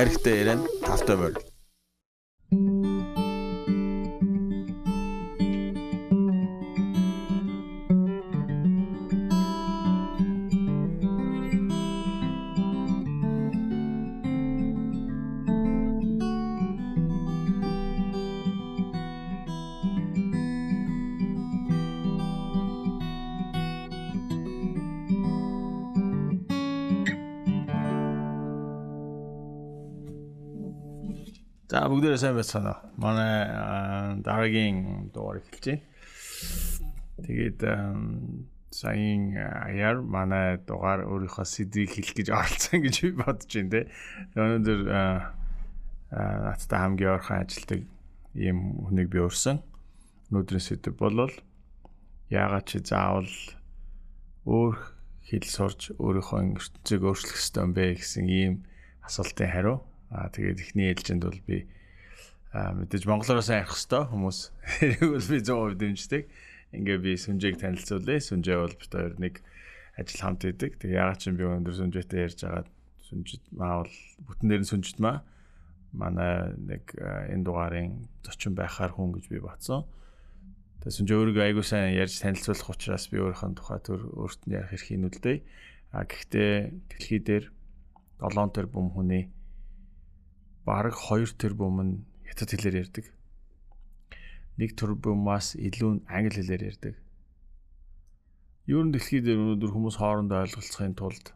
аригтай 0.00 0.38
яран 0.42 0.60
тавтай 0.86 1.16
морь. 1.20 1.49
За 31.70 31.84
бүгдээрээ 31.86 32.18
сайн 32.18 32.34
байцгаана 32.34 32.72
уу. 32.74 32.98
Манай 32.98 33.46
дараагийн 34.26 35.14
дугаар 35.14 35.38
эхэлж 35.38 35.66
байна. 35.70 35.86
Тэгээд 37.22 37.60
саяын 38.74 39.38
аяар 39.38 40.02
манай 40.02 40.58
дугаар 40.66 41.06
өөрийнхөө 41.06 41.46
сэдвийг 41.46 41.94
хэлэх 41.94 42.18
гэж 42.18 42.28
оролцсон 42.34 42.82
гэж 42.82 42.96
би 43.06 43.10
бодож 43.14 43.46
байна 43.54 43.70
те. 43.70 43.80
Өнөөдөр 44.34 44.80
надтай 46.10 46.78
хамгийн 46.82 47.14
ойрхон 47.14 47.38
ажилдаг 47.38 47.80
ийм 48.34 48.58
хүнийг 48.90 49.06
би 49.14 49.22
өрсөн. 49.22 49.62
Өнөөдрийн 50.34 50.66
сэдв 50.66 50.98
бол 50.98 51.30
яагаад 52.34 52.66
чи 52.66 52.82
заавал 52.82 53.30
өөр 54.42 54.74
хэл 55.22 55.46
сурч 55.46 55.94
өөрийнхөө 56.02 56.58
ертөнцийг 56.58 57.06
өөрчлөх 57.06 57.38
ёстой 57.38 57.62
юм 57.62 57.78
бэ 57.78 57.94
гэсэн 57.94 58.26
ийм 58.26 58.54
асуултын 59.06 59.54
хариу 59.54 59.86
Аа 60.10 60.28
тэгээд 60.34 60.58
эхний 60.60 60.90
ээлжинд 60.90 61.22
бол 61.22 61.40
би 61.46 61.66
мэдээж 62.50 63.06
монголоор 63.06 63.46
сайн 63.46 63.62
ярих 63.62 63.78
хэвээр 63.78 64.10
хүмүүс 64.10 64.38
тэрийг 64.82 65.10
бол 65.14 65.28
би 65.30 65.38
100% 65.38 65.78
дэмждэг. 65.78 66.22
Ингээ 66.70 66.98
би 66.98 67.12
сүнжээг 67.14 67.56
танилцуулъя. 67.62 68.18
Сүнжээ 68.18 68.58
бол 68.58 68.74
бид 68.74 68.90
хоёр 68.90 69.14
нэг 69.22 69.34
ажил 69.94 70.22
хамт 70.22 70.42
хийдэг. 70.42 70.82
Тэг 70.82 70.90
ягаад 70.90 71.18
ч 71.22 71.30
би 71.30 71.46
өндөр 71.46 71.74
сүнжээтэй 71.78 72.26
ярьж 72.26 72.42
байгаа 72.42 72.66
сүнжид 73.06 73.44
маа 73.54 73.82
бол 73.82 73.96
бүтэн 74.26 74.48
дээр 74.50 74.62
нь 74.62 74.70
сүнжид 74.70 74.98
маа 75.02 75.22
манай 75.90 76.54
нэг 76.54 76.94
энэ 76.94 77.42
дугаарын 77.42 78.06
зочин 78.22 78.54
байхаар 78.54 78.94
хүн 78.94 79.14
гэж 79.18 79.26
би 79.30 79.42
батсан. 79.42 79.82
Тэгээ 80.82 80.94
сүнжээ 80.94 81.18
өөрийгөө 81.18 81.44
айгуу 81.50 81.66
сайн 81.66 81.98
ярьж 81.98 82.22
танилцуулах 82.22 82.70
учраас 82.70 83.10
би 83.10 83.18
өөрийнхөө 83.18 83.50
тухай 83.58 83.80
төр 83.82 84.00
өөртөө 84.14 84.54
ярих 84.54 84.74
эрхийг 84.78 85.00
нүлдээ. 85.02 85.38
А 85.90 86.06
гэхдээ 86.06 86.54
дэлхий 86.94 87.20
дээр 87.20 87.44
7 88.22 88.54
тэрбум 88.54 88.94
хүний 88.94 89.26
бараг 90.64 90.94
2 90.94 91.36
тэрбум 91.40 91.76
нь 91.82 91.94
хятад 92.28 92.50
хэлээр 92.52 92.80
ярьдаг. 92.84 93.06
1 94.58 94.76
тэрбумаас 94.76 95.56
илүү 95.56 96.04
англи 96.06 96.40
хэлээр 96.40 96.62
ярьдаг. 96.70 96.94
Юу 98.68 98.84
н 98.84 98.92
дэлхий 98.92 99.24
дээр 99.24 99.40
өнөөдөр 99.40 99.70
хүмүүс 99.72 99.96
хоорондоо 99.98 100.44
ойлголцохын 100.44 100.94
тулд 100.94 101.32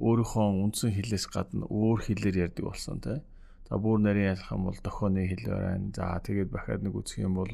өөрийнхөө 0.00 0.46
үндсэн 0.64 0.90
хэлээс 0.96 1.26
гадна 1.28 1.68
өөр 1.68 2.00
хэлээр 2.00 2.36
ярьдаг 2.48 2.64
болсон 2.64 2.98
тий. 3.04 3.20
За 3.68 3.78
бүр 3.78 4.00
нарийн 4.00 4.34
ялах 4.34 4.50
юм 4.50 4.64
бол 4.66 4.78
дохооны 4.82 5.28
хэл 5.28 5.46
байна. 5.46 5.92
За 5.94 6.18
тэгээд 6.24 6.50
бахад 6.50 6.82
нэг 6.82 6.96
үсэх 6.96 7.22
юм 7.22 7.36
бол 7.38 7.52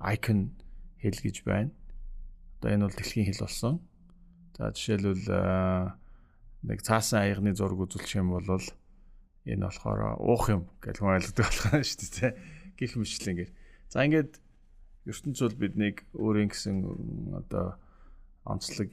icon 0.00 0.56
хэл 0.98 1.18
гэж 1.22 1.36
байна. 1.44 1.70
Одоо 2.58 2.70
энэ 2.72 2.84
бол 2.88 2.96
дэлхийн 2.96 3.28
хэл 3.28 3.44
болсон. 3.44 3.74
За 4.56 4.72
жишээлбэл 4.72 5.28
нэг 6.66 6.78
цаасан 6.82 7.22
аягны 7.22 7.54
зураг 7.54 7.78
үзүүлэх 7.84 8.16
юм 8.18 8.34
бол 8.34 8.48
энэ 9.46 9.66
болохоор 9.66 10.22
уух 10.22 10.44
юм 10.50 10.62
гэж 10.78 10.96
хүн 11.02 11.18
ойлгодог 11.18 11.46
болох 11.46 11.82
шүү 11.82 12.10
дээ. 12.14 12.32
Гэх 12.78 12.94
мэтлэн 12.94 13.32
ингээд. 13.34 13.52
За 13.90 14.06
ингээд 14.06 14.32
ертөнцийн 15.06 15.58
биднийг 15.58 16.06
өөрийн 16.14 16.50
гэсэн 16.50 16.76
одоо 17.34 17.74
онцлог 18.46 18.90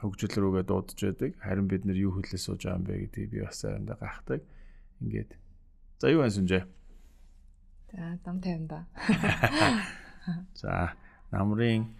хөгжил 0.00 0.34
рүүгээ 0.40 0.64
дуудаж 0.64 0.98
байдаг. 0.98 1.36
Харин 1.44 1.68
бид 1.68 1.84
нар 1.84 1.96
юу 1.96 2.16
хэлээ 2.16 2.40
сууж 2.40 2.64
байгаа 2.64 2.80
юм 2.80 2.84
бэ 2.88 3.00
гэдгийг 3.04 3.30
би 3.30 3.38
бас 3.44 3.60
заримдаа 3.60 3.96
гайхдаг. 4.00 4.40
Ингээд. 5.00 5.30
За 6.00 6.08
юу 6.08 6.24
байна 6.24 6.34
сүнжээ? 6.34 6.64
За 7.92 8.18
дам 8.24 8.40
тавина 8.40 8.66
да. 8.68 8.80
За 10.60 10.96
намрын 11.30 11.94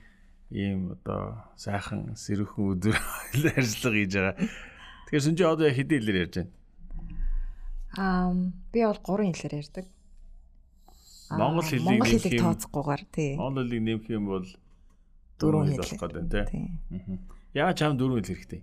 ийм 0.51 0.97
одоо 0.99 1.45
сайхан 1.57 2.17
сэрүүхэн 2.17 2.65
өдөр 2.75 2.97
ажиллага 3.61 3.97
хийж 4.01 4.13
байгаа. 4.17 4.37
Тэгэхээр 5.07 5.27
сүнжээ 5.29 5.49
одоо 5.49 5.69
хэдийн 5.71 6.01
хэлээр 6.03 6.23
ярьж 6.25 6.35
байна? 6.41 6.53
Аа 7.99 8.31
би 8.71 8.81
бол 8.87 9.01
гурван 9.03 9.35
хэлээр 9.35 9.59
ярьдаг. 9.67 9.87
Монгол 11.31 11.67
хэлийг 11.67 11.87
Монгол 11.87 12.11
хэлийг 12.11 12.43
тооцохгүйгээр 12.43 13.03
тий. 13.11 13.31
Монгол 13.35 13.67
хэлийг 13.67 13.83
нэмэх 13.87 14.07
юм 14.11 14.25
бол 14.31 14.47
дөрвөн 15.39 15.75
хэл 15.75 15.83
болох 15.83 16.03
гэдэг 16.07 16.47
тий. 16.51 16.63
Яагаад 17.55 17.79
чам 17.79 17.99
дөрвөн 17.99 18.23
хэл 18.23 18.35
хэрэгтэй? 18.35 18.63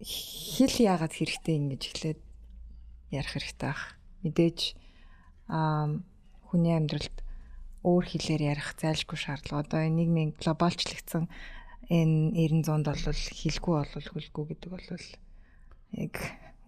Хэл 0.00 0.76
яагаад 0.76 1.12
хэрэгтэй 1.16 1.54
ингэж 1.56 1.82
эхлээд 1.88 2.20
ярих 3.12 3.32
хэрэгтэй 3.32 3.70
ах. 3.72 3.96
Мэдээж 4.24 4.76
аа 5.48 6.00
хүний 6.48 6.74
амьдралд 6.76 7.16
өөр 7.84 8.04
хэлээр 8.04 8.42
ярих 8.56 8.76
зайлшгүй 8.76 9.18
шаардлага. 9.20 9.64
Одоо 9.64 9.80
энэ 9.84 10.04
нийгмийн 10.04 10.30
глобалчлагдсан 10.36 11.28
энэ 11.88 12.34
90 12.34 12.66
100-д 12.66 12.88
бол 13.08 13.24
хэлгүй 13.40 13.74
бол 13.78 14.08
хөлгүй 14.10 14.44
гэдэг 14.52 14.70
бол 14.74 14.86
яг 15.96 16.14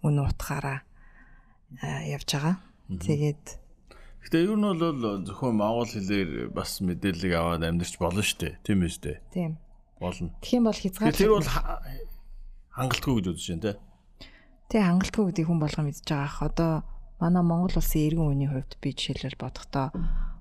үн 0.07 0.17
утгаараа 0.23 0.88
явж 1.83 2.29
байгаа. 2.33 2.57
Тэгээд 2.89 3.45
Гэтэ 4.29 4.45
ер 4.45 4.57
нь 4.57 4.65
бол 4.65 5.25
зөвхөн 5.25 5.57
монгол 5.57 5.89
хэлээр 5.89 6.53
бас 6.53 6.81
мэдээлэл 6.85 7.39
аваад 7.39 7.65
амьдарч 7.65 7.97
болно 7.97 8.21
шүү 8.21 8.39
дээ. 8.41 8.55
Тийм 8.65 8.85
үү 8.85 8.93
дээ. 9.01 9.19
Тийм. 9.33 9.53
Болно. 10.01 10.33
Тэгэх 10.43 10.57
юм 10.59 10.67
бол 10.69 10.81
хязгаар 10.81 11.17
Тэр 11.17 11.33
бол 11.33 11.49
хангалтгүй 12.77 13.15
гэж 13.21 13.27
үзэж 13.33 13.47
байна 13.49 13.65
те. 13.65 13.73
Тэг 14.69 14.83
хангалтгүй 14.85 15.25
гэдгийг 15.33 15.49
хүн 15.49 15.61
болгоо 15.63 15.85
мэдж 15.87 16.05
байгаа 16.05 16.29
ах. 16.29 16.45
Одоо 16.45 16.73
манай 17.21 17.45
Монгол 17.45 17.79
улсын 17.79 18.05
иргэн 18.05 18.27
үеийн 18.29 18.53
хувьд 18.53 18.73
би 18.85 18.89
жишээлбэл 18.93 19.43
бодохдоо 19.43 19.87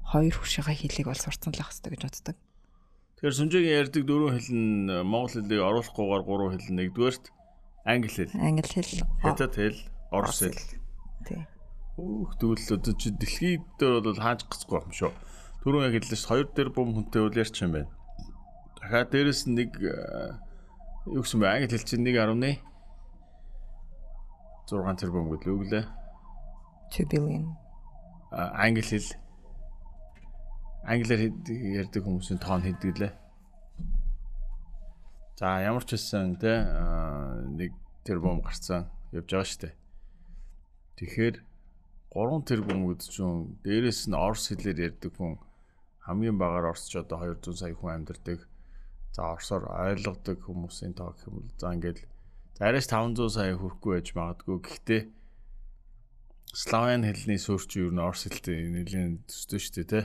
хоёр 0.03 0.35
хөшөөгөө 0.35 0.75
хэлийг 0.77 1.07
бол 1.07 1.21
сурцсан 1.23 1.51
л 1.55 1.61
ах 1.63 1.71
хэрэгтэй 1.71 1.91
гэж 1.95 2.03
боддог. 2.03 2.35
Тэгэхээр 3.17 3.37
сүнжээгийн 3.39 3.77
ярьдаг 3.81 4.03
дөрвөн 4.05 4.33
хэл 4.37 4.51
нь 4.53 4.87
монгол 5.03 5.33
хэлийг 5.33 5.61
оруулахгүйгээр 5.63 6.23
гурван 6.27 6.51
хэл 6.53 6.75
нэгдүгээрт 6.75 7.25
англи 7.87 8.11
хэл. 8.13 8.35
Англи 8.37 8.67
хэл. 8.67 9.01
Хятад 9.23 9.53
хэл, 9.57 9.79
орос 10.13 10.39
хэл. 10.45 10.59
Тий. 11.27 11.43
Өөх 11.99 12.39
тэгвэл 12.39 12.79
одоо 12.79 12.93
чи 12.95 13.11
дэлхийд 13.11 13.63
дээр 13.75 13.99
бол 13.99 14.15
хааж 14.15 14.47
гацгүй 14.47 14.79
юм 14.79 14.93
шүү. 14.95 15.11
Түрүүн 15.61 15.85
яг 15.91 15.93
хэллээ 15.99 16.15
шүү. 16.15 16.31
Хоёр 16.31 16.47
дээр 16.55 16.69
бум 16.71 16.95
хүнтэй 16.95 17.21
үл 17.27 17.35
ярьч 17.35 17.59
юм 17.59 17.75
байна. 17.75 17.91
Дахиад 18.79 19.11
дээрэс 19.11 19.51
нэг 19.51 19.75
юу 21.11 21.21
гэсэн 21.21 21.43
бэ? 21.43 21.51
Англи 21.51 21.67
хэл 21.75 21.83
чинь 21.83 22.07
1.1 22.07 22.63
6 24.71 24.99
тэрбум 25.03 25.31
гэдэг 25.35 25.51
үг 25.51 25.65
лээ. 25.67 25.85
2 26.95 27.11
billion. 27.11 27.45
Англи 28.31 28.83
хэл 28.83 29.11
англиар 30.87 31.31
ярьдаг 31.83 32.03
хүмүүсийн 32.03 32.39
тоон 32.39 32.63
хэдэг 32.63 32.95
лээ. 32.95 33.13
За 35.35 35.59
ямар 35.59 35.83
ч 35.83 35.99
хэлсэн 35.99 36.39
те 36.39 36.63
нэг 37.59 37.75
тэрбум 38.07 38.39
гарцсан 38.39 38.87
явж 39.11 39.27
байгаа 39.27 39.47
шүү 39.47 39.61
дээ. 39.67 39.75
Тэгэхээр 40.97 41.35
3 42.09 42.41
тэрбум 42.49 42.89
үдчүүн 42.89 43.61
дээрэс 43.61 44.09
нь 44.09 44.17
орс 44.17 44.49
хэлээр 44.49 44.89
ярьдаг 44.89 45.13
хүн 45.13 45.37
хамгийн 46.01 46.41
багаар 46.41 46.73
орсч 46.73 46.97
одоо 46.97 47.21
200 47.21 47.53
сая 47.53 47.77
хүн 47.77 48.01
амьдардаг. 48.01 48.49
За 49.13 49.37
орсоор 49.37 49.69
ойлгодог 49.69 50.41
хүмүүсийн 50.41 50.97
тоо 50.97 51.13
гэх 51.13 51.29
юм 51.29 51.45
бол 51.45 51.53
за 51.61 51.69
ингээд 51.77 51.99
зарайш 52.57 52.89
500 52.89 53.29
сая 53.29 53.53
хүрэхгүй 53.53 53.91
байж 53.93 54.07
магадгүй. 54.17 54.57
Гэхдээ 54.57 55.01
славян 56.57 57.05
хэлний 57.05 57.37
суурч 57.37 57.69
юу 57.77 57.93
н 57.93 58.01
орс 58.01 58.25
хэлтэй 58.25 58.65
нэлийн 58.73 59.21
төстэй 59.29 59.61
шүү 59.61 59.73
дээ 59.77 59.91
те. 59.93 60.01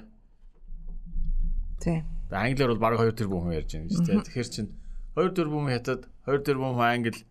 Тий. 1.81 1.99
Англиар 2.29 2.77
бол 2.77 2.85
бараг 2.85 3.01
2 3.01 3.17
тэрбум 3.17 3.49
хүн 3.49 3.57
ярьж 3.57 3.73
байна 3.73 3.89
шүү 3.89 4.05
дээ. 4.05 4.27
Тэгэхээр 4.29 4.51
чинь 4.53 4.71
2 5.17 5.33
тэрбум 5.33 5.73
хятад 5.73 6.13
2 6.29 6.45
тэрбум 6.45 6.77
англи 6.77 7.25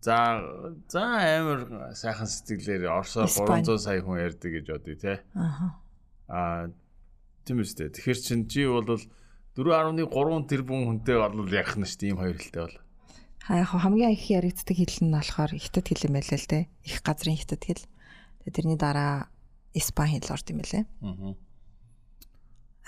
За 0.00 0.40
за 0.88 1.02
амар 1.20 1.92
сайхан 1.92 2.24
сэтгэлээр 2.24 2.88
Оросоор 2.88 3.28
300 3.28 3.76
сая 3.76 4.00
хүн 4.00 4.16
ярьдаг 4.16 4.48
гэж 4.48 4.66
бодъё 4.72 4.96
те. 4.96 5.20
Аха. 5.36 5.76
Аа 6.24 6.72
тийм 7.44 7.60
үстэй. 7.60 7.92
Тэгэхээр 7.92 8.20
чин 8.24 8.48
чи 8.48 8.64
бол 8.64 8.88
4.3 8.88 10.48
тэрбум 10.48 10.88
хүнтэй 10.88 11.20
бол 11.20 11.44
ярих 11.52 11.76
нь 11.76 11.84
шүү 11.84 12.00
дээ 12.00 12.10
ийм 12.16 12.20
хоёр 12.22 12.36
хэлтэй 12.40 12.62
бол. 12.64 12.78
Аа 13.44 13.60
яг 13.60 13.70
хамгийн 13.76 14.16
их 14.16 14.24
яригддаг 14.24 14.76
хэл 14.80 15.04
нь 15.04 15.12
болохоор 15.12 15.52
хятад 15.52 15.84
хэл 15.84 16.06
юм 16.08 16.14
байлаа 16.16 16.38
л 16.40 16.48
те. 16.48 16.60
Их 16.80 17.04
газрын 17.04 17.36
хятад 17.36 17.60
хэл. 17.60 17.84
Тэгээ 18.40 18.56
тэрний 18.56 18.80
дараа 18.80 19.28
испани 19.76 20.16
хэл 20.16 20.32
орд 20.32 20.48
юм 20.48 20.64
байлаа. 20.64 20.84
Аа. 21.04 21.36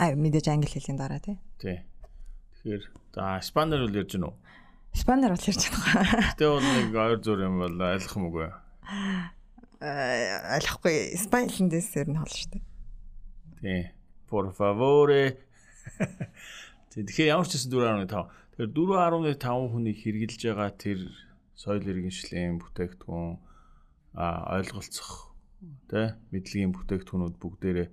Аа 0.00 0.16
мэдээж 0.16 0.48
англи 0.48 0.72
хэлний 0.72 0.96
дараа 0.96 1.20
те. 1.20 1.36
Тий. 1.60 1.84
Тэгэхээр 2.56 2.84
за 3.12 3.36
испанаар 3.36 3.84
үл 3.84 4.00
ярьж 4.00 4.16
гэнэ 4.16 4.24
үү? 4.32 4.36
Испанаар 4.92 5.32
бол 5.34 5.48
ярьж 5.48 5.64
байгаа. 5.72 6.36
Гэтэ 6.36 6.46
бол 6.48 6.62
нэг 6.62 6.92
ойр 6.92 7.20
зур 7.24 7.40
юм 7.40 7.56
бол 7.64 7.76
ойлгох 7.80 8.16
юм 8.16 8.24
үгүй. 8.28 8.48
э, 9.82 10.56
ойлгохгүй 10.56 10.96
спайлендээс 11.18 11.90
ер 11.98 12.08
нь 12.12 12.20
хол 12.20 12.30
шүү 12.30 12.48
дээ. 12.54 12.64
Тий. 13.62 13.82
Por 14.28 14.52
favore. 14.52 15.36
Тэгэхээр 16.92 17.32
ямар 17.32 17.48
ч 17.48 17.56
гэсэн 17.56 17.72
4.5. 17.72 18.28
Тэгэхээр 18.56 18.70
4.5 19.40 19.72
хүний 19.72 19.96
хэрглэж 19.96 20.40
байгаа 20.44 20.70
тэр 20.76 21.00
соёл 21.56 21.82
иргэншлийн 21.88 22.60
бүтээгдэхүүн 22.60 23.40
а 24.12 24.26
ойлголцох 24.60 25.32
тэ 25.88 26.20
мэдлэгийн 26.32 26.72
бүтээгдэхүүнүүд 26.76 27.36
бүгдээрээ 27.40 27.88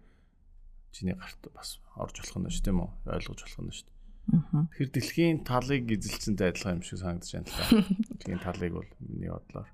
чиний 0.92 1.16
гарт 1.16 1.42
бас 1.56 1.80
орж 1.96 2.16
болох 2.20 2.38
нь 2.44 2.52
шүү 2.52 2.64
дээ 2.66 2.74
юм 2.76 2.82
уу? 2.84 2.92
Ойлгож 3.08 3.40
болох 3.40 3.62
нь 3.64 3.72
шүү 3.72 3.88
дээ. 3.88 3.99
Тэгэхээр 4.30 4.92
дэлхийн 4.94 5.38
талыг 5.42 5.90
эзэлцэнтэй 5.90 6.54
адилхан 6.54 6.78
юм 6.78 6.86
шиг 6.86 7.00
санагдаж 7.02 7.32
байна 7.34 7.50
л 7.50 7.58
да. 7.58 7.66
Дэлхийн 8.22 8.42
талыг 8.46 8.74
бол 8.78 8.90
миний 9.02 9.32
бодлоор. 9.34 9.70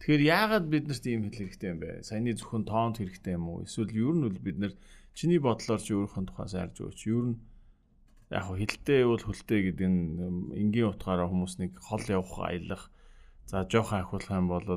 Тэгэхээр 0.00 0.22
яагаад 0.28 0.66
биднэрт 0.68 1.04
ийм 1.08 1.20
хэл 1.28 1.48
хэрэгтэй 1.48 1.70
юм 1.72 1.80
бэ? 1.80 2.04
Саяны 2.04 2.36
зөвхөн 2.36 2.64
тоонд 2.68 3.00
хэрэгтэй 3.00 3.36
юм 3.36 3.48
уу? 3.48 3.64
Эсвэл 3.64 3.92
ер 3.96 4.12
нь 4.16 4.24
бол 4.28 4.38
бид 4.44 4.56
нар 4.60 4.72
чиний 5.16 5.40
бодлоор 5.40 5.80
чи 5.80 5.92
өөрийнхөө 5.96 6.24
тухай 6.28 6.48
сайрж 6.52 6.76
өгөөч. 6.84 7.00
Ер 7.08 7.24
нь 7.32 7.36
яг 8.30 8.46
хилтэй 8.48 9.00
бол 9.08 9.24
хөлтэй 9.24 9.60
гэдэг 9.72 9.88
нь 9.88 10.04
энгийн 10.54 10.92
утгаараа 10.94 11.28
хүмүүс 11.28 11.54
нэг 11.60 11.80
хол 11.80 12.04
явах 12.06 12.36
аялах 12.44 12.82
за 13.48 13.66
жоохон 13.66 14.00
ахиулах 14.04 14.30
юм 14.36 14.48
бол 14.48 14.68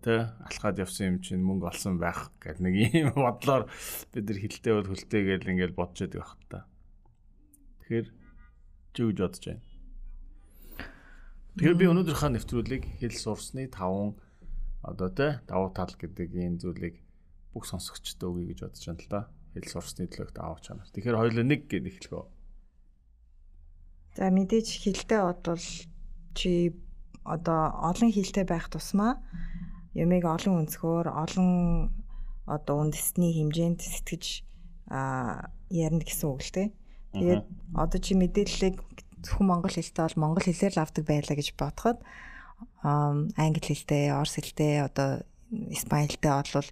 тэ 0.00 0.30
алхаад 0.46 0.80
явсан 0.80 1.06
юм 1.06 1.16
чинь 1.20 1.42
мөнгө 1.42 1.68
олсон 1.68 1.98
байх 1.98 2.30
гэдэг 2.40 2.62
нэг 2.62 2.74
ийм 2.94 3.10
бодлоор 3.12 3.68
бид 4.14 4.24
нар 4.24 4.38
хилтэй 4.38 4.72
бол 4.72 4.90
хөлтэй 4.90 5.22
гэл 5.26 5.50
ингээл 5.52 5.78
бодож 5.78 5.98
байдаг 6.06 6.20
байх 6.22 6.34
та. 6.48 6.58
Тэгэхээр 7.86 8.10
чи 8.98 9.00
юу 9.06 9.14
бодож 9.14 9.44
байна? 9.46 9.62
Тэгэхээр 11.54 11.78
би 11.78 11.86
өнөөдрийнхөө 11.86 12.30
нэвтрүүлгийг 12.34 12.84
хэл 12.98 13.14
сурсны 13.14 13.70
5 13.70 14.18
одоо 14.90 15.08
тэ 15.14 15.38
давуу 15.46 15.70
тал 15.70 15.94
гэдэг 15.94 16.34
энэ 16.34 16.58
зүйлийг 16.66 16.98
бүх 17.54 17.62
сонсогчдод 17.62 18.26
өгье 18.26 18.50
гэж 18.50 18.58
бодож 18.66 18.82
байна 18.90 19.02
л 19.06 19.10
да. 19.14 19.20
Хэл 19.54 19.70
сурсны 19.70 20.10
төлөвт 20.10 20.34
аав 20.34 20.58
чанар. 20.66 20.90
Тэгэхээр 20.90 21.14
хоёул 21.14 21.38
нэг 21.46 21.70
гэж 21.70 21.82
эхлэхөө. 21.86 22.26
За 24.18 24.34
мэдээж 24.34 24.66
хилтэй 24.82 25.22
бодвол 25.22 25.66
чи 26.34 26.74
одоо 27.22 27.70
олон 27.70 28.10
хилтэй 28.10 28.42
байх 28.42 28.66
тусмаа 28.66 29.22
ямиг 29.94 30.26
олон 30.26 30.66
өнцгөр 30.66 31.06
олон 31.06 31.94
одоо 32.50 32.82
үндэсний 32.82 33.30
хэмжээнд 33.30 33.78
сэтгэж 33.78 34.42
ярина 34.90 36.02
гэсэн 36.02 36.26
үг 36.34 36.42
л 36.42 36.50
те. 36.50 36.74
Тэгээд 37.20 37.44
одоо 37.74 38.00
чи 38.00 38.12
мэдээллийг 38.14 38.76
зөвхөн 39.24 39.46
монгол 39.46 39.74
хэлтэй 39.74 40.04
бол 40.04 40.22
монгол 40.22 40.46
хэлээр 40.46 40.74
л 40.76 40.82
авдаг 40.84 41.04
байлаа 41.06 41.36
гэж 41.36 41.48
бодоход 41.56 41.98
англи 42.82 43.64
хэлтэй, 43.64 44.12
орос 44.12 44.36
хэлтэй, 44.38 44.84
одоо 44.84 45.24
испани 45.72 46.08
хэлтэй 46.08 46.32
бол 46.32 46.70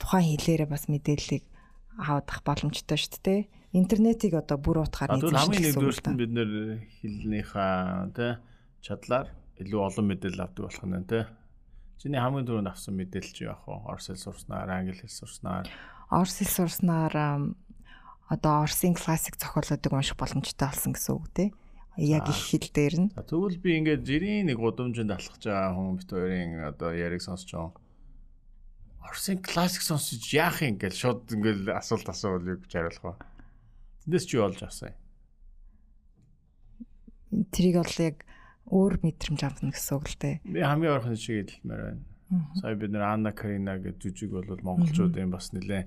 тухайн 0.00 0.26
хэлээрээ 0.36 0.68
бас 0.68 0.84
мэдээллийг 0.90 1.44
авах 1.96 2.42
боломжтой 2.44 2.98
шүү 2.98 3.20
дээ. 3.22 3.40
Интернетийг 3.74 4.34
одоо 4.34 4.58
бүр 4.58 4.84
утгаар 4.84 5.18
эзэмших 5.18 5.34
хамгийн 5.34 5.64
нэгдүгээрт 5.74 6.06
нь 6.10 6.20
бид 6.20 6.32
нэр 6.34 6.50
хэлнийхаа 7.02 8.10
тий 8.14 8.32
чадлаар 8.82 9.26
илүү 9.58 9.80
олон 9.82 10.06
мэдээлэл 10.10 10.44
авдаг 10.44 10.62
болох 10.66 10.84
нь 10.86 11.08
тий 11.10 11.24
Чиний 12.04 12.20
хамгийн 12.20 12.44
түрүүнд 12.44 12.68
авсан 12.68 12.98
мэдээлэл 12.98 13.32
чи 13.32 13.46
яах 13.46 13.64
вэ? 13.64 13.80
Орос 13.86 14.10
хэл 14.10 14.18
сурснаар, 14.18 14.68
англи 14.68 14.92
хэл 14.98 15.08
сурснаар. 15.08 15.70
Орос 16.10 16.36
хэл 16.42 16.52
сурснаар 16.52 17.14
одоо 18.28 18.64
Оросын 18.64 18.94
классик 18.94 19.36
зохиолуудыг 19.36 19.92
унших 19.92 20.16
боломжтой 20.16 20.68
болсон 20.68 20.92
гэсэн 20.96 21.14
үг 21.14 21.28
тий. 21.34 21.48
Яг 21.96 22.26
их 22.28 22.40
хэл 22.50 22.68
дээр 22.74 22.94
нь. 23.06 23.10
Тэгвэл 23.14 23.60
би 23.62 23.78
ингээд 23.78 24.02
жирийн 24.02 24.50
нэг 24.50 24.58
удамжинд 24.58 25.14
алхаж 25.14 25.44
байгаа 25.44 25.76
хүн 25.76 25.96
бит 26.00 26.10
хоёрын 26.10 26.66
одоо 26.66 26.90
яриг 26.90 27.22
сонсч 27.22 27.54
байгаа. 27.54 27.76
Оросын 29.04 29.38
классик 29.38 29.84
сонсож 29.84 30.24
яах 30.34 30.64
юм 30.64 30.80
гэж 30.80 30.94
шууд 30.96 31.30
ингээд 31.30 31.70
асуулт 31.70 32.08
асуувал 32.08 32.56
юу 32.56 32.58
гэж 32.64 32.72
хариулах 32.72 33.04
вэ? 33.04 33.20
Тэндээс 34.08 34.26
чи 34.26 34.36
олж 34.40 34.58
авсан 34.64 34.90
юм. 34.90 34.98
Тэрийг 37.54 37.76
бол 37.78 37.98
яг 38.00 38.16
өөр 38.72 38.94
мэдрэмж 39.04 39.40
авна 39.44 39.70
гэсэн 39.70 39.94
үг 39.94 40.06
л 40.08 40.18
дээ. 40.18 40.34
Би 40.48 40.60
хамгийн 40.64 40.96
ойрхон 40.98 41.14
шиг 41.20 41.52
хэлмээр 41.52 41.82
байна. 41.84 42.02
Сая 42.58 42.74
бид 42.74 42.90
нэр 42.90 43.04
Анна 43.04 43.30
Карина 43.36 43.78
гэж 43.78 44.00
жүжиг 44.00 44.32
бол 44.32 44.48
монголчуудын 44.64 45.30
бас 45.30 45.52
нэлээ 45.52 45.84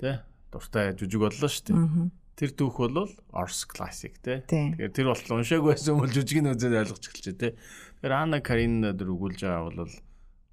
тэ 0.00 0.24
дуртай 0.52 0.94
жүжиг 0.94 1.20
боллоо 1.20 1.50
шүү 1.50 1.64
дээ. 1.70 2.10
Тэр 2.36 2.50
түүх 2.52 2.76
бол 2.84 3.08
Орс 3.32 3.64
классик 3.64 4.20
тэ. 4.20 4.44
Тэгэхээр 4.44 4.92
тэр 4.92 5.06
бол 5.08 5.40
уншаагүй 5.40 5.72
байсан 5.72 5.96
бол 5.96 6.12
жүжигийг 6.12 6.52
үзээд 6.52 6.80
ойлгож 6.84 7.04
эхэлжээ 7.08 7.36
тэ. 7.40 7.56
Тэгэхээр 7.56 8.12
Анна 8.12 8.38
Карина 8.44 8.92
дөр 8.92 9.16
өгүүлж 9.16 9.40
байгаа 9.40 9.64
бол 9.72 9.92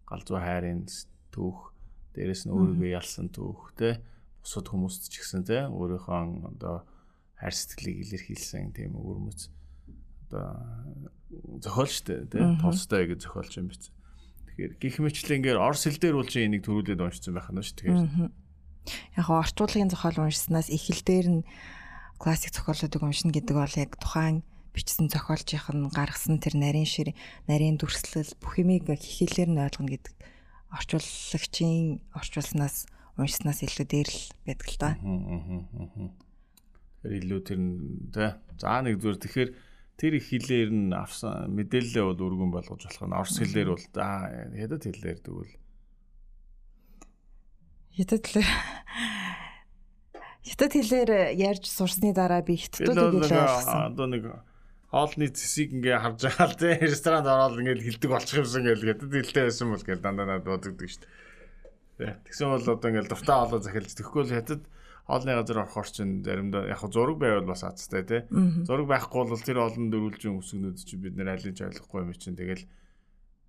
галзуу 0.08 0.40
хайрын 0.40 0.88
түүх 1.36 1.76
дээрэс 2.16 2.48
нь 2.48 2.56
өөрийгөө 2.56 2.96
ялсан 2.96 3.28
түүх 3.28 3.76
тэ. 3.76 4.00
Бусад 4.40 4.72
хүмүүст 4.72 5.12
ч 5.12 5.20
гэсэн 5.20 5.44
тэ 5.44 5.68
өөрийнхөө 5.68 6.56
одоо 6.56 6.88
хайр 7.36 7.52
сэтгэлийг 7.52 8.08
илэрхийлсэн 8.08 8.72
тийм 8.72 8.96
өвөрмөц 8.96 9.52
одоо 10.32 10.64
зохиол 11.60 11.92
штэ 11.92 12.32
тий 12.32 12.44
Толстой 12.62 13.12
гэж 13.12 13.28
зохиолч 13.28 13.60
юм 13.60 13.68
биз. 13.68 13.92
Тэгэхээр 14.54 14.74
гих 14.80 14.96
мэтлэнгээр 15.02 15.60
орс 15.60 15.84
хэл 15.84 16.00
дээр 16.00 16.16
бол 16.16 16.30
чи 16.30 16.46
энийг 16.46 16.64
төрүүлээд 16.64 17.02
уншсан 17.02 17.34
байх 17.34 17.50
нь 17.52 17.60
шүү 17.60 17.76
тэгэхээр. 17.76 18.32
Яг 19.18 19.28
орчуулгын 19.30 19.92
зохиол 19.92 20.28
уншсанаас 20.28 20.68
дээр 20.70 21.28
нь 21.30 21.48
классик 22.20 22.56
зохиолуудыг 22.56 23.02
уншина 23.04 23.32
гэдэг 23.36 23.56
бол 23.56 23.76
яг 23.80 23.96
тухайн 24.00 24.44
бичсэн 24.74 25.08
зохиолчийнх 25.12 25.70
нь 25.70 25.92
гаргасан 25.94 26.42
тэр 26.42 26.58
нарийн 26.58 26.90
шир, 26.90 27.14
нарийн 27.46 27.78
дүрслэл 27.78 28.34
бүх 28.42 28.58
юмыг 28.58 28.90
хихэлээр 28.90 29.50
нь 29.54 29.62
ойлгоно 29.62 29.94
гэдэг 29.94 30.14
орчуулагчийн 30.74 32.02
орчуулснаас 32.18 32.90
уншснаас 33.18 33.62
илүү 33.62 33.86
дээр 33.86 34.10
л 34.10 34.22
байдаг 34.48 34.68
л 34.74 34.80
да. 34.82 34.90
Тэгэхээр 37.04 37.18
илүү 37.22 37.42
тэр 37.46 37.60
тий. 38.10 38.30
За 38.58 38.82
нэг 38.82 38.98
зүгээр 38.98 39.22
тэгэхээр 39.22 39.50
тэр 40.02 40.14
их 40.18 40.26
хэлээр 40.34 40.70
нь 40.74 40.90
авсан 40.98 41.54
мэдээлэлээ 41.54 42.06
бол 42.10 42.26
өргөн 42.26 42.50
болгож 42.50 42.82
болох 42.82 43.06
нь 43.06 43.14
орс 43.14 43.36
хэлээр 43.38 43.70
бол 43.70 43.86
за 43.94 44.08
хятад 44.58 44.82
хэлээр 44.82 45.20
тэгвэл 45.22 45.54
хятад 47.94 48.26
хэлээр 48.26 48.50
хятад 50.50 50.72
хэлээр 50.74 51.12
ярьж 51.38 51.70
сурсны 51.70 52.10
дараа 52.10 52.42
би 52.42 52.58
хятадуудыг 52.58 53.30
илүү 53.30 53.38
ойлгосон. 53.38 53.94
Одоо 53.94 54.08
нэг 54.10 54.24
хоолны 54.90 55.30
цэсийг 55.30 55.78
ингээ 55.78 56.02
харж 56.02 56.20
байгаа 56.26 56.48
л 56.50 56.58
тийм 56.58 56.82
ресторанд 56.90 57.30
ороод 57.30 57.62
ингээ 57.62 57.86
хилдэг 57.86 58.10
болчих 58.10 58.42
юмсан 58.42 58.66
гэл 58.66 58.82
хятад 58.82 59.14
хэлтэй 59.14 59.44
байсан 59.46 59.70
бол 59.70 59.86
гэл 59.86 60.02
дандаа 60.02 60.26
надад 60.26 60.50
бодогддог 60.50 60.90
шүү 60.90 61.06
дээ. 62.02 62.18
Тэгсэн 62.26 62.50
бол 62.50 62.66
одоо 62.66 62.90
ингээ 62.90 63.10
дуртай 63.14 63.36
хоолоо 63.38 63.62
захиалж 63.62 63.94
тэгэхгүй 63.94 64.24
л 64.26 64.36
хятад 64.42 64.62
хоолны 65.06 65.32
газар 65.38 65.62
орохоор 65.62 65.90
чинь 65.94 66.26
заримдаа 66.26 66.66
яг 66.74 66.82
зураг 66.90 67.18
байвал 67.22 67.46
бас 67.46 67.62
азтай 67.62 68.02
тий. 68.02 68.22
Зураг 68.66 68.90
байхгүй 68.90 69.22
бол 69.22 69.38
тэр 69.38 69.62
олон 69.62 69.94
дөрвөлжин 69.94 70.42
үсгнүүд 70.42 70.78
чи 70.82 70.98
бид 70.98 71.14
нэр 71.14 71.38
алиж 71.38 71.62
ойлгохгүй 71.62 72.00
юм 72.02 72.14
чинь 72.18 72.40
тэгэл 72.40 72.66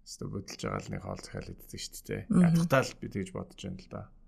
өстө 0.05 0.29
бодолж 0.29 0.61
байгаа 0.61 0.83
л 0.85 0.93
нэг 0.93 1.01
хоол 1.01 1.23
захиал 1.23 1.49
иддэг 1.49 1.81
шүү 1.81 2.05
дээ. 2.05 2.21
Ядахтаа 2.29 2.83
л 2.85 2.99
би 3.01 3.07
тэгж 3.09 3.31
бодож 3.33 3.61
байна 3.63 3.81
л 3.81 3.89
да. 3.89 4.03
Аа 4.05 4.24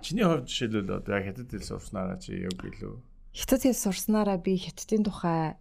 чиний 0.00 0.24
хувьд 0.24 0.48
жишээлбэл 0.48 0.98
одоо 0.98 1.14
яг 1.20 1.24
хятад 1.28 1.50
хэл 1.52 1.68
сурснараа 1.68 2.16
чи 2.16 2.32
яг 2.48 2.58
илүү 2.58 2.96
Хятад 3.38 3.62
хэл 3.62 3.76
сурснараа 3.76 4.38
би 4.40 4.56
хятадын 4.56 5.04
тухай 5.06 5.54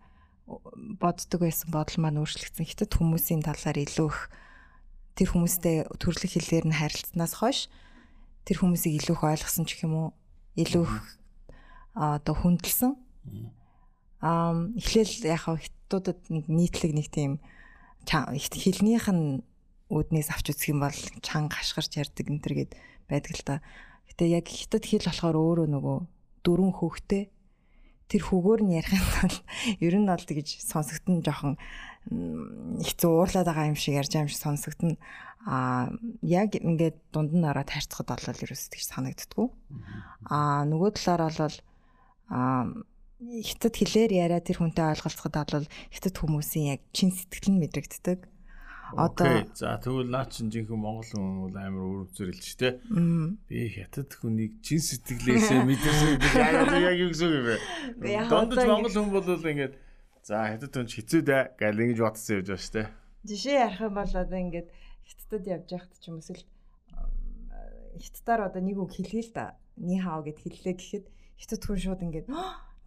боддог 0.48 1.44
байсан 1.44 1.70
бодол 1.70 2.00
маань 2.00 2.18
өөрчлөгдсөн. 2.24 2.66
Хятад 2.66 2.96
хүмүүсийн 2.96 3.44
талаар 3.44 3.78
илүү 3.84 4.08
их 4.08 4.20
тэр 5.20 5.30
хүмүүстэй 5.36 5.76
төрлөх 6.00 6.32
хэлээр 6.32 6.66
нь 6.72 6.80
харилцснаас 6.80 7.38
хойш 7.38 7.68
тэр 8.48 8.64
хүмүүсийг 8.64 9.04
илүү 9.04 9.16
их 9.20 9.24
ойлгосон 9.28 9.66
ч 9.68 9.84
юм 9.84 9.94
уу? 9.94 10.10
Илүү 10.56 10.88
одоо 11.94 12.34
хүндэлсэн. 12.34 12.96
Аа 14.24 14.56
эхлээл 14.80 15.28
яг 15.28 15.44
хятадуудад 15.46 16.18
нэг 16.32 16.48
нийтлэг 16.48 16.96
нэг 16.96 17.12
тийм 17.12 17.44
хилнийх 18.08 19.12
нь 19.12 19.44
үүднээс 19.92 20.32
авч 20.32 20.56
үзэх 20.56 20.72
юм 20.72 20.82
бол 20.82 20.98
чанга 21.22 21.60
хашгирч 21.60 22.00
ярддаг 22.00 22.26
энэ 22.26 22.42
төр 22.42 22.56
гээд 22.64 22.72
байдаг 23.10 23.34
л 23.36 23.44
та. 23.44 23.56
Гэтэ 24.12 24.24
яг 24.32 24.46
хятад 24.48 24.84
хэл 24.86 25.08
болохоор 25.08 25.36
өөрөө 25.36 25.68
нөгөө 25.72 25.98
дөрвөн 26.44 26.74
хүүхдээ 26.78 27.24
тэр 28.08 28.22
хүүгээр 28.24 28.62
нь 28.64 28.76
ярих 28.80 28.94
юм 28.96 29.08
бол 29.20 29.36
ер 29.88 29.96
нь 30.00 30.08
бол 30.08 30.24
тэгж 30.24 30.48
сонсогдсон 30.64 31.20
жоохон 31.24 31.56
хэцүү 32.80 33.12
уурлаад 33.12 33.48
байгаа 33.52 33.68
юм 33.68 33.76
шиг 33.76 34.00
ярьж 34.00 34.16
байгаа 34.16 34.26
юм 34.28 34.32
шиг 34.32 34.44
сонсогдно. 34.44 34.96
А 35.44 35.92
яг 36.24 36.56
ингээд 36.56 36.98
дунд 37.12 37.36
нь 37.36 37.44
ороод 37.44 37.68
хайрцахад 37.68 38.08
бол 38.08 38.44
ерөөс 38.48 38.72
тэгж 38.72 38.86
санагддггүй. 38.96 39.48
А 40.32 40.64
нөгөө 40.64 40.90
талаар 40.96 41.36
бол 41.36 41.58
а 42.32 42.72
хятад 43.20 43.76
хэлээр 43.76 44.12
яриа 44.14 44.40
тэр 44.40 44.64
хүнтэй 44.64 44.88
ойлголцоход 44.94 45.36
бол 45.36 45.68
хятад 45.92 46.16
хүмүүсийн 46.16 46.80
яг 46.80 46.82
чин 46.96 47.12
сэтгэл 47.12 47.60
нь 47.60 47.62
мэдрэгддэг. 47.66 48.20
Одоо 48.96 49.44
за 49.52 49.76
тэгвэл 49.84 50.08
наа 50.08 50.26
чин 50.32 50.48
жинхэнэ 50.48 50.80
монгол 50.80 51.04
хүн 51.04 51.50
бол 51.50 51.58
амар 51.58 51.84
өөр 51.84 52.00
үзэрэлж 52.08 52.46
штэ. 52.56 52.80
Би 53.50 53.60
хятад 53.76 54.12
хүнийг 54.16 54.64
чин 54.64 54.80
сэтгэлээсээ 54.80 55.60
мэдэрсэн 55.68 56.12
гэдэг 56.24 56.82
яг 56.88 56.96
юу 56.96 57.12
гэсэн 57.12 57.32
юм 57.36 57.46
бэ? 57.52 57.56
Дондож 58.32 58.64
монгол 58.64 58.96
хүн 58.96 59.12
бол 59.12 59.28
ингээд 59.28 59.76
за 60.24 60.56
хятад 60.56 60.72
хүн 60.72 60.88
хэцүү 60.88 61.22
дээ 61.28 61.44
гэл 61.60 61.84
ингэж 61.84 62.00
бодсон 62.00 62.40
явж 62.40 62.48
байгаа 62.48 62.64
штэ. 62.64 62.84
Жишээ 63.28 63.58
ярих 63.68 63.82
юм 63.84 63.94
бол 64.00 64.14
одоо 64.16 64.40
ингээд 64.40 64.70
хятадд 65.04 65.46
явж 65.52 65.68
байхад 65.68 66.00
ч 66.00 66.04
юм 66.08 66.20
эсвэл 66.24 66.44
хятадаар 68.00 68.42
одоо 68.48 68.62
нэг 68.64 68.78
үг 68.80 68.92
хэлээ 68.96 69.24
л 69.28 69.32
да. 69.36 69.60
Ни 69.76 70.00
хаа 70.00 70.24
гэд 70.24 70.40
хэллээ 70.40 70.76
гэхэд 70.80 71.06
хятад 71.36 71.62
хүн 71.66 71.80
шууд 71.80 72.02
ингээд 72.08 72.28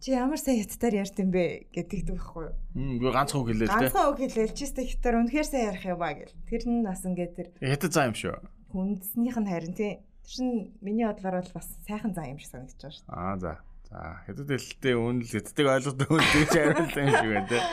чи 0.01 0.11
ямар 0.17 0.41
сайн 0.41 0.65
хятадаар 0.65 0.95
ярьд 1.05 1.17
юм 1.21 1.29
бэ 1.29 1.69
гэдэг 1.71 1.99
байхгүй 2.09 2.43
юу? 2.49 2.55
Мм 2.73 3.13
ганцхан 3.13 3.39
үг 3.45 3.49
хэлээ 3.53 3.67
л 3.69 3.71
дээ. 3.71 3.77
Ганцхан 3.85 4.09
үг 4.09 4.19
хэлээл 4.25 4.57
чи 4.57 4.65
хятадаар 4.65 5.15
үнэхээр 5.21 5.47
сайн 5.47 5.65
ярих 5.69 5.85
юм 5.85 5.99
ба 6.01 6.09
гэл. 6.17 6.33
Тэр 6.49 6.63
нь 6.65 6.81
бас 6.81 7.01
ингээд 7.05 7.33
тэр 7.37 7.47
Хятад 7.61 7.91
заа 7.93 8.09
юм 8.09 8.15
шүү. 8.17 8.35
хүндснийх 8.73 9.37
нь 9.37 9.49
харин 9.51 9.73
тий. 9.77 9.93
Тэр 10.25 10.31
чин 10.33 10.47
миний 10.81 11.05
бодлоор 11.05 11.45
бол 11.45 11.53
бас 11.53 11.67
сайхан 11.85 12.11
заа 12.17 12.25
юм 12.33 12.39
шиг 12.41 12.49
санагдаж 12.49 12.81
байгаа 12.81 12.97
шүү. 12.97 13.13
Аа 13.13 13.35
за. 13.37 13.51
За 13.91 13.97
хятад 14.25 14.49
хэлтэй 14.49 14.95
үнэл 14.97 15.29
хятадыг 15.29 15.67
ойлгодог 15.69 16.07
хүн 16.09 16.25
тийч 16.33 16.49
хариулт 16.49 16.95
юм 16.97 17.09
шиг 17.13 17.29
байна. 17.29 17.47
Тий. 17.51 17.63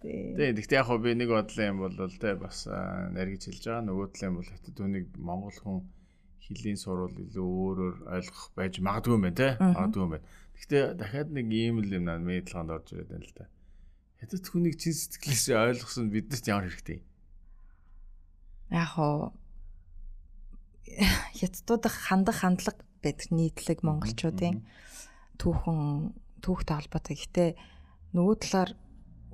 Тэгээ 0.00 0.56
гэхдээ 0.56 0.78
яг 0.80 0.86
хөө 0.88 0.98
би 1.04 1.10
нэг 1.12 1.28
бодлоо 1.28 1.66
юм 1.68 1.78
бол 1.84 1.92
те 2.16 2.30
бас 2.40 2.64
наргиж 2.64 3.42
хэлж 3.52 3.64
байгаа. 3.68 3.84
Нөгөө 3.84 4.06
талын 4.16 4.34
бол 4.40 4.48
хятад 4.48 4.76
үнийг 4.80 5.06
монгол 5.20 5.58
хүн 5.60 5.78
хилийн 6.40 6.78
сурвал 6.80 7.12
илүү 7.12 7.44
өөрөөр 7.44 7.96
ойлгох 8.16 8.44
байж 8.56 8.80
магадгүй 8.80 9.12
юм 9.18 9.24
байна 9.28 9.36
те. 9.36 9.48
Магадгүй 9.60 10.02
юм 10.02 10.12
байна. 10.16 10.24
Гэхдээ 10.60 11.00
дахиад 11.00 11.32
нэг 11.32 11.48
ийм 11.48 11.80
л 11.80 11.88
юм 11.88 12.04
наа 12.04 12.20
мэдлэганд 12.20 12.68
орж 12.68 12.92
ирээд 12.92 13.10
байна 13.16 13.24
л 13.24 13.32
да. 13.32 13.48
Хятад 14.20 14.44
хүнийг 14.44 14.76
чин 14.76 14.92
сэтгэлээсээ 14.92 15.56
ойлгосон 15.56 16.12
биднэрт 16.12 16.44
ямар 16.52 16.68
хэрэгтэй 16.68 17.00
юм? 17.00 17.04
Яг 18.68 18.88
хоо 18.92 19.32
хятадуудах 21.40 21.96
хандах 21.96 22.44
хандлага 22.44 22.84
байдаг 23.00 23.32
нийтлэг 23.32 23.80
монголчуудын 23.80 24.60
түүхэн 25.40 26.12
түүхтэй 26.44 26.76
холбоотой. 26.76 27.16
Гэтэ 27.16 27.44
нөгөө 28.12 28.36
талаар 28.44 28.70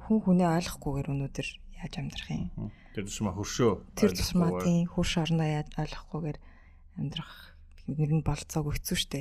хүн 0.06 0.18
хүнээ 0.22 0.48
ойлгохгүйгээр 0.62 1.10
өнөөдөр 1.10 1.48
яаж 1.82 1.94
амьдрах 1.98 2.30
юм? 2.30 2.70
Тэр 2.94 3.04
тусмаа 3.10 3.34
хөршөө. 3.34 3.72
Тэр 3.98 4.12
тусмаа 4.14 4.62
тийм 4.62 4.86
хурш 4.86 5.12
орноо 5.18 5.48
яаж 5.50 5.74
ойлгохгүйгээр 5.74 6.38
амьдрах 7.02 7.55
нэр 7.86 8.12
нь 8.20 8.26
болцоог 8.26 8.74
өгцөө 8.74 8.98
штэ. 8.98 9.20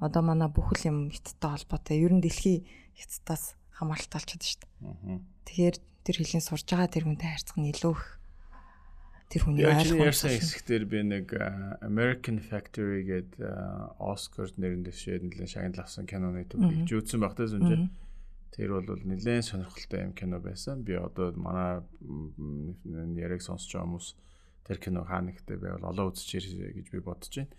Одоо 0.00 0.22
манай 0.24 0.48
бүхэл 0.48 0.88
юм 0.88 0.98
хятадтай 1.12 1.50
холбоотой. 1.60 1.96
Ер 2.00 2.12
нь 2.16 2.24
дэлхий 2.24 2.64
хятадаас 2.96 3.54
хамааралтай 3.76 4.18
болчиход 4.18 4.44
штэ. 4.44 4.66
Тэгэхээр 5.44 5.76
тэр 6.08 6.16
хэлний 6.16 6.44
сурж 6.44 6.64
байгаа 6.64 6.88
тэр 6.88 7.04
хүнтэй 7.04 7.28
харьцах 7.28 7.58
нь 7.60 7.68
илүү 7.68 7.92
их 7.92 8.04
тэр 9.28 9.42
хүний 9.44 9.68
ойлгох 9.68 10.08
ярьсан 10.08 10.32
хэсэгтэр 10.32 10.82
би 10.88 11.04
нэг 11.04 11.28
American 11.84 12.40
Factory 12.40 13.04
гэдэг 13.04 13.36
Оскар 14.00 14.48
нэрэн 14.56 14.88
дэвшээд 14.88 15.28
нэлээд 15.28 15.52
шагнал 15.52 15.84
авсан 15.84 16.08
киноны 16.08 16.48
төвийг 16.48 16.88
жүүцсэн 16.88 17.20
багтаа 17.20 17.44
сүнжээ. 17.44 17.92
Тэр 18.56 18.80
бол 18.80 18.88
нэлээд 18.88 19.44
сонирхолтой 19.44 20.08
юм 20.08 20.16
кино 20.16 20.40
байсан. 20.40 20.80
Би 20.80 20.96
одоо 20.96 21.36
манай 21.36 21.84
м, 22.00 22.72
яриг 23.20 23.44
сонсож 23.44 23.68
байгаа 23.68 23.84
хүмүүс 23.84 24.08
тэр 24.64 24.78
кино 24.80 25.04
хаана 25.04 25.36
ихтэй 25.36 25.60
байвал 25.60 25.92
олон 25.92 26.08
үзэж 26.08 26.28
ирээ 26.40 26.72
гэж 26.80 26.86
би 26.88 27.04
бодож 27.04 27.28
байна. 27.36 27.52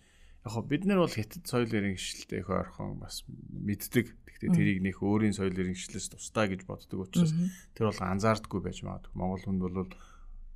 Яг 0.50 0.66
бид 0.66 0.84
нар 0.90 1.06
бол 1.06 1.14
хятад 1.14 1.46
соёл 1.46 1.70
иргэншилтэй 1.70 2.42
их 2.42 2.50
ойрхон 2.50 2.98
бас 2.98 3.24
мэддэг. 3.28 4.18
Гэхдээ 4.26 4.50
тэрийг 4.50 4.80
нөх 4.82 4.98
өөрийн 5.06 5.38
соёл 5.38 5.54
иргэншилээс 5.54 6.18
тусдаа 6.18 6.50
гэж 6.50 6.66
боддог 6.66 7.06
учраас 7.06 7.34
тэр 7.78 7.94
бол 7.94 8.02
анзаардаггүй 8.02 8.62
байж 8.66 8.82
магадгүй. 8.82 9.14
Монгол 9.14 9.44
хүнд 9.46 9.62
бол 9.62 9.88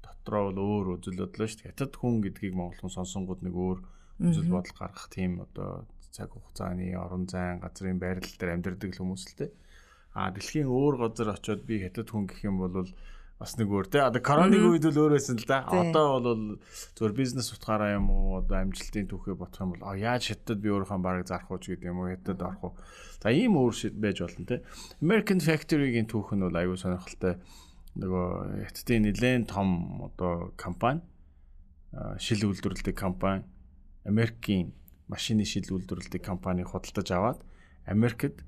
дотроо 0.02 0.44
бол 0.50 0.60
өөр 0.60 0.86
үзэл 0.98 1.22
бодлоо 1.22 1.48
шүү 1.48 1.60
дээ. 1.62 1.70
Хятад 1.78 1.94
хүн 1.94 2.26
гэдгийг 2.26 2.54
монгол 2.58 2.80
хүн 2.82 2.96
сонсонгууд 2.98 3.42
нэг 3.46 3.54
өөр 3.54 3.80
үзэл 4.24 4.50
бодол 4.50 4.76
гаргах 4.78 5.08
тийм 5.14 5.46
одоо 5.46 5.86
цаг 6.14 6.30
хугацааны 6.32 6.94
орон 6.94 7.26
зайн 7.26 7.60
газрын 7.60 8.00
байрлал 8.00 8.38
дээр 8.38 8.54
амьдардаг 8.56 8.90
л 8.94 9.00
хүмүүс 9.02 9.24
л 9.30 9.38
дээ. 9.42 9.52
А 10.14 10.30
дэлхийн 10.30 10.70
өөр 10.70 10.96
газар 11.02 11.34
очиод 11.34 11.66
би 11.66 11.82
хятад 11.82 12.08
хүн 12.14 12.30
гэх 12.30 12.46
юм 12.46 12.62
бол 12.62 12.86
бас 13.40 13.58
нэг 13.58 13.68
өөр 13.68 13.88
те. 13.90 14.06
Одоо 14.06 14.22
коронавиг 14.22 14.78
үед 14.78 14.86
л 14.88 15.00
өөр 15.04 15.18
байсан 15.18 15.38
л 15.40 15.48
да. 15.50 15.66
Одоо 15.68 16.22
бол 16.22 16.44
зөвхөн 16.96 17.18
бизнес 17.18 17.52
утгаараа 17.52 17.98
юм 17.98 18.08
уу 18.14 18.40
одоо 18.40 18.62
амжилтын 18.62 19.10
түүхээ 19.10 19.36
бодох 19.36 19.60
юм 19.60 19.74
бол 19.76 19.84
яаж 19.98 20.32
хятад 20.32 20.62
би 20.62 20.72
өөрийнхөө 20.72 21.02
бараг 21.02 21.28
зарах 21.28 21.52
уу 21.52 21.60
ч 21.60 21.76
гэдэг 21.76 21.90
юм 21.92 22.00
уу 22.00 22.14
хятад 22.14 22.40
орох 22.40 22.64
уу. 22.64 22.74
За 23.20 23.34
ийм 23.34 23.58
өөр 23.60 23.74
шид 23.74 23.98
байж 24.00 24.22
болно 24.24 24.46
те. 24.46 24.62
American 25.02 25.42
Factory-гийн 25.44 26.08
түүх 26.08 26.32
нь 26.38 26.46
бол 26.46 26.56
аюу 26.56 26.78
сонирхолтой 26.78 27.42
нөгөө 28.00 28.28
хятадын 28.70 29.12
нэлээд 29.12 29.50
том 29.50 30.08
одоо 30.08 30.54
компани 30.58 31.02
шил 32.18 32.50
үйлдвэрлэдэг 32.50 32.96
компани 32.98 33.46
Америкийн 34.06 34.74
машины 35.08 35.46
шил 35.46 35.68
үйлдвэрлэдэг 35.70 36.22
компаниг 36.24 36.74
худалдаж 36.74 37.08
аваад 37.14 37.40
Америкт 37.86 38.42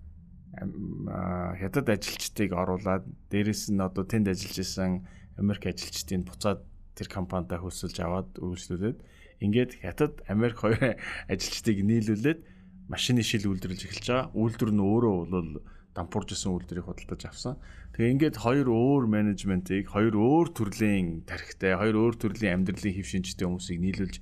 хятад 1.60 1.88
ажилчдыг 1.90 2.52
оруулаад 2.56 3.04
дээрэс 3.32 3.72
нь 3.76 3.82
одоо 3.84 4.04
тэнд 4.08 4.32
ажиллаж 4.32 4.58
исэн 4.60 4.92
Америк 5.38 5.68
ажилчдыг 5.68 6.24
буцаад 6.24 6.64
тэр 6.96 7.08
компанитай 7.12 7.60
хөлсөлж 7.60 7.98
аваад 8.00 8.30
үйлчлүүлээд 8.40 9.00
ингээд 9.44 9.72
хятад 9.84 10.24
Америк 10.32 10.64
хоёр 10.64 10.96
ажилчдыг 11.34 11.84
нийлүүлээд 11.84 12.40
машины 12.88 13.22
шил 13.26 13.50
үйлдвэрлэж 13.50 13.82
эхэлж 13.84 14.08
байгаа. 14.08 14.32
Үйлдвэр 14.32 14.72
нь 14.72 14.84
өөрөө 14.84 15.16
бол 15.28 15.52
дампуурж 15.96 16.30
исэн 16.36 16.54
үйлдвэрийг 16.54 16.86
худалдаж 16.86 17.22
авсан. 17.26 17.56
Тэгээ 17.96 18.14
ингээд 18.16 18.36
хоёр 18.40 18.68
өөр 18.68 19.04
менежментийг, 19.08 19.88
хоёр 19.90 20.16
өөр 20.16 20.48
төрлийн 20.52 21.24
тархитай, 21.24 21.80
хоёр 21.80 21.96
өөр 21.96 22.16
төрлийн 22.20 22.62
амьдралын 22.62 22.96
хэв 22.96 23.08
шинжтэй 23.08 23.48
хүмүүсийг 23.48 23.80
нийлүүлж 23.80 24.16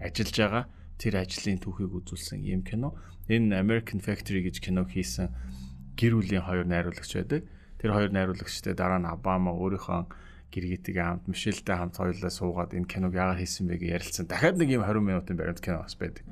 ажиллаж 0.00 0.36
байгаа. 0.40 0.64
Тэр 0.98 1.14
ажлын 1.20 1.60
түүхийг 1.62 1.92
үзүүлсэн 1.94 2.42
юм 2.42 2.64
кино. 2.64 2.96
Энэ 3.28 3.54
American 3.54 4.00
Factory 4.00 4.42
гэж 4.42 4.64
кино 4.64 4.88
хийсэн 4.88 5.30
гэр 5.98 6.14
бүлийн 6.14 6.46
хоёр 6.46 6.66
найруулагч 6.70 7.12
байдаг. 7.18 7.42
Тэр 7.82 7.90
хоёр 7.90 8.10
найруулагчтай 8.14 8.74
дараа 8.78 9.02
нь 9.02 9.10
Обама 9.10 9.50
өөрийнхөө 9.50 10.06
гэргитийг 10.54 10.96
хамт 10.96 11.26
Мишелтэй 11.26 11.76
хамт 11.76 11.98
хоёулаа 11.98 12.30
суугаад 12.30 12.72
энэ 12.72 12.86
киног 12.86 13.12
яагаад 13.12 13.42
хийсэн 13.42 13.66
бэ 13.66 13.82
гэж 13.82 13.90
ярилцсан. 13.98 14.26
Дахиад 14.30 14.56
нэг 14.56 14.70
юм 14.78 14.86
20 14.86 15.02
минутын 15.02 15.36
баримт 15.36 15.60
кино 15.60 15.82
бас 15.84 15.98
байдаг. 15.98 16.24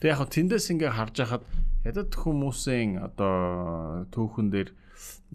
Тэгээ 0.00 0.10
яг 0.10 0.18
хөө 0.18 0.34
тэндээс 0.34 0.66
ингээ 0.74 0.90
харж 0.90 1.16
хахад 1.22 1.44
ядад 1.86 2.10
хүмүүсийн 2.16 2.90
одоо 2.98 4.08
түүхэн 4.10 4.48
дээр 4.50 4.70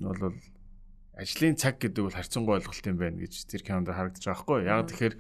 бол 0.04 0.36
ажлын 1.16 1.56
цаг 1.56 1.80
гэдэг 1.80 2.04
бол 2.04 2.18
харьцангуй 2.18 2.60
ойлголт 2.60 2.86
юм 2.90 2.98
байна 3.00 3.24
гэж 3.24 3.34
тэр 3.48 3.62
кинонд 3.64 3.88
харагдаж 3.88 4.24
байгаа 4.24 4.44
хгүй. 4.44 4.60
Яг 4.68 4.88
тэгэхээр 4.92 5.16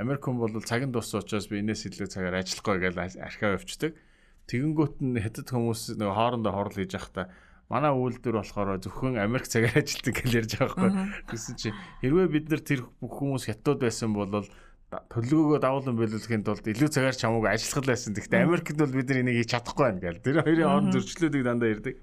Америк 0.00 0.24
хүн 0.24 0.40
бол 0.40 0.56
цагийн 0.64 0.92
дууссан 0.92 1.20
учраас 1.20 1.48
би 1.52 1.60
энэс 1.60 1.84
илүү 1.88 2.08
цагаар 2.08 2.40
ажиллахгүй 2.40 2.76
гэж 2.80 2.94
архив 3.20 3.60
явцдаг. 3.60 3.92
Тэгэнгүүт 4.48 4.96
нь 5.04 5.20
хятад 5.20 5.48
хүмүүс 5.52 6.00
нэг 6.00 6.10
хоорондоо 6.10 6.52
хорл 6.52 6.76
хийж 6.76 6.96
явахдаа 6.96 7.30
манай 7.72 7.92
үйлдвэр 7.96 8.36
болохоор 8.36 8.76
зөвхөн 8.84 9.16
Америк 9.16 9.48
цагаар 9.48 9.80
ажилладаг 9.80 10.14
гэж 10.20 10.32
ярьж 10.36 10.52
байгаа 10.60 10.76
хгүй. 10.76 10.92
Гэсэн 11.32 11.56
чи 11.56 11.68
хэрвээ 12.04 12.28
бид 12.28 12.46
нар 12.52 12.60
тэр 12.60 12.84
бүх 13.00 13.16
хүмүүс 13.16 13.48
хятад 13.48 13.80
байсан 13.80 14.12
бол 14.12 14.44
төлөвлөгөөгөө 14.92 15.60
давуулан 15.64 15.96
биелүүлэхийн 15.96 16.44
тулд 16.44 16.68
илүү 16.68 16.90
цагаар 16.92 17.16
чамууг 17.16 17.48
ажиллах 17.48 17.88
байсан. 17.88 18.12
Гэхдээ 18.12 18.44
Америкт 18.44 18.76
бол 18.76 18.92
бид 18.92 19.08
нар 19.08 19.20
энийг 19.24 19.36
хийж 19.40 19.50
чадахгүй 19.56 19.84
байна 19.88 20.04
гэл. 20.04 20.20
Тэр 20.20 20.36
хоёрын 20.44 20.68
хооронд 20.68 20.92
зөрчлөөдийг 20.92 21.44
дандаа 21.48 21.72
ирдэг. 21.72 21.96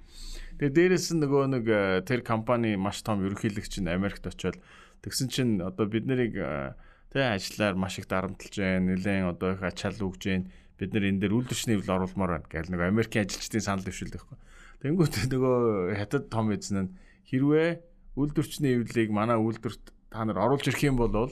Тэгээ 0.57 0.73
дээрэс 0.73 1.07
нь 1.13 1.21
нөгөө 1.21 1.43
нэг 1.53 1.65
э, 1.69 2.01
тэр 2.01 2.25
компани 2.25 2.73
маш 2.81 3.05
том 3.05 3.21
ерөнхийлөгч 3.21 3.85
нь 3.85 3.93
Америкт 3.93 4.25
очиод 4.25 4.57
тэгсэн 5.05 5.29
чинь 5.29 5.53
одоо 5.61 5.85
бид 5.85 6.09
нарыг 6.09 6.33
э, 6.33 6.73
тэ 7.13 7.29
ажиллаар 7.29 7.77
маш 7.77 8.01
их 8.01 8.09
дарамтлж 8.09 8.57
байна. 8.57 8.97
Нилээн 8.97 9.37
одоо 9.37 9.53
их 9.53 9.61
ачаал 9.61 10.01
өгж 10.01 10.25
байна. 10.25 10.49
Бид 10.81 10.97
нар 10.97 11.05
энэ 11.05 11.21
дээр 11.21 11.37
үйлдвэрчний 11.37 11.77
хэвлэл 11.77 11.95
оруулмаар 12.09 12.41
байна 12.41 12.49
гэл 12.49 12.73
нөгөө 12.73 12.89
Америкийн 12.89 13.29
ажилчдын 13.29 13.61
санал 13.61 13.85
дэвшүүлдэг 13.85 14.17
байхгүй. 14.17 14.48
Тэнгүүт 14.79 15.27
нөгөө 15.27 15.95
хятад 15.99 16.31
том 16.31 16.55
эзэн 16.55 16.77
нь 16.87 16.93
хэрвээ 17.27 17.83
үйлдвэрчний 18.15 18.79
хэвлэлийг 18.79 19.11
манай 19.11 19.35
үйлдвэрт 19.35 19.91
та 20.07 20.23
нар 20.23 20.39
оруулж 20.39 20.71
ирэх 20.71 20.87
юм 20.87 20.95
бол 20.95 21.31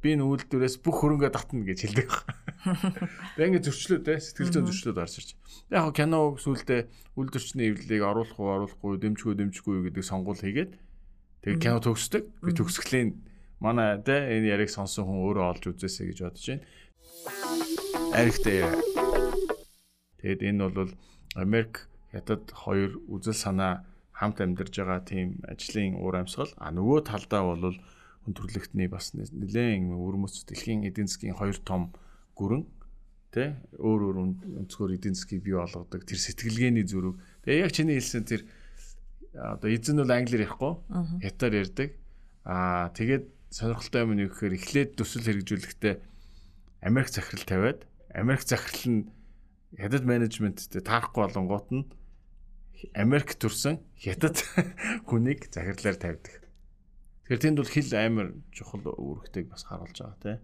би 0.00 0.16
энэ 0.16 0.24
үйлдвэрээс 0.24 0.80
бүх 0.80 1.04
хөрөнгө 1.04 1.28
татна 1.28 1.60
гэж 1.60 1.78
хэлдэг. 1.84 2.10
Тэгээ 3.36 3.48
ингэ 3.52 3.64
зөрчлөө 3.68 4.00
те 4.00 4.16
сэтгэл 4.20 4.52
зүйн 4.52 4.68
зөрчлөөд 4.68 4.96
гарч 4.96 5.14
ирж. 5.20 5.30
Яг 5.72 5.82
хоо 5.88 5.92
кино 5.92 6.20
сүултээ 6.40 6.80
үйлдвэрчний 7.20 7.68
эвлэлийг 7.72 8.02
оруулах 8.04 8.38
уу 8.40 8.48
оруулахгүй 8.54 8.96
дэмжих 9.00 9.26
үү 9.28 9.38
дэмжихгүй 9.40 9.74
юу 9.76 9.84
гэдэг 9.88 10.04
сонгуул 10.04 10.40
хийгээд 10.40 10.72
тэгээ 11.44 11.60
кино 11.60 11.78
төгсдөг. 11.84 12.22
Би 12.44 12.50
төгсгөлийн 12.52 13.08
манай 13.60 14.00
те 14.04 14.36
энэ 14.36 14.52
яриг 14.52 14.70
сонсон 14.70 15.08
хүн 15.08 15.20
өөрөө 15.26 15.44
олж 15.52 15.62
үзээсэй 15.74 16.12
гэж 16.12 16.18
бодож 16.22 16.44
байна. 16.44 16.64
Арихтай. 18.14 18.56
Тэгэд 20.20 20.40
энэ 20.44 20.70
бол 20.70 20.92
Америк 21.34 21.88
хятад 22.12 22.50
хоёр 22.52 23.00
үзэл 23.08 23.34
санаа 23.34 23.84
хамт 24.12 24.40
амьдарж 24.40 24.74
байгаа 24.80 25.00
тийм 25.04 25.40
ажлын 25.44 26.00
уур 26.00 26.16
амьсгал. 26.20 26.52
А 26.56 26.72
нөгөө 26.72 27.04
талдаа 27.04 27.42
бол 27.44 27.76
хүн 28.24 28.34
төрлөختний 28.34 28.88
бас 28.88 29.14
нэлээд 29.14 29.86
өрмөц 29.92 30.46
дэлхийн 30.48 30.88
эдийн 30.88 31.06
засгийн 31.06 31.36
хоёр 31.36 31.58
том 31.62 31.92
гүрэн 32.34 32.64
тэ 33.30 33.60
өөр 33.76 34.00
өөр 34.08 34.16
өнцгөр 34.64 34.96
эдийн 34.96 35.14
засгийг 35.14 35.44
бий 35.44 35.54
болгодог 35.54 36.02
тэр 36.08 36.18
сэтгэлгээний 36.18 36.88
зүрэг. 36.88 37.20
Тэгээ 37.44 37.62
яг 37.62 37.72
чиний 37.76 38.00
хэлсэн 38.00 38.24
тэр 38.24 38.42
одоо 39.36 39.68
эзэн 39.68 40.00
бол 40.00 40.10
англиар 40.10 40.48
ярихгүй 40.48 40.72
хятаар 41.20 41.54
ярьдаг. 41.60 41.88
Аа 42.48 42.88
тэгээд 42.96 43.24
сонирхолтой 43.52 44.00
юм 44.02 44.12
нь 44.16 44.22
юу 44.24 44.30
гэхээр 44.32 44.56
эхлээд 44.56 44.90
төсөл 44.96 45.28
хэрэгжүүлэхдээ 45.28 45.94
Америк 46.88 47.08
захирал 47.12 47.44
тавиад 47.44 47.80
Америк 48.16 48.42
захирал 48.48 48.84
нь 48.88 49.00
хятад 49.76 50.04
менежменттэй 50.08 50.80
таарахгүй 50.80 51.22
болонгууд 51.28 51.68
нь 51.72 51.84
Америк 52.92 53.36
төрсэн 53.36 53.80
хятад 53.96 54.40
хүнийг 55.08 55.48
захирлаар 55.52 55.96
тавьдаг. 55.96 56.44
Тэгэхээр 57.24 57.42
тэнд 57.42 57.58
бол 57.60 57.72
хил 57.72 57.90
амар 57.96 58.28
чухал 58.52 58.84
үүрэгтэйг 58.84 59.48
бас 59.48 59.64
харуулж 59.64 59.96
байгаа 59.96 60.20
тий. 60.20 60.36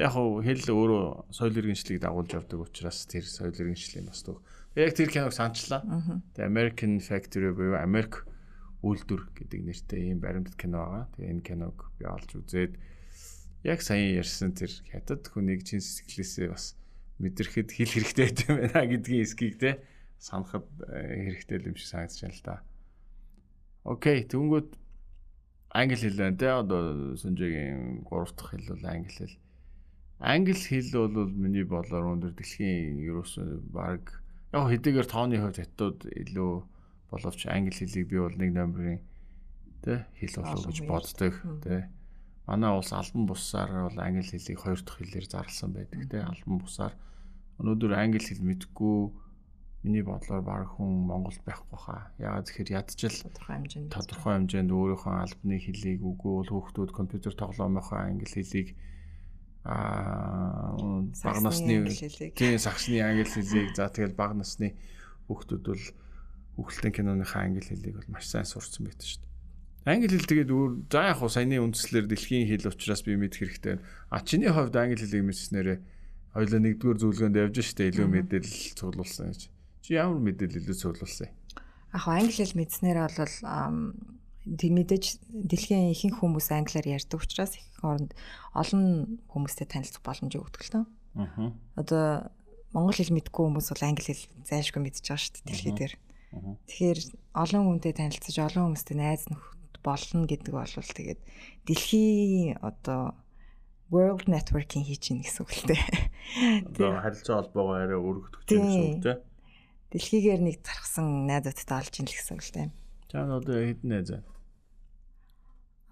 Яг 0.00 0.12
хуу 0.12 0.40
хэл 0.44 0.64
өөрөө 0.68 1.32
соёл 1.32 1.56
иргэншлийг 1.56 2.00
дагуулж 2.00 2.32
явдаг 2.36 2.60
учраас 2.60 3.04
тэр 3.08 3.24
соёл 3.24 3.56
иргэншлийн 3.56 4.08
бас 4.08 4.24
төг. 4.24 4.44
Яг 4.76 4.92
тэр 4.96 5.08
киног 5.12 5.32
санчлаа. 5.32 5.84
Тэгээ 6.36 6.48
American 6.48 7.00
Factory 7.00 7.52
буюу 7.52 7.80
Америк 7.80 8.24
үйлдвэр 8.80 9.32
гэдэг 9.36 9.60
нэртэй 9.62 10.00
ийм 10.12 10.20
баримтат 10.20 10.56
кино 10.56 10.84
байгаа. 10.84 11.04
Тэгээ 11.16 11.32
энэ 11.32 11.44
киног 11.44 11.76
би 12.00 12.04
олж 12.08 12.30
үзээд 12.34 12.72
яг 13.64 13.80
сая 13.84 14.16
ярьсан 14.16 14.56
тэр 14.56 14.72
хятад 14.88 15.28
хүнийг 15.28 15.62
чин 15.62 15.78
сэтгэлээсээ 15.78 16.48
бас 16.50 16.74
мэдрэхэд 17.22 17.70
хэл 17.70 17.94
хэрэгтэй 17.94 18.28
юм 18.50 18.56
байна 18.66 18.82
гэдгийн 18.90 19.22
эсхийг 19.22 19.56
те 19.62 19.80
санахад 20.18 20.66
э, 20.90 21.30
хэрэгтэй 21.30 21.70
юм 21.70 21.76
шиг 21.78 21.88
санагдаж 21.88 22.20
байна 22.22 22.34
л 22.34 22.42
да. 22.44 22.56
Окей, 23.82 24.22
тэгвэл 24.22 24.70
англи 25.70 25.96
хэл 25.96 26.18
байна 26.18 26.38
те 26.38 26.48
одоо 26.50 27.16
Сүнжээгийн 27.16 28.06
3 28.06 28.36
дахь 28.36 28.50
хэл 28.52 28.70
бол 28.70 28.86
англи 28.86 29.10
хэл. 29.10 29.36
Англи 30.20 30.54
хэл 30.54 30.90
бол 30.94 31.26
миний 31.30 31.66
бодлоор 31.66 32.14
өндөр 32.14 32.34
дэлхийн 32.38 33.02
ерөөсөө 33.02 33.72
баг 33.74 34.22
яг 34.52 34.68
хэдийгээр 34.68 35.08
тооны 35.08 35.40
хувьд 35.40 35.58
хятад 35.58 36.06
илүү 36.06 36.52
боловч 37.10 37.40
англи 37.48 37.74
хэлийг 37.74 38.06
би 38.06 38.16
бол 38.20 38.36
нэг 38.36 38.50
номерын 38.52 39.00
тэ 39.82 40.06
хэл 40.20 40.44
болов 40.44 40.66
гэж 40.68 40.78
боддог 40.86 41.34
тэ. 41.64 41.90
Манай 42.46 42.70
улс 42.70 42.92
албан 42.92 43.26
бусаар 43.26 43.88
бол 43.88 43.98
англи 43.98 44.22
хэлийг 44.22 44.60
хоёр 44.60 44.80
дахь 44.84 45.00
хэлээр 45.00 45.26
зарласан 45.26 45.72
байдаг 45.72 46.00
тэ. 46.06 46.22
Албан 46.22 46.62
бусаар 46.62 46.94
өнөөдөр 47.62 47.92
англи 47.94 48.26
хэл 48.26 48.42
мэдгүй 48.42 48.98
миний 49.82 50.02
бодлоор 50.02 50.42
баг 50.42 50.66
хүн 50.78 51.06
Монголд 51.06 51.42
байхгүй 51.42 51.78
хаа. 51.78 52.10
Яагаад 52.18 52.46
тэгэхээр 52.46 52.74
ядчил 52.78 53.14
тодорхой 53.18 53.54
хэмжээнд 53.58 53.90
тодорхой 53.90 54.32
хэмжээнд 54.38 54.70
өөрийнхөө 54.70 55.14
албаны 55.26 55.56
хэлийг 55.58 56.00
үгүй 56.06 56.32
бол 56.38 56.50
хүүхдүүд 56.50 56.90
компьютер 56.94 57.34
тоглоомынхоо 57.34 57.98
англи 57.98 58.26
хэлийг 58.30 58.68
аа 59.66 60.74
баг 60.78 61.38
насны 61.42 61.86
тийм 62.34 62.58
сагсны 62.62 62.98
англи 63.02 63.26
хэлийг 63.26 63.74
за 63.74 63.90
тэгэл 63.90 64.14
баг 64.14 64.38
насны 64.38 64.78
хүүхдүүд 65.26 65.62
бол 65.66 65.84
үхэлтэн 66.62 66.92
киноныхаа 66.94 67.42
англи 67.46 67.66
хэлийг 67.66 67.94
бол 67.98 68.10
маш 68.14 68.30
сайн 68.30 68.46
сурцсан 68.46 68.86
байдаг 68.86 69.06
шүү 69.06 69.22
дээ. 69.22 69.30
Англи 69.82 70.14
хэл 70.14 70.30
тэгээд 70.30 70.50
өөр 70.54 70.70
за 70.86 71.10
яг 71.10 71.18
хуу 71.18 71.26
саяны 71.26 71.58
үндслэр 71.58 72.06
дэлхийн 72.06 72.46
хэл 72.46 72.70
учраас 72.70 73.02
би 73.02 73.18
мэдэх 73.18 73.50
хэрэгтэй. 73.50 73.82
А 74.14 74.22
чиний 74.22 74.46
хувьд 74.46 74.78
англи 74.78 74.98
хэлийг 74.98 75.26
мэдснээрээ 75.26 75.78
хоёулаа 76.32 76.60
нэгдүгээр 76.64 76.98
зөвлөгөөнд 77.00 77.36
явж 77.36 77.56
штэ 77.60 77.92
илүү 77.92 78.08
мэдээлэл 78.08 78.76
цуглуулсан 78.76 79.32
гэж. 79.32 79.40
Чи 79.84 79.90
ямар 80.00 80.20
мэдээлэл 80.20 80.64
илүү 80.64 80.76
цуглуулсан? 80.80 81.28
Яг 81.92 82.04
англи 82.08 82.32
хэл 82.32 82.56
мэдснээр 82.56 82.98
бол 83.04 83.36
тэг 84.42 84.70
мэдээж 84.74 85.04
дэлхийн 85.28 85.92
ихэнх 85.92 86.18
хүмүүс 86.18 86.50
англиар 86.50 86.98
ярьдаг 86.98 87.20
учраас 87.20 87.60
их 87.60 87.68
оронд 87.84 88.16
олон 88.56 89.20
хүмүүстэй 89.30 89.68
танилцах 89.68 90.02
боломжийг 90.02 90.42
өгдөг 90.42 90.62
л 90.66 90.72
тоо. 90.72 90.84
Аа. 91.14 91.52
Одоо 91.78 92.32
монгол 92.74 92.96
хэл 92.96 93.14
мэдгүй 93.14 93.42
хүмүүс 93.46 93.68
бол 93.70 93.86
англи 93.86 94.08
хэл 94.10 94.24
зайлшгүй 94.48 94.82
мэдж 94.82 95.04
байгаа 95.04 95.20
шүү 95.20 95.32
дээ 95.36 95.46
дэлхий 95.46 95.74
дээр. 95.76 95.94
Тэгэхээр 96.66 97.00
олон 97.36 97.62
хүнтэй 97.68 97.92
танилцаж 97.92 98.36
олон 98.40 98.72
хүмүүстэй 98.72 98.96
найз 98.96 99.22
нөхөд 99.28 99.76
болно 99.84 100.24
гэдэг 100.26 100.52
бол 100.56 100.66
тэгээд 100.72 101.20
дэлхийн 101.68 102.56
одоо 102.64 103.14
world 103.92 104.24
networking 104.24 104.88
хийж 104.88 105.12
гин 105.12 105.20
гэсэн 105.20 105.44
үг 105.44 105.52
л 105.52 105.68
дээ. 105.68 105.84
Одоо 106.72 106.96
харилцаа 107.04 107.44
холбоогоо 107.44 107.76
арай 107.76 108.00
өргөдөх 108.00 108.42
гэсэн 108.48 108.80
үг 108.96 109.04
тийм. 109.04 109.20
Дэлхийгээр 109.92 110.40
нэг 110.40 110.56
зархсан 110.64 111.28
найзуудтай 111.28 111.76
олж 111.84 111.94
ин 112.00 112.08
л 112.08 112.16
гэсэн 112.16 112.32
үг 112.32 112.42
л 112.48 112.54
дээ. 112.56 112.68
За 113.12 113.28
одоо 113.28 113.60
хэдэн 113.60 113.88
найз 113.92 114.08
байна? 114.08 114.28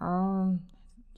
Аа 0.01 0.57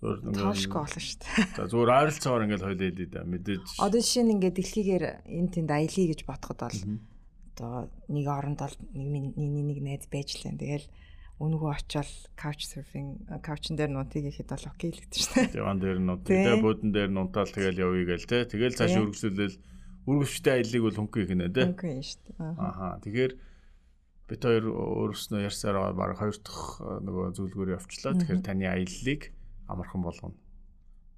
зүгээр 0.03 0.19
тоошгүй 0.35 0.79
болно 0.83 0.99
шүү 0.99 1.19
дээ. 1.23 1.55
За 1.55 1.63
зүгээр 1.71 1.91
ойролцоогоор 1.95 2.43
ингээл 2.43 2.67
хойлоо 2.67 2.87
хэлээ 2.91 3.07
да 3.15 3.23
мэдээж. 3.23 3.67
Одоо 3.79 3.99
жишээ 4.03 4.23
нь 4.27 4.33
ингээд 4.35 4.57
дэлхийгээр 4.59 5.05
энэ 5.23 5.51
тэнд 5.55 5.71
аялье 5.71 6.11
гэж 6.11 6.19
бодоход 6.27 6.59
бол 6.59 6.79
одоо 7.55 7.73
нэг 8.11 8.25
оронд 8.27 8.59
бол 8.59 8.75
нэг 8.91 9.31
нэг 9.39 9.79
найз 9.79 10.03
байж 10.11 10.43
лээ. 10.43 10.59
Тэгэл 10.59 10.87
өнгөө 11.43 11.71
очиод 11.75 12.09
couch 12.39 12.63
surfing 12.71 13.19
couch-н 13.43 13.75
дээр 13.75 13.91
нутгийг 13.91 14.31
ихэд 14.31 14.47
бол 14.55 14.67
окей 14.71 14.95
л 14.95 15.01
гэдэг 15.03 15.19
шүү 15.19 15.35
дээ. 15.35 15.55
Диван 15.59 15.79
дээр 15.83 15.99
нут, 15.99 16.23
тэ 16.23 16.55
буудан 16.63 16.91
дээр 16.95 17.11
нунтаал 17.11 17.51
тэгэл 17.51 17.83
явъя 17.83 18.15
гээл 18.15 18.29
тэ. 18.31 18.47
Тэгэл 18.47 18.79
цааш 18.79 18.95
өргөжлөлөл 19.03 19.57
үргэлжтэй 20.07 20.53
аялыг 20.59 20.83
бол 20.87 20.99
хөнгө 21.03 21.19
ихнэ 21.23 21.47
тэ. 21.51 21.63
Хөнгө 21.67 21.87
юм 21.91 22.03
шүү 22.03 22.21
дээ. 22.31 22.55
Ахаа. 22.59 22.99
Тэгэхээр 23.03 23.33
бид 24.27 24.41
хоёр 24.43 24.65
өөрснөө 24.71 25.41
ярьсаар 25.47 25.77
баг 25.95 26.15
хоёр 26.15 26.35
дахь 26.39 26.67
нөгөө 26.79 27.25
зүйлгээр 27.35 27.75
явчлаа. 27.75 28.13
Тэгэхээр 28.19 28.41
таны 28.43 28.65
аяллыг 28.67 29.21
амархан 29.67 30.01
болгоно. 30.03 30.39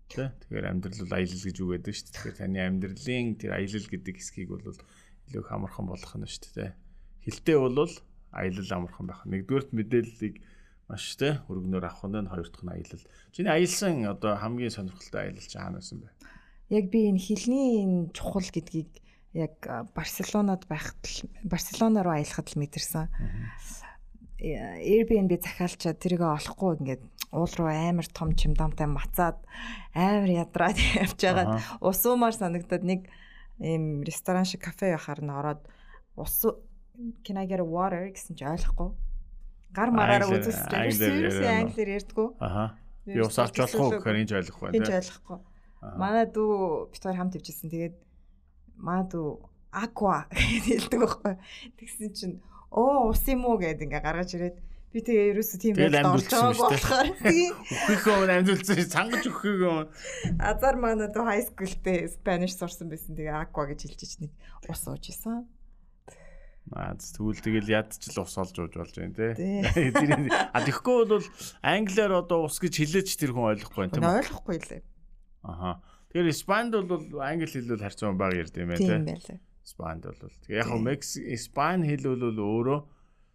Тэ? 0.10 0.34
Тэгэхээр 0.38 0.70
амьдрал 0.70 1.02
бол 1.02 1.18
аялал 1.18 1.44
гэж 1.46 1.58
үг 1.62 1.72
гэдэг 1.82 1.94
шүү 1.94 2.06
дээ. 2.06 2.14
Тэгэхээр 2.14 2.40
таны 2.42 2.60
амьдралын 2.62 3.28
тэр 3.42 3.52
аялал 3.58 3.88
гэдэг 3.90 4.16
хэсгийг 4.22 4.50
бол 4.54 4.66
илүү 4.66 5.42
их 5.42 5.50
амархан 5.50 5.86
болгох 5.90 6.14
нь 6.18 6.30
шүү 6.30 6.54
дээ. 6.54 6.72
Хилтэй 7.26 7.58
бол 7.58 7.90
аялал 8.36 8.72
амархан 8.76 9.08
байх. 9.08 9.24
Нэгдүгээрт 9.24 9.72
мэдээллийг 9.72 10.36
маш 10.92 11.16
тэ 11.18 11.42
өргөнөөр 11.50 11.86
авах 11.88 12.06
нь 12.06 12.30
хоёр 12.30 12.50
дахь 12.52 12.66
нь 12.68 12.74
аялал. 12.76 13.06
Чиний 13.34 13.52
аялсан 13.56 14.06
одоо 14.06 14.36
хамгийн 14.38 14.76
сонирхолтой 14.76 15.22
аялал 15.32 15.48
чи 15.48 15.58
хаана 15.58 15.80
байсан 15.80 15.98
бэ? 16.04 16.14
Яг 16.70 16.86
би 16.94 17.00
энэ 17.10 17.24
хилний 17.24 17.82
энэ 17.82 18.14
чухал 18.14 18.46
гэдгийг 18.46 18.92
яг 19.34 19.56
Барселонад 19.98 20.68
байхад 20.70 21.02
Барселона 21.44 22.04
руу 22.04 22.14
аялахад 22.14 22.54
л 22.54 22.60
мэдэрсэн. 22.62 23.10
Airbnb 24.40 25.32
захиалчаад 25.42 25.98
тэрийг 25.98 26.22
олохгүй 26.22 26.78
ингээд 26.78 27.04
уул 27.34 27.54
руу 27.58 27.70
амар 27.72 28.08
том 28.14 28.36
чимдамтай 28.36 28.88
мацаад 28.88 29.42
амар 29.96 30.30
ядраад 30.30 30.78
явж 31.04 31.20
байгаад 31.20 31.52
усуумаар 31.82 32.36
санагдаад 32.36 32.84
нэг 32.84 33.02
ийм 33.60 34.04
ресторан 34.04 34.46
шиг 34.46 34.64
кафе 34.64 34.96
яхаар 34.96 35.22
нь 35.24 35.32
ороод 35.32 35.62
ус 36.16 36.46
can 37.24 37.38
I 37.38 37.46
get 37.46 37.60
a 37.60 37.68
water 37.68 38.08
гэсэн 38.10 38.36
чи 38.36 38.46
ойлгохгүй. 38.46 38.90
Гар 39.76 39.90
мараараа 39.92 40.32
үзүүлсэн. 40.32 40.72
Seriously 40.96 41.48
англиэр 41.48 41.90
ярьдгүү. 42.00 42.28
Аха. 42.40 42.80
Би 43.06 43.20
ус 43.22 43.38
авч 43.38 43.60
болохгүй 43.60 44.00
гэхээр 44.00 44.20
энэ 44.24 44.38
ойлгохгүй 44.40 44.66
байна. 44.72 44.78
Энэ 44.80 44.98
ойлгохгүй. 45.00 45.40
Манай 46.00 46.26
дүү 46.32 46.54
бид 46.90 47.04
хоёр 47.04 47.18
хамт 47.20 47.38
ивжсэн. 47.38 47.70
Тэгээд 47.70 47.96
Маду 48.76 49.50
aqua 49.72 50.28
гэдэг 50.32 50.64
хэлдэг 50.64 51.00
байхгүй. 51.00 51.34
Тэгсэн 51.80 52.10
чинь 52.16 52.36
оо 52.72 53.12
ус 53.12 53.24
юм 53.28 53.48
уу 53.48 53.60
гэд 53.60 53.84
ингээ 53.84 54.04
гаргаж 54.04 54.36
ирээд 54.36 54.58
би 54.92 55.00
тэгээ 55.04 55.32
ерөөсө 55.36 55.56
тийм 55.60 55.76
байдлаар 55.76 56.16
орж 56.16 56.28
байгааг 56.32 56.60
болохоор 56.60 57.08
үхийнхөө 57.76 58.32
амьдулсан 58.32 58.88
цангаж 58.88 59.24
үхихөө 59.28 59.92
азар 60.40 60.76
манай 60.80 61.12
дөө 61.12 61.24
high 61.28 61.44
school-тэй 61.44 62.08
Spanish 62.12 62.56
сурсан 62.56 62.88
байсан 62.88 63.16
тэгээ 63.16 63.36
aqua 63.36 63.68
гэж 63.68 63.80
хэлж 63.84 64.00
чинь 64.00 64.24
нэг 64.28 64.32
ус 64.72 64.84
ууж 64.88 65.04
исэн. 65.12 65.44
Аа 66.74 66.98
тэгвэл 66.98 67.46
тэгэл 67.46 67.70
ядчил 67.78 68.26
ус 68.26 68.34
олж 68.42 68.58
ууж 68.58 68.74
болж 68.74 68.96
байна 68.98 69.14
те. 69.14 69.38
А 70.50 70.66
тэгэхгүй 70.66 71.06
бол 71.06 71.26
англиар 71.62 72.26
одоо 72.26 72.50
ус 72.50 72.58
гэж 72.58 72.74
хэлээч 72.82 73.22
тэр 73.22 73.38
хүн 73.38 73.54
ойлгохгүй 73.54 73.86
юм 73.86 73.94
тийм 73.94 74.02
үү? 74.02 74.18
Ойлгохгүй 74.26 74.58
лээ. 74.66 74.82
Аха. 75.46 75.86
Тэгэхээр 76.10 76.34
Испанд 76.34 76.74
бол 76.74 77.06
англи 77.22 77.46
хэлээр 77.46 77.86
харьцан 77.86 78.18
баг 78.18 78.34
ярьд 78.34 78.58
юм 78.58 78.74
байна 78.74 78.82
тийм 78.82 79.06
байлаа. 79.06 79.38
Испанд 79.62 80.04
бол 80.10 80.18
тэгээ 80.42 80.58
яг 80.58 80.70
Мекс 80.82 81.10
Испани 81.22 81.86
хэл 81.86 82.18
бол 82.18 82.34
өөрөө 82.34 82.80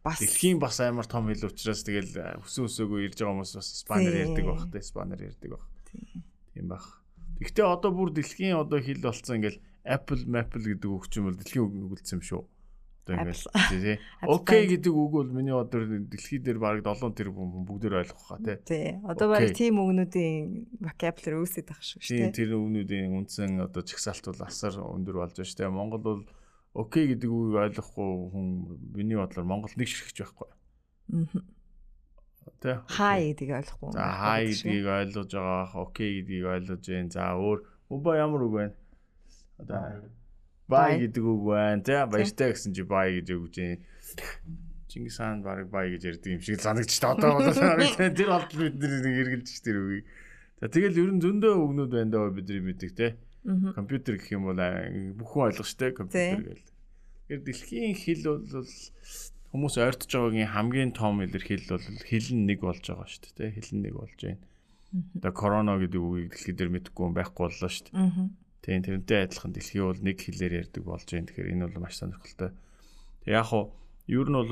бас 0.02 0.18
дэлхийн 0.18 0.58
бас 0.58 0.82
амар 0.82 1.06
том 1.06 1.30
хэл 1.30 1.46
учраас 1.46 1.86
тэгэл 1.86 2.42
өсөн 2.42 2.66
өсөөгөө 2.66 3.14
ирж 3.14 3.18
байгаа 3.22 3.34
хүмүүс 3.38 3.54
бас 3.62 3.68
Испанаар 3.78 4.16
ярьдаг 4.26 4.42
байх 4.42 4.64
та 4.74 4.82
Испанаар 4.82 5.22
ярьдаг 5.22 5.50
байх. 5.54 5.66
Тийм 6.50 6.66
байх. 6.66 6.86
Гэхдээ 7.38 7.62
одоо 7.62 7.90
бүр 7.94 8.10
дэлхийн 8.10 8.58
одоо 8.58 8.82
хэл 8.82 8.98
болцсон 8.98 9.38
ингээл 9.38 9.62
Apple 9.86 10.26
Maple 10.26 10.66
гэдэг 10.66 10.90
үг 10.90 11.06
чинь 11.06 11.30
бол 11.30 11.38
дэлхийн 11.38 11.62
үг 11.62 11.94
үлдсэн 11.94 12.18
юм 12.18 12.26
шүү 12.26 12.42
тий. 13.06 13.98
Окей 14.22 14.66
гэдэг 14.68 14.92
үг 14.92 15.10
бол 15.12 15.30
миний 15.30 15.54
одоо 15.54 15.84
дэлхий 15.84 16.38
дээр 16.38 16.58
бараг 16.58 16.84
7 16.84 17.14
тэрбум 17.16 17.64
бүгдээр 17.64 18.04
ойлгох 18.04 18.24
хаа 18.28 18.38
тий. 18.38 18.56
Тий. 18.64 18.86
Одоо 19.04 19.32
бараг 19.32 19.56
тийм 19.56 19.80
үгнүүдийн 19.80 20.80
vocabulary 20.80 21.36
үүсэж 21.40 21.64
байгаа 21.66 21.86
шүү 21.86 22.00
дээ. 22.00 22.10
Тийм 22.10 22.32
тэр 22.36 22.50
үгнүүдийн 22.60 23.08
үндсэн 23.16 23.50
одоо 23.64 23.82
чагсаалт 23.82 24.24
бол 24.30 24.42
асар 24.46 24.74
өндөр 24.78 25.16
болж 25.22 25.34
байна 25.34 25.48
шүү 25.48 25.58
дээ. 25.58 25.72
Монгол 25.72 26.02
бол 26.04 26.22
окей 26.74 27.04
гэдэг 27.10 27.30
үгийг 27.30 27.56
ойлгохгүй 27.64 28.10
хүн 28.30 28.46
миний 28.94 29.18
бодлоор 29.18 29.46
Монгол 29.48 29.74
нэг 29.74 29.88
ширхэж 29.88 30.16
байхгүй. 30.22 30.48
Аа. 31.10 31.42
Тэ. 32.60 32.80
Хай 32.88 33.32
гэдгийг 33.32 33.56
ойлгохгүй. 33.56 33.90
За 33.96 34.04
хай 34.20 34.52
гэдгийг 34.52 34.86
ойлгож 34.86 35.30
байгаа, 35.32 35.80
окей 35.80 36.10
гэдгийг 36.20 36.44
ойлгож 36.44 36.80
जैन. 36.84 37.08
За 37.08 37.32
өөр 37.36 37.64
мөбо 37.88 38.10
ямар 38.16 38.44
үг 38.44 38.52
байна? 38.52 38.74
Одоо 39.58 40.19
бай 40.70 41.02
гэдэг 41.02 41.24
үг 41.26 41.42
байна. 41.50 41.82
Тий 41.82 41.98
баяртай 42.06 42.54
гэсэн 42.54 42.72
чи 42.72 42.82
бай 42.86 43.18
гэж 43.18 43.28
өгч 43.34 43.54
юм 43.58 43.82
Чингис 44.90 45.18
хаан 45.18 45.42
баг 45.42 45.70
бай 45.70 45.90
гэж 45.94 46.02
ярьдаг 46.06 46.30
юм 46.34 46.42
шиг 46.42 46.62
санагдчих 46.62 47.02
та 47.02 47.14
одоо 47.14 47.38
бол 47.38 47.50
тэр 47.98 48.28
болд 48.30 48.50
бид 48.54 48.74
нэг 48.78 49.16
эргэлж 49.22 49.50
тэр 49.62 49.76
үгийг. 49.82 50.06
За 50.58 50.66
тэгэл 50.66 50.98
ер 50.98 51.10
нь 51.14 51.22
зөндөө 51.22 51.54
үгнүүд 51.62 51.90
байна 51.94 52.10
даа 52.10 52.34
бидний 52.34 52.62
мэддэг 52.62 52.90
тий 52.98 53.10
компьютер 53.46 54.18
гэх 54.18 54.34
юм 54.34 54.50
бол 54.50 54.58
бүхэн 54.58 55.42
ойлгох 55.46 55.68
штэ 55.70 55.94
компьютер 55.94 56.42
гэл. 56.58 56.66
Тэгэхээр 57.30 57.42
дэлхийн 57.46 57.94
хэл 57.94 58.24
бол 58.26 58.66
хүмүүс 59.54 59.74
ойртож 59.78 60.10
байгаагийн 60.10 60.52
хамгийн 60.52 60.92
том 60.92 61.22
илэрхийлэл 61.24 61.72
бол 61.78 61.86
хэл 62.04 62.28
нь 62.34 62.46
нэг 62.50 62.60
болж 62.60 62.84
байгаа 62.84 63.08
шүү 63.08 63.32
дээ 63.38 63.54
хэл 63.56 63.72
нь 63.78 63.82
нэг 63.86 63.94
болж 63.94 64.18
байна. 64.20 64.42
Одоо 65.16 65.32
корона 65.32 65.78
гэдэг 65.78 66.02
үгийг 66.02 66.28
дэлхийд 66.34 66.58
дээр 66.58 66.70
мэдэхгүй 66.74 67.06
байхгүй 67.14 67.42
боллоо 67.46 67.70
шүү 67.70 67.84
дээ. 67.88 67.98
Тийм 68.60 68.84
тэрнтэй 68.84 69.24
адилхан 69.24 69.52
дэлхий 69.56 69.80
бол 69.80 70.00
нэг 70.00 70.18
хэлээр 70.20 70.68
ярьдаг 70.68 70.82
болж 70.84 71.08
байна. 71.08 71.26
Тэгэхээр 71.28 71.52
энэ 71.56 71.64
бол 71.68 71.82
маш 71.84 71.96
сонирхолтой. 71.96 72.50
Тэг 73.24 73.32
яг 73.32 73.46
хуу 73.48 73.72
ер 74.10 74.28
нь 74.28 74.36
бол 74.36 74.50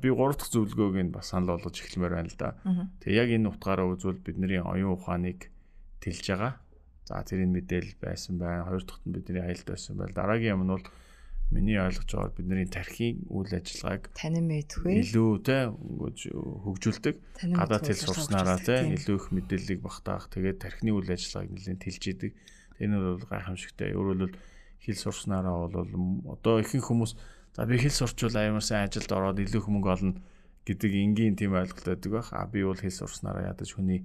би 0.00 0.08
гурав 0.08 0.36
дахь 0.40 0.52
зөвлөгөөг 0.54 0.96
нь 1.04 1.12
бас 1.12 1.28
санал 1.34 1.58
болгож 1.58 1.76
эхлэмээр 1.76 2.14
байна 2.14 2.30
л 2.32 2.38
да. 2.40 2.56
Тэг 3.04 3.12
яг 3.12 3.28
энэ 3.28 3.50
утгаараа 3.52 3.90
үзвэл 3.92 4.22
бидний 4.24 4.60
оюун 4.62 4.96
ухааныг 4.96 5.50
тэлж 6.00 6.24
байгаа. 6.30 6.56
За 7.04 7.20
тэрийн 7.20 7.52
мэдээлэл 7.52 8.00
байсан 8.00 8.40
байна. 8.40 8.64
Хоёр 8.64 8.84
дахьт 8.86 9.04
нь 9.04 9.12
бидний 9.12 9.44
аялалд 9.44 9.68
байсан 9.68 9.96
байл. 9.98 10.16
Дараагийн 10.16 10.56
юм 10.56 10.64
нь 10.64 10.72
бол 10.72 10.86
миний 11.52 11.76
ойлгож 11.76 12.08
байгаагаар 12.08 12.38
бидний 12.38 12.68
тархийн 12.70 13.16
үйл 13.28 13.52
ажиллагааг 13.52 14.08
Танин 14.16 14.48
мэдгүй. 14.48 15.04
илүү 15.04 15.30
те 15.44 15.68
хөгжүүлдэг. 15.68 17.14
Гадаад 17.52 17.84
хэл 17.84 18.04
сурснараа 18.08 18.58
те 18.58 18.88
илүү 18.88 19.16
их 19.20 19.26
мэдээллийг 19.28 19.80
багтаах. 19.84 20.32
Тэгээд 20.32 20.58
тархины 20.64 20.96
үйл 20.96 21.12
ажиллагааг 21.12 21.50
нэлээд 21.52 21.84
тэлж 21.84 22.04
идэг. 22.08 22.32
Тэр 22.78 22.88
нь 22.90 22.98
бол 22.98 23.24
гайхамшигтай. 23.28 23.94
Өөрөөр 23.94 24.30
хэлбэл 24.30 24.38
хэл 24.84 25.00
сурснараа 25.00 25.68
бол 25.68 26.34
одоо 26.34 26.60
ихэнх 26.60 26.84
хүмүүс 26.84 27.12
за 27.56 27.64
би 27.64 27.78
хэл 27.80 27.94
сурчвал 27.94 28.36
амар 28.36 28.64
сайн 28.64 28.88
ажилд 28.88 29.08
ороод 29.08 29.40
илүү 29.40 29.60
их 29.64 29.68
мөнгө 29.70 29.90
олно 29.94 30.20
гэдэг 30.68 30.90
энгийн 30.92 31.36
тийм 31.36 31.56
ойлголт 31.56 31.86
байдаг 31.88 32.10
байх. 32.12 32.28
А 32.36 32.44
би 32.46 32.64
бол 32.64 32.76
хэл 32.76 32.92
сурснараа 32.92 33.48
ядаж 33.48 33.72
хүний 33.72 34.04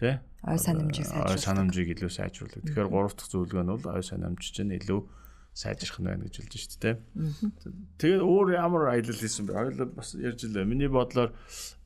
те 0.00 0.20
Ой 0.44 0.58
санамжийг 0.60 1.08
ой 1.08 1.12
сайжруулдаг. 1.12 1.44
санамжийг 1.44 1.88
илүү 1.96 2.10
сайжруулдаг. 2.12 2.62
Тэгэхээр 2.64 2.88
гурав 2.92 3.12
дахь 3.16 3.30
зөвлөгөө 3.32 3.64
нь 3.64 3.72
бол 3.72 3.86
ой 3.96 4.04
санамж 4.04 4.42
чинь 4.44 4.76
илүү 4.76 5.00
сайжрах 5.56 5.98
нь 6.00 6.06
байна 6.06 6.24
гэж 6.28 6.34
хэлж 6.36 6.52
шүү 6.52 6.80
дээ. 6.84 6.96
Тэгээд 7.96 8.22
өөр 8.22 8.46
ямар 8.60 8.92
аялал 8.92 9.16
хийсэн 9.16 9.48
бэ? 9.48 9.56
Хоёул 9.56 9.88
бас 9.96 10.12
ярьж 10.12 10.44
илээ. 10.44 10.68
Миний 10.68 10.92
бодлоор 10.92 11.32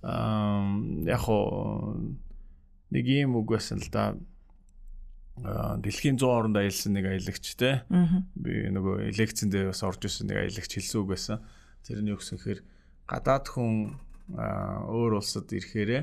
аа 0.02 0.66
яг 1.06 1.22
нэг 2.90 3.06
юм 3.06 3.38
үг 3.38 3.46
байсан 3.54 3.78
л 3.78 3.88
да. 3.94 4.18
Дэлхийн 5.40 6.20
100 6.20 6.28
оронд 6.28 6.56
аялсан 6.60 6.92
нэг 6.92 7.08
аялагч 7.08 7.56
те. 7.56 7.84
Би 8.36 8.68
нөгөө 8.68 9.10
лекцэндээ 9.16 9.72
бас 9.72 9.80
орж 9.82 10.04
исэн 10.04 10.28
нэг 10.28 10.52
аялагч 10.52 10.72
хэлсэн 10.76 11.00
үг 11.00 11.08
байсан. 11.16 11.40
Тэр 11.86 12.04
нь 12.04 12.12
юу 12.12 12.20
гэсэн 12.20 12.38
хэрэг 12.44 12.64
гадаад 13.08 13.46
хүн 13.48 13.96
өөр 14.36 15.18
улсад 15.18 15.48
ирэхээрээ 15.48 16.02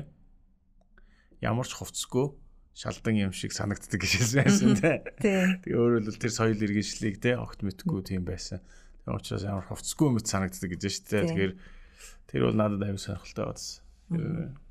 ямар 1.42 1.66
ч 1.66 1.72
хувцсгүй 1.78 2.34
шалдан 2.74 3.14
юм 3.18 3.32
шиг 3.34 3.54
санагддаг 3.54 3.98
гэж 3.98 4.12
хэлсэн 4.18 4.74
те. 4.78 5.02
Тэгээ 5.18 5.74
өөрөөр 5.74 6.02
хэлбэл 6.06 6.22
тэр 6.22 6.34
соёл 6.34 6.62
иргэншлийг 6.62 7.18
те 7.22 7.34
огт 7.38 7.62
мэдхгүй 7.62 8.06
тийм 8.06 8.22
байсан. 8.26 8.62
Тэгээ 9.06 9.18
учраас 9.18 9.46
ямар 9.46 9.66
хувцсгүй 9.66 10.08
мэт 10.14 10.26
санагддаг 10.30 10.70
гэж 10.74 10.82
шүү 10.82 11.06
дээ. 11.10 11.26
Тэгэхээр 11.26 11.54
тэр 12.30 12.40
бол 12.46 12.58
надад 12.58 12.82
аюу 12.86 12.98
сонирхолтой 12.98 13.46
байсан. 13.50 13.82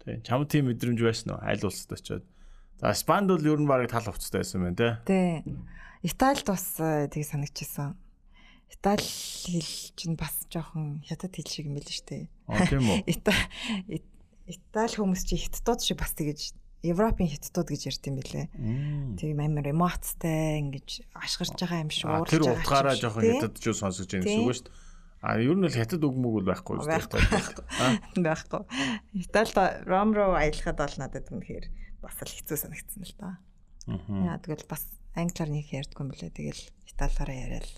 Тийм. 0.08 0.24
Чам 0.24 0.48
тийм 0.48 0.72
мэдрэмж 0.72 1.00
байсан 1.04 1.36
уу? 1.36 1.44
Айл 1.44 1.68
улсад 1.68 2.00
очиод. 2.00 2.24
За 2.82 2.94
Спанд 2.94 3.28
бол 3.30 3.42
ер 3.42 3.58
нь 3.60 3.68
барыг 3.68 3.90
тал 3.90 4.06
хувцастай 4.06 4.42
байсан 4.46 4.62
байна 4.64 4.78
те. 4.78 4.90
Тий. 5.06 5.58
Италид 6.06 6.46
бас 6.46 6.78
э, 6.80 7.10
тийг 7.10 7.26
санагчсан. 7.26 7.98
Итали 8.70 9.02
хэл 9.02 9.72
чинь 9.98 10.16
бас 10.20 10.46
жоохон 10.52 11.02
хятад 11.08 11.34
хэл 11.34 11.48
шиг 11.50 11.66
юм 11.66 11.76
байл 11.80 11.90
шүү 11.90 12.06
дээ. 12.06 12.24
Аа 12.52 12.68
тийм 12.70 12.86
үү? 12.86 13.00
Ита- 13.18 13.48
Ит- 13.90 14.14
Итали 14.46 14.94
хүмүүс 14.94 15.24
чи 15.26 15.36
хятадууд 15.42 15.82
шиг 15.82 15.98
бас 15.98 16.14
тэгэж 16.14 16.54
Европын 16.86 17.26
хятадууд 17.28 17.68
гэж 17.74 17.82
ярьд 17.90 18.04
юм 18.12 18.16
билээ. 18.22 18.46
Мм. 18.54 19.18
Тийм 19.18 19.40
амар 19.42 19.66
эмоцтой 19.74 20.62
ингэж 20.62 21.10
ашгарч 21.18 21.58
байгаа 21.58 21.82
юм 21.82 21.90
шиг 21.90 22.06
А 22.06 22.22
уурж 22.22 22.30
тэр 22.30 22.46
байгаа 22.46 22.62
утгаараа 22.62 22.94
юм 22.94 23.00
шиг, 23.00 23.04
жоохон 23.10 23.24
тий? 23.26 23.34
хятад 23.42 23.54
ч 23.58 23.66
сонсож 23.74 24.06
байгаа 24.06 24.28
Тийм. 24.30 24.38
гэсэн 24.38 24.46
үг 24.46 24.54
шүү 24.54 24.66
дээ. 24.70 24.76
А 25.26 25.30
ер 25.42 25.56
нь 25.58 25.66
л 25.66 25.74
хятад 25.74 26.02
үг 26.06 26.16
мөг 26.16 26.34
бол 26.38 26.48
байхгүй 26.54 26.76
шүү 26.78 26.92
Байхгүй, 26.94 27.20
дээ. 27.26 28.22
байхгүй. 28.22 28.62
Италид 29.18 29.58
Ром 29.90 30.10
руу 30.14 30.32
аялахад 30.38 30.78
бол 30.78 30.96
надад 31.02 31.26
үнэхээр 31.34 31.66
бас 32.02 32.16
л 32.22 32.34
хэцүү 32.34 32.58
санагдсан 32.58 33.04
л 33.04 33.16
та. 33.18 33.30
Аа. 33.88 34.36
Яа 34.36 34.38
тэгэл 34.42 34.68
бас 34.70 34.86
англиар 35.16 35.50
нэг 35.50 35.68
ярьдгүй 35.72 36.04
юм 36.04 36.12
билээ. 36.12 36.32
Тэгэл 36.34 36.64
италиараа 36.90 37.38
яриад 37.38 37.74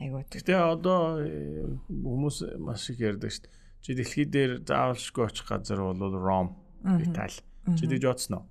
айгуу 0.00 0.24
Гэтэ 0.26 0.54
одоо 0.58 1.22
э, 1.22 1.68
хүмүүс 1.88 2.58
маш 2.58 2.90
их 2.90 2.98
ярьдаг 2.98 3.30
шүү 3.30 3.46
дээ. 3.46 3.54
Чи 3.84 3.90
дэлхий 3.94 4.26
дээр 4.26 4.52
заавалшгүй 4.64 5.22
очих 5.28 5.46
газар 5.46 5.84
бол 5.84 6.16
Ром, 6.16 6.56
Итали. 6.82 7.36
Чи 7.76 7.84
тэгж 7.84 8.04
бодсон 8.08 8.34
уу? 8.40 8.46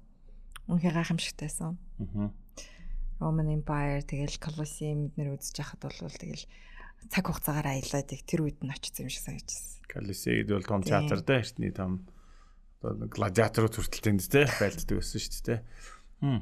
үнэхээр 0.67 0.95
гайхамшигтайсан. 0.95 1.75
Аа. 1.99 2.31
Roman 3.19 3.51
Empire 3.51 4.03
тэгэл 4.03 4.39
Colosseum 4.39 5.11
эднэр 5.11 5.35
үзэж 5.35 5.55
байхад 5.59 5.81
бол 5.83 5.95
тэгэл 5.95 6.47
цаг 7.11 7.23
хугацаагаар 7.27 7.67
аялаад 7.75 8.09
их 8.15 8.23
тэр 8.23 8.47
үед 8.47 8.59
нь 8.63 8.71
очсон 8.71 9.07
юм 9.07 9.11
шиг 9.11 9.23
санагдчихсан. 9.27 9.83
Колизейд 9.91 10.47
бол 10.51 10.63
том 10.63 10.81
театр 10.83 11.19
дээ 11.19 11.43
эртний 11.43 11.71
том 11.71 12.07
одоо 12.83 13.07
гладиаторууд 13.07 13.75
хүртэл 13.79 14.03
тэнд 14.03 14.27
те 14.27 14.43
байлддаг 14.59 14.99
байсан 14.99 15.19
шүү 15.19 15.43
дээ. 15.47 15.59
Хм. 16.19 16.39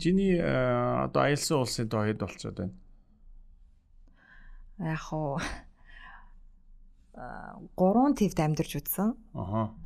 Чиний 0.00 0.40
э, 0.40 1.04
одоо 1.04 1.28
аялсан 1.28 1.60
улсын 1.60 1.88
тоо 1.92 2.08
хэд 2.08 2.24
болцоод 2.24 2.56
байна? 2.56 2.74
Яг 4.80 5.04
уу 5.12 5.36
а, 7.14 7.60
гурван 7.76 8.16
твд 8.16 8.40
амьдарч 8.40 8.80
үзсэн. 8.80 9.12
Аха. 9.36 9.76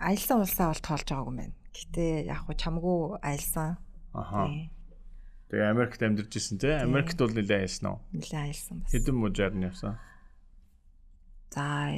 Аялсан 0.00 0.40
улсаа 0.40 0.72
бол 0.72 0.80
тоолж 0.80 1.04
байгаагүй 1.04 1.28
юм 1.28 1.38
байна. 1.44 1.54
Гэтэ 1.76 2.04
яг 2.24 2.48
уу 2.48 2.56
чамгүй 2.56 3.20
аялсан. 3.20 3.76
Аха. 4.16 4.48
Тэгээ 5.52 5.70
Америкт 5.70 6.00
амьдарч 6.00 6.32
ирсэн 6.40 6.56
те. 6.56 6.80
Америкт 6.80 7.20
бол 7.20 7.36
нэлээд 7.36 7.68
аялсан 7.68 7.86
уу? 7.92 7.98
Нилээ 8.16 8.48
аялсан 8.48 8.80
бас. 8.80 8.90
Хэдэн 8.96 9.16
мужаар 9.20 9.52
нь 9.52 9.68
явсан? 9.68 10.00
За 11.52 11.92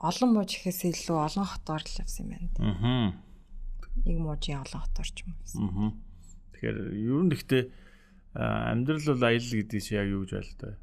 олон 0.00 0.30
мууж 0.32 0.50
ихээс 0.56 0.80
илүү 0.88 1.16
олон 1.20 1.44
хотоор 1.44 1.84
л 1.84 2.00
явсан 2.00 2.24
юм 2.24 2.30
байна. 2.32 2.48
Аа. 2.64 3.08
Нэг 4.08 4.16
муужийн 4.16 4.64
олон 4.64 4.80
хотоор 4.80 5.08
ч 5.12 5.28
юм 5.28 5.36
уу. 5.36 5.92
Аа. 5.92 5.92
Тэгэхээр 6.56 6.76
ер 6.96 7.22
нь 7.28 7.34
а, 8.32 8.72
амьдрал 8.72 9.04
бол 9.04 9.24
аялал 9.28 9.54
гэдэг 9.60 9.80
чинь 9.84 9.98
яг 10.00 10.08
юу 10.08 10.24
гэж 10.24 10.32
байлтай. 10.32 10.74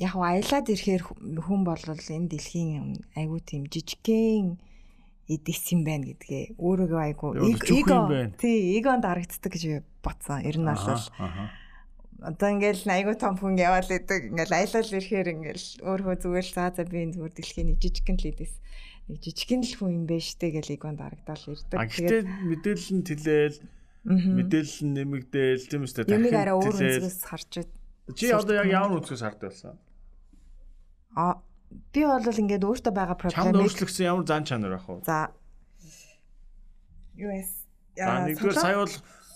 Яг 0.00 0.14
аялаад 0.16 0.66
ирэхээр 0.72 1.02
хүн 1.44 1.60
бол 1.66 1.84
энэ 1.84 2.30
дэлхийн 2.32 3.04
айгүй 3.12 3.40
тийм 3.44 3.68
жижигхэн 3.68 4.58
эдис 5.28 5.62
юм 5.72 5.84
байна 5.84 6.08
гэдгээ 6.12 6.60
өөрөөгөө 6.60 7.02
айгүй 7.12 7.30
байна. 8.08 8.36
тий 8.40 8.78
эгонд 8.78 9.04
харагддаг 9.04 9.52
гэж 9.52 9.64
бодсон. 10.04 10.44
Ер 10.44 10.56
нь 10.60 10.68
бол 10.68 10.80
Аха. 10.80 11.63
Одоо 12.24 12.48
ингээл 12.56 12.88
айгүй 12.88 13.16
том 13.20 13.36
хүн 13.36 13.60
яваал 13.60 13.84
идэг 13.84 14.32
ингээл 14.32 14.56
аялал 14.56 14.88
ирэхээр 14.88 15.28
ингээл 15.34 15.66
өөрөө 15.84 16.16
зүгээр 16.24 16.46
л 16.48 16.56
заа 16.56 16.70
за 16.72 16.88
би 16.88 17.04
энэ 17.04 17.14
зүгээр 17.20 17.34
дэлхийн 17.36 17.68
нэг 17.68 17.78
жижигхэн 17.84 18.16
л 18.16 18.30
эдис 18.32 18.54
нэг 19.08 19.18
жижигхэн 19.20 19.62
л 19.62 19.74
хүн 19.76 19.90
юм 19.92 20.04
байна 20.08 20.24
штэ 20.24 20.48
гэл 20.56 20.74
эгонд 20.74 21.00
харагдал 21.04 21.44
ирдэг. 21.52 21.76
Гэхдээ 21.76 22.22
мэдээлэл 22.24 22.92
нь 22.96 23.04
тэлээл, 23.04 23.58
мэдээлэл 24.08 24.80
нь 24.88 24.94
нэмэгдээл 24.96 25.64
тийм 25.68 25.82
үстэй. 25.84 26.08
юмыг 26.08 26.32
арай 26.32 26.56
өөр 26.56 26.72
үнцгээс 26.72 27.20
харж 27.28 27.50
байд. 27.60 27.72
Чи 28.16 28.32
одоо 28.32 28.54
яг 28.56 28.68
ямар 28.72 29.04
үсгээс 29.04 29.20
харддаг 29.20 29.52
болсон? 29.52 29.76
А 31.12 31.40
би 31.92 32.00
бол 32.08 32.24
ингээд 32.24 32.64
өөртөө 32.64 32.92
байгаа 32.96 33.16
Чамд 33.28 33.52
проблемыг 33.52 33.68
өөрчлөгсөн 33.68 34.08
ямар 34.08 34.24
зан 34.24 34.44
чанар 34.48 34.80
ах 34.80 34.88
вэ? 34.88 35.04
за 35.04 35.28
US 37.20 37.64
За 37.94 38.26
нэгдүгээр 38.26 38.58
сая 38.58 38.78
бол 38.82 38.94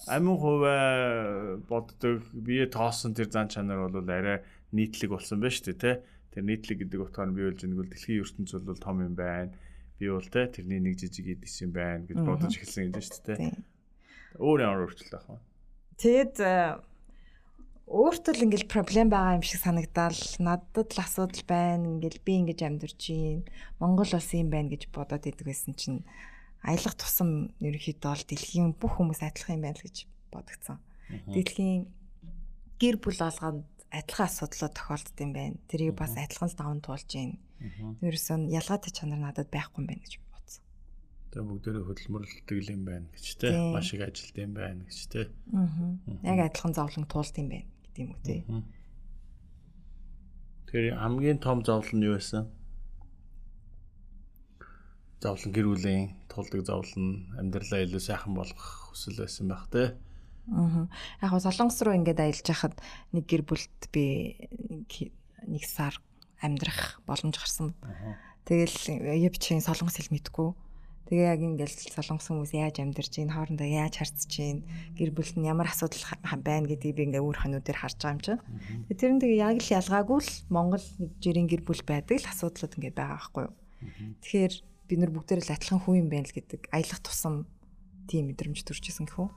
амин 0.09 0.37
хувиа 0.40 1.59
боддог, 1.68 2.25
бие 2.33 2.66
тоосон 2.66 3.14
тэр 3.14 3.31
зан 3.31 3.49
чанар 3.49 3.88
бол 3.88 4.03
арай 4.09 4.42
нийтлэг 4.73 5.12
болсон 5.14 5.40
байна 5.40 5.55
шүү 5.55 5.73
дээ, 5.73 5.79
тэ. 5.79 5.92
Тэр 6.35 6.44
нийтлэг 6.44 6.79
гэдэг 6.85 7.01
утгаар 7.01 7.33
би 7.33 7.47
болж 7.49 7.61
нэг 7.64 7.79
бол 7.79 7.88
дэлхийн 7.88 8.21
ертөнц 8.25 8.51
бол 8.59 8.81
том 8.81 9.01
юм 9.05 9.14
байна. 9.14 9.53
Би 10.01 10.09
бол 10.09 10.25
тэ 10.25 10.49
тэрний 10.49 10.81
нэг 10.81 10.99
жижиг 11.01 11.38
эдис 11.38 11.61
юм 11.64 11.73
байна 11.73 12.05
гэж 12.05 12.18
бодож 12.23 12.53
эхэлсэн 12.53 12.92
юм 12.92 13.01
шүү 13.01 13.23
дээ. 13.25 13.38
Тийм. 13.38 13.64
Өөр 14.37 14.59
ямар 14.62 14.85
өөрчлөлт 14.87 15.14
ах 15.16 15.27
вэ? 15.29 15.38
Тэгэд 15.99 16.37
э, 16.44 16.79
өөртөө 17.88 18.33
л 18.37 18.44
ингээл 18.44 18.68
проблем 18.68 19.09
байгаа 19.09 19.40
юм 19.40 19.44
шиг 19.49 19.64
санагдал 19.64 20.21
надад 20.38 20.88
л 20.92 21.01
асуудал 21.01 21.42
байна 21.49 21.88
ингээл 21.88 22.21
би 22.21 22.33
ингэж 22.44 22.61
амьдарч 22.62 23.01
гин 23.01 23.49
Монгол 23.81 24.12
улс 24.12 24.31
юм 24.37 24.53
байна 24.53 24.71
гэж 24.77 24.92
бодоод 24.92 25.25
идэг 25.25 25.49
байсан 25.49 25.73
чинь 25.73 26.05
аялах 26.62 26.94
тусам 26.99 27.55
ерөнхийдөө 27.62 28.11
бол 28.11 28.25
дэлхийн 28.27 28.75
бүх 28.75 28.99
хүмүүс 28.99 29.23
адилхан 29.23 29.57
юм 29.59 29.64
байна 29.66 29.79
л 29.79 29.87
гэж 29.87 29.97
бодогцсон. 30.33 30.79
Дэлхийн 31.31 31.87
гэр 32.79 32.97
бүл 32.99 33.18
болгонд 33.18 33.64
адилхан 33.90 34.27
асуудлууд 34.29 34.75
тохиолддог 34.75 35.18
юм 35.23 35.33
байна. 35.33 35.57
Тэрийг 35.71 35.94
бас 35.97 36.14
адилхан 36.18 36.51
л 36.51 36.59
даван 36.59 36.81
туулж 36.83 37.09
гин. 37.09 37.38
Ерөөсөн 38.03 38.51
ялгаатай 38.53 38.92
чанар 38.92 39.18
надад 39.23 39.49
байхгүй 39.51 39.83
юм 39.83 39.88
байна 39.88 40.03
гэж 40.03 40.14
бодсон. 40.31 40.62
Тэгээ 41.33 41.49
бүгдээрээ 41.49 41.85
хөдөлмөрлөлтөг 41.88 42.59
юм 42.68 42.83
байна 42.85 43.07
гэж. 43.14 43.27
Тийм. 43.38 43.73
Маш 43.73 43.88
их 43.94 44.03
ажилт 44.05 44.37
юм 44.37 44.53
байна 44.55 44.83
гэж 44.85 44.99
тэ. 45.09 45.31
Аа. 45.55 45.97
Яг 46.23 46.38
адилхан 46.53 46.75
зовлон 46.77 47.07
туулд 47.09 47.35
юм 47.38 47.49
байна 47.49 47.68
гэдэг 47.87 48.03
юм 48.03 48.11
үү 48.12 48.23
те. 48.27 48.37
Тэгэхээр 50.68 51.01
хамгийн 51.01 51.38
том 51.40 51.64
зовлон 51.64 51.97
нь 51.97 52.07
юу 52.07 52.21
байсан? 52.21 52.53
Зовлон 55.19 55.51
гэр 55.51 55.67
бүлийн 55.67 56.15
тулдаг 56.31 56.63
зовлон 56.63 57.27
амьдралаа 57.35 57.83
илүү 57.83 58.03
сайхан 58.03 58.39
болгох 58.39 58.95
хүсэл 58.95 59.19
байсан 59.19 59.51
байх 59.51 59.67
те. 59.67 59.99
Аа. 60.55 60.87
Яг 61.19 61.31
гоо 61.35 61.43
солонгос 61.43 61.83
руу 61.83 61.99
ингээд 61.99 62.23
аялж 62.23 62.47
хахад 62.47 62.79
нэг 63.11 63.27
гэр 63.27 63.43
бүлд 63.43 63.91
би 63.91 64.39
нэг 65.43 65.65
сар 65.67 65.99
амьдрах 66.39 67.03
боломж 67.03 67.35
гарсан. 67.35 67.75
Тэгэл 68.47 69.19
явчихын 69.19 69.59
солонгос 69.59 69.99
хэл 69.99 70.15
мэдгүй. 70.15 70.55
Тэгээ 71.11 71.27
яг 71.35 71.41
ингээл 71.41 71.77
солонгос 71.99 72.29
хүмүүс 72.29 72.53
яаж 72.55 72.79
амьдарч 72.85 73.19
ийн 73.19 73.33
хоорондоо 73.33 73.65
яаж 73.65 73.99
харцж 73.99 74.33
ийн 74.39 74.63
гэр 74.93 75.17
бүлд 75.17 75.41
нь 75.41 75.49
ямар 75.49 75.73
асуудал 75.73 76.05
байна 76.45 76.69
гэдгийг 76.69 76.95
би 76.95 77.03
ингээ 77.09 77.25
өөр 77.25 77.49
хонуудаар 77.49 77.81
харж 77.81 77.97
байгаа 77.97 78.13
юм 78.13 78.21
чинь. 78.21 78.41
Тэр 78.93 79.17
нь 79.17 79.21
тэгээ 79.25 79.41
яг 79.41 79.57
л 79.65 79.73
ялгаагүй 79.73 80.21
л 80.21 80.33
Монгол 80.53 80.85
нэг 81.01 81.11
жирийн 81.17 81.49
гэр 81.49 81.65
бүл 81.65 81.81
байдаг 81.89 82.21
л 82.21 82.29
асуудлууд 82.29 82.77
ингээ 82.77 82.93
байгаа 82.93 83.17
байхгүй 83.25 83.43
юу. 83.49 83.55
Тэгэхээр 84.21 84.55
бид 84.88 84.98
нар 84.98 85.12
бүгдээр 85.12 85.44
л 85.44 85.55
адилхан 85.55 85.81
хүн 85.85 86.01
юм 86.03 86.09
байна 86.09 86.27
л 86.27 86.35
гэдэг 86.35 86.72
аялах 86.72 87.01
тусам 87.05 87.44
тийм 88.09 88.33
мэдрэмж 88.33 88.64
төрж 88.64 88.85
исэн 88.88 89.07
гэхүү. 89.07 89.29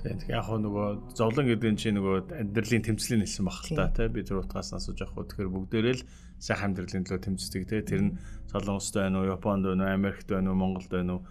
Тэгээд 0.00 0.32
яг 0.32 0.44
хөө 0.48 0.58
нөгөө 0.64 0.86
зовлон 1.16 1.46
гэдэг 1.48 1.70
нь 1.74 1.80
чи 1.80 1.88
нөгөө 1.92 2.32
амьдралын 2.40 2.84
тэмцлийн 2.84 3.24
хэлсэн 3.24 3.44
баг 3.44 3.58
л 3.64 3.76
та 3.76 3.92
тий 3.92 4.08
би 4.08 4.24
тэр 4.24 4.40
утгаас 4.40 4.72
асууж 4.72 5.00
авах. 5.04 5.28
Тэгэхээр 5.28 5.50
бүгдээрээ 5.50 5.96
л 6.00 6.06
сайхан 6.40 6.72
амьдралын 6.72 7.04
төлөө 7.04 7.20
тэмцдэг 7.20 7.62
тий 7.68 7.82
тэр 7.84 8.00
нь 8.00 8.12
Солонгост 8.48 8.96
байна 8.96 9.20
уу, 9.20 9.28
Японд 9.28 9.68
байна 9.68 9.84
уу, 9.84 9.92
Америкт 9.92 10.28
байна 10.28 10.52
уу, 10.52 10.60
Монголд 10.60 10.88
байна 10.88 11.12
уу. 11.20 11.22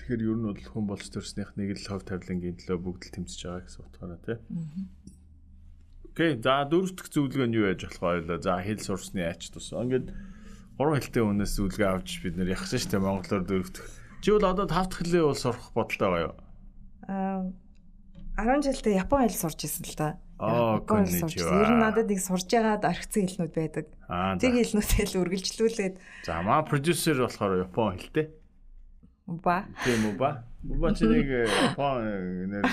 Тэгэхээр 0.00 0.24
ер 0.24 0.36
нь 0.40 0.48
бол 0.48 0.64
хүн 0.64 0.84
болж 0.88 1.06
төрснийх 1.12 1.52
нэг 1.56 1.76
л 1.76 1.84
хов 1.84 2.04
тавилангийн 2.08 2.56
төлөө 2.64 2.78
бүгд 2.80 3.02
л 3.08 3.14
тэмцэж 3.18 3.40
байгаа 3.44 3.64
гэсэн 3.68 3.82
утгаараа 3.84 4.20
тий. 4.24 4.38
Окей, 6.14 6.30
за 6.40 6.64
дөрөв 6.64 6.92
дэх 6.96 7.08
зөвлөгөө 7.12 7.48
нь 7.50 7.56
юу 7.58 7.68
яаж 7.68 7.82
болох 7.84 8.30
вэ? 8.30 8.40
За 8.40 8.56
хэл 8.62 8.80
сурсны 8.80 9.26
ач 9.26 9.52
тус. 9.52 9.74
Ингээд 9.74 10.14
гурван 10.78 11.00
хэлтэй 11.00 11.22
хүнээс 11.22 11.52
зөвлөгөө 11.58 11.88
авч 11.90 12.10
бид 12.22 12.34
нэр 12.38 12.54
яхсан 12.54 12.82
дээ 12.90 13.00
монголоор 13.02 13.44
дөрөв 13.46 13.70
дэх. 13.70 13.86
Чи 14.24 14.28
бол 14.34 14.46
одоо 14.50 14.66
тав 14.66 14.90
дахь 14.90 15.02
хэлээ 15.04 15.24
бол 15.24 15.38
сурах 15.38 15.70
бодолтой 15.76 16.08
байгаа 16.08 16.26
юу? 16.26 16.34
Аа 17.06 17.52
10 18.34 18.66
жилдээ 18.66 18.98
Япон 18.98 19.30
хэл 19.30 19.38
сурч 19.46 19.62
ирсэн 19.62 19.86
л 19.86 19.94
да. 19.94 20.08
Хэл 20.42 21.06
сурч. 21.22 21.38
Ер 21.38 21.70
нь 21.70 21.78
надад 21.78 22.10
их 22.10 22.18
сурж 22.18 22.50
байгаад 22.50 22.82
орхисон 22.82 23.30
хэлнүүд 23.30 23.54
байдаг. 23.54 23.86
Тэр 24.42 24.52
хэлнүүдээ 24.58 25.06
л 25.14 25.18
үргэлжлүүлээд. 25.22 25.94
За 26.26 26.42
маа 26.42 26.66
продюсер 26.66 27.22
болохоор 27.22 27.62
Япон 27.62 27.94
хэлтэй. 27.94 28.34
Уба. 29.30 29.70
Тийм 29.86 30.18
уба. 30.18 30.50
Уба 30.66 30.88
чи 30.98 31.06
нэг 31.06 31.28
э, 31.30 31.46
Япон 31.46 32.02
э, 32.02 32.46
нэр 32.50 32.64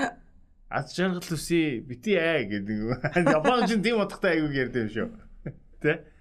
Аз 0.72 0.96
жаргал 0.96 1.20
үси 1.20 1.84
бити 1.84 2.16
аа 2.16 2.40
гэдэг. 2.48 3.28
Япон 3.28 3.68
ч 3.68 3.76
тийм 3.84 4.00
утгатай 4.00 4.40
айгуу 4.40 4.56
ярьдаг 4.56 4.88
юм 4.88 4.90
шүү. 4.90 5.08
Тэ? 5.84 6.13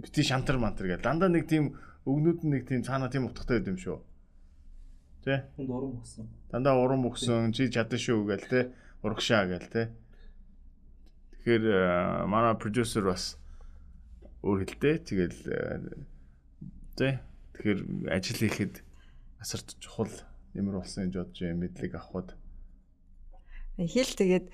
Бити 0.00 0.24
шантар 0.24 0.56
мантар 0.56 0.88
гэдэг. 0.88 1.04
Дандаа 1.04 1.28
нэг 1.28 1.44
тийм 1.50 1.76
өгнүүд 2.08 2.40
нь 2.46 2.52
нэг 2.56 2.62
тийм 2.64 2.80
цаана 2.86 3.12
тийм 3.12 3.28
утгатай 3.28 3.60
байд 3.60 3.68
юм 3.68 3.78
шүү. 3.78 3.98
Тэ? 5.22 5.46
Хүнд 5.54 5.70
урам 5.70 5.92
өгсөн. 6.00 6.26
Дандаа 6.50 6.74
урам 6.80 7.06
өгсөн, 7.06 7.52
чи 7.52 7.68
чадсан 7.68 8.00
шүү 8.00 8.26
гээл 8.26 8.48
тэ. 8.48 8.60
Урагшаа 9.04 9.46
гээл 9.46 9.70
тэ. 9.70 9.82
Тэгэхээр 11.36 11.64
э, 11.68 12.26
манай 12.26 12.58
продюсер 12.58 13.06
бас 13.06 13.38
өөр 14.42 14.66
хэлтэй. 14.66 14.98
Тэгэл 14.98 15.40
э, 15.46 16.00
тэ. 16.98 17.22
Тэгэхээр 17.54 17.80
ажил 18.10 18.40
хийхэд 18.42 18.74
асар 19.38 19.60
чухал 19.78 20.10
нэмэр 20.58 20.82
болсон 20.82 21.06
гэж 21.06 21.14
бодож 21.22 21.38
юм 21.38 21.62
мэдлэг 21.62 21.94
авахд. 21.94 22.34
Хэл 23.78 24.12
тэгээд 24.18 24.46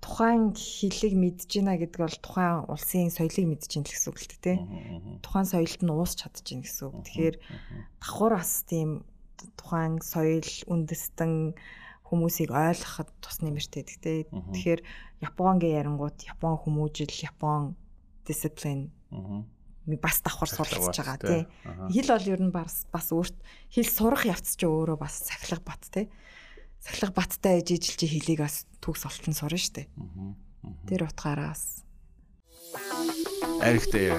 тухайн 0.00 0.54
хэлийг 0.54 1.14
мэдж 1.18 1.50
байна 1.58 1.74
гэдэг 1.80 2.00
бол 2.00 2.18
тухайн 2.22 2.68
улсын 2.70 3.10
соёлыг 3.10 3.46
мэдж 3.50 3.66
байна 3.66 3.88
гэсэн 3.88 4.08
үг 4.12 4.18
л 4.20 4.28
дээ. 4.44 4.58
Тухайн 5.24 5.46
соёлд 5.48 5.80
нь 5.82 5.90
уус 5.90 6.12
чадж 6.14 6.44
байна 6.46 6.62
гэсэн 6.62 6.84
үг. 6.86 6.94
Тэгэхээр 7.08 7.36
давхар 7.98 8.32
бас 8.38 8.52
тийм 8.68 8.90
тухайн 9.58 9.98
соёл 9.98 10.50
үндэстэн 10.70 11.58
хүмүүсийг 12.06 12.50
ойлгоход 12.50 13.08
тус 13.22 13.38
нэмэртэй 13.42 13.82
гэдэг. 13.86 14.30
Тэгэхээр 14.30 14.80
Японгийн 15.22 15.78
ярангууд 15.82 16.18
Япон 16.26 16.54
хүмүүжил, 16.58 17.10
Япон 17.22 17.74
дисциплин 18.26 18.90
бас 19.86 20.20
давхар 20.22 20.50
суралцж 20.50 20.94
байгаа 20.94 21.18
тий. 21.18 21.42
Хэл 21.90 22.10
бол 22.14 22.26
ер 22.30 22.40
нь 22.42 22.54
бас 22.54 22.86
бас 22.92 23.10
өөрт 23.10 23.34
хэл 23.74 23.90
сурах 23.90 24.26
явц 24.26 24.54
чи 24.54 24.66
өөрөө 24.66 24.98
бас 25.00 25.26
сахилга 25.26 25.62
бат 25.64 25.82
тий. 25.90 26.06
Сахилга 26.80 27.14
баттай 27.20 27.60
ижиж 27.60 27.96
чи 28.00 28.06
хэлийг 28.08 28.40
бас 28.44 28.64
төгс 28.80 29.04
олтон 29.04 29.36
сурна 29.36 29.60
штэ. 29.60 29.86
Тэр 30.88 31.04
утгаараа 31.04 31.52
бас 31.52 31.84
аригтай 33.60 34.16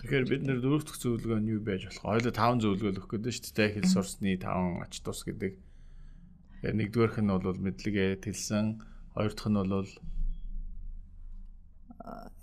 Тэгэхээр 0.00 0.24
бид 0.32 0.42
нэр 0.48 0.58
дөрөв 0.64 0.88
дэх 0.88 0.96
зөвлөгөө 0.96 1.38
нь 1.44 1.50
юу 1.54 1.60
байж 1.60 1.84
болох? 1.84 2.02
Хоёулаа 2.02 2.32
таван 2.32 2.58
зөвлөгөө 2.64 2.92
өгөх 2.96 3.08
гэдэг 3.20 3.32
шүү 3.36 3.52
дээ. 3.52 3.74
Хэл 3.76 3.92
сурсны 3.92 4.32
таван 4.40 4.80
ач 4.80 4.96
тус 5.04 5.20
гэдэг. 5.28 5.60
Тэгэхээр 5.60 6.76
нэгдүгээрх 6.80 7.18
нь 7.20 7.30
бол 7.30 7.60
мэдлэгээ 7.60 8.24
тэлсэн, 8.24 8.80
хоёр 9.12 9.32
дахь 9.36 9.50
нь 9.52 9.60
бол 9.60 9.90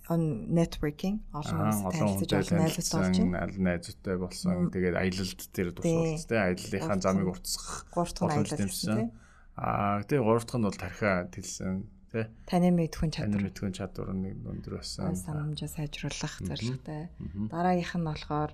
on 0.10 0.22
networking 0.54 1.20
олон 1.36 1.84
хүнтэй 1.84 2.00
танилцж 2.00 2.32
олон 2.34 2.58
найзууд 2.64 3.36
олж 3.36 3.58
найзуудтай 3.60 4.16
болсон. 4.18 4.72
Тэгээд 4.72 4.96
аялалд 4.96 5.42
тэр 5.52 5.68
тусалж 5.76 6.24
тэ 6.28 6.36
аяллахаа 6.38 6.98
замыг 7.04 7.28
уртсах. 7.32 7.88
Гурав 7.92 8.12
дахь 8.16 8.24
нь 8.24 8.48
аялал 8.48 8.68
гэсэн. 8.72 9.12
Аа 9.60 10.04
тэгээ 10.08 10.24
гурав 10.24 10.46
дахь 10.48 10.60
нь 10.60 10.66
бол 10.68 10.80
тархиа 10.80 11.28
тэлсэн 11.28 11.76
тий. 12.12 12.26
Таны 12.48 12.70
мэдхүн 12.72 13.12
чадвар. 13.12 13.36
Таны 13.36 13.44
мэдхүн 13.52 13.74
чадвар 13.76 14.10
нэг 14.16 14.36
өндөр 14.48 14.74
байсан. 14.80 15.12
Санамжаа 15.12 15.70
сайжруулах 15.70 16.36
зорилготой. 16.40 17.12
Дараагийнх 17.52 17.96
нь 18.00 18.08
болохоор 18.08 18.52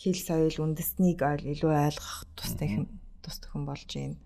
хэл 0.00 0.16
соёл 0.16 0.56
үндэснийг 0.64 1.20
илүү 1.20 1.72
ойлгох 1.76 2.24
тустай 2.32 2.88
тус 3.20 3.36
төхөн 3.44 3.68
болж 3.68 3.84
байна. 3.84 4.16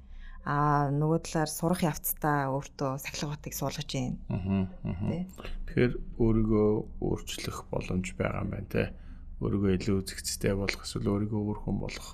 Аа 0.45 0.93
нөгөө 0.93 1.25
талаар 1.25 1.49
сурах 1.49 1.81
явцдаа 1.81 2.53
өөртөө 2.53 3.01
сахилга 3.01 3.33
батыг 3.33 3.57
суулгаж 3.57 3.89
байна. 3.89 4.69
Тэгэхээр 5.65 5.93
өөрийгөө 6.21 6.69
өөрчлөх 7.01 7.59
боломж 7.73 8.07
байгаа 8.13 8.45
юм 8.45 8.51
байна 8.53 8.69
те. 8.69 8.85
Өөрийгөө 9.41 9.73
илүү 9.81 9.97
үзэгцтэй 10.05 10.53
болгох 10.53 10.85
эсвэл 10.85 11.09
өөрийгөө 11.09 11.41
өөр 11.49 11.59
хүн 11.65 11.77
болгох 11.81 12.09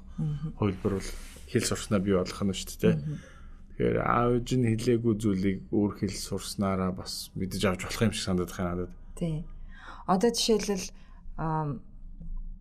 хувилбар 0.63 0.95
бол 1.03 1.11
хэл 1.51 1.67
сурснаа 1.67 1.99
бий 1.99 2.15
болгох 2.15 2.43
нь 2.47 2.55
шүү 2.55 2.79
дээ. 2.79 2.97
Тэгэхээр 3.75 3.97
аав 3.99 4.31
ээж 4.39 4.49
нь 4.55 4.71
хэлээгүй 4.79 5.15
зүйлийг 5.19 5.59
өөр 5.75 5.93
хэл 5.99 6.15
сурснараа 6.15 6.95
бас 6.95 7.35
мэдэж 7.35 7.63
авч 7.67 7.83
болох 7.83 8.03
юм 8.07 8.15
шиг 8.15 8.25
санагдах 8.31 8.63
юм 8.63 8.69
надад. 8.71 8.93
Тий. 9.19 9.43
Одоо 10.07 10.31
жишээлбэл 10.31 10.87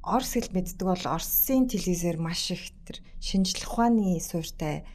Орос 0.10 0.32
хэл 0.34 0.50
мэддэг 0.50 0.82
бол 0.82 1.06
Оросын 1.06 1.70
телевизээр 1.70 2.18
маш 2.18 2.50
их 2.56 2.74
тэр 2.88 3.04
шинжлэх 3.20 3.68
ухааны 3.68 4.18
суурьтай 4.18 4.88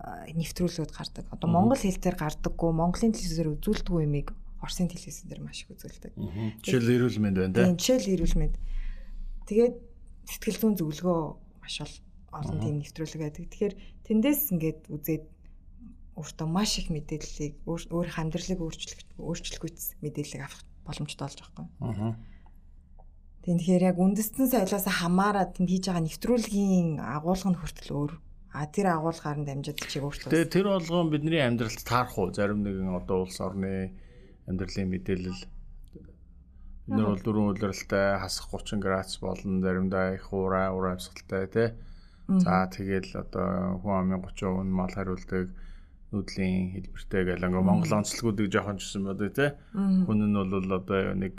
нэвтрүүлгүүд 0.00 0.92
гардаг. 0.96 1.26
Одоо 1.34 1.48
монгол 1.50 1.80
хэл 1.80 2.00
дээр 2.00 2.16
гардаггүй, 2.16 2.70
монголын 2.72 3.12
телевизээр 3.12 3.52
үзүүлдэггүй 3.58 4.02
юмыг 4.08 4.28
Оросын 4.60 4.92
телевизэн 4.92 5.28
дээр 5.28 5.40
маш 5.40 5.64
их 5.64 5.72
үзүүлдэг. 5.72 6.12
Жишээл 6.60 6.92
эрүүл 7.00 7.18
мэнд 7.20 7.36
байна 7.40 7.56
те. 7.56 7.64
Жишээл 7.80 8.12
эрүүл 8.12 8.36
мэнд. 8.36 8.54
Тэгээд 9.48 9.76
сэтгэл 10.28 10.60
зүйн 10.60 10.74
зөвлөгөө 10.76 11.20
маш 11.64 11.76
олон 12.28 12.58
тийм 12.60 12.76
нэвтрүүлэг 12.84 13.20
байдаг. 13.24 13.48
Тэгэхээр 13.48 13.74
тэндээс 14.04 14.52
ингээд 14.52 14.80
үзээд 14.92 15.24
өөртөө 16.20 16.48
маш 16.52 16.76
их 16.76 16.92
мэдээллийг 16.92 17.54
өөрийнх 17.64 18.18
амьдралыг 18.20 18.60
өөрчлөх 18.60 19.00
өөрчлөхүйц 19.16 19.80
мэдээллийг 20.04 20.42
авах 20.44 20.62
боломжтой 20.84 21.24
болж 21.24 21.40
байгаа 21.40 21.64
юм. 21.80 22.16
Тэгэхээр 23.40 23.82
яг 23.88 23.96
үндэстэн 23.96 24.52
соёлоос 24.52 24.84
хамаарат 24.84 25.56
хийж 25.56 25.88
байгаа 25.88 26.04
нэвтрүүлгийн 26.04 27.00
агуулга 27.00 27.48
нь 27.48 27.56
хүртэл 27.56 27.96
өөр. 27.96 28.12
А 28.50 28.66
тэр 28.66 28.98
агуулгаар 28.98 29.38
нь 29.38 29.46
дамжиж 29.46 29.78
чиг 29.86 30.02
өөрчлөлт. 30.02 30.34
Тэгээ 30.34 30.50
тэр 30.50 30.66
болгоом 30.74 31.10
бидний 31.14 31.38
амьдралд 31.38 31.86
таарах 31.86 32.18
уу? 32.18 32.34
Зарим 32.34 32.66
нэгэн 32.66 32.98
одоо 32.98 33.22
улс 33.22 33.38
орны 33.38 33.94
амьдралын 34.50 34.90
мэдээлэл 34.90 35.40
бид 35.40 36.98
нар 36.98 37.14
бол 37.14 37.22
дөрвөн 37.22 37.54
улиралтай 37.54 38.18
хасах 38.18 38.50
30 38.50 38.82
градус 38.82 39.22
болно 39.22 39.62
заримдаа 39.62 40.18
их 40.18 40.26
ураа 40.34 40.74
ураа 40.74 40.98
амьсгалтай 40.98 41.46
тий. 41.46 41.68
За 42.26 42.66
тэгэл 42.66 43.14
одоо 43.14 43.78
хүн 43.78 44.18
амын 44.18 44.22
30% 44.26 44.66
нь 44.66 44.74
мал 44.74 44.90
хариулдаг 44.90 45.54
нүүдлийн 46.10 46.74
хэлбэртэй 46.74 47.22
гэл 47.22 47.46
ингээ 47.46 47.62
Монгол 47.62 48.02
онцлогуудыг 48.02 48.50
жоохон 48.50 48.82
жисэн 48.82 49.06
бодё 49.06 49.30
тий. 49.30 49.50
Хүн 49.74 50.18
нь 50.26 50.34
бол 50.34 50.74
одоо 50.74 51.14
нэг 51.14 51.38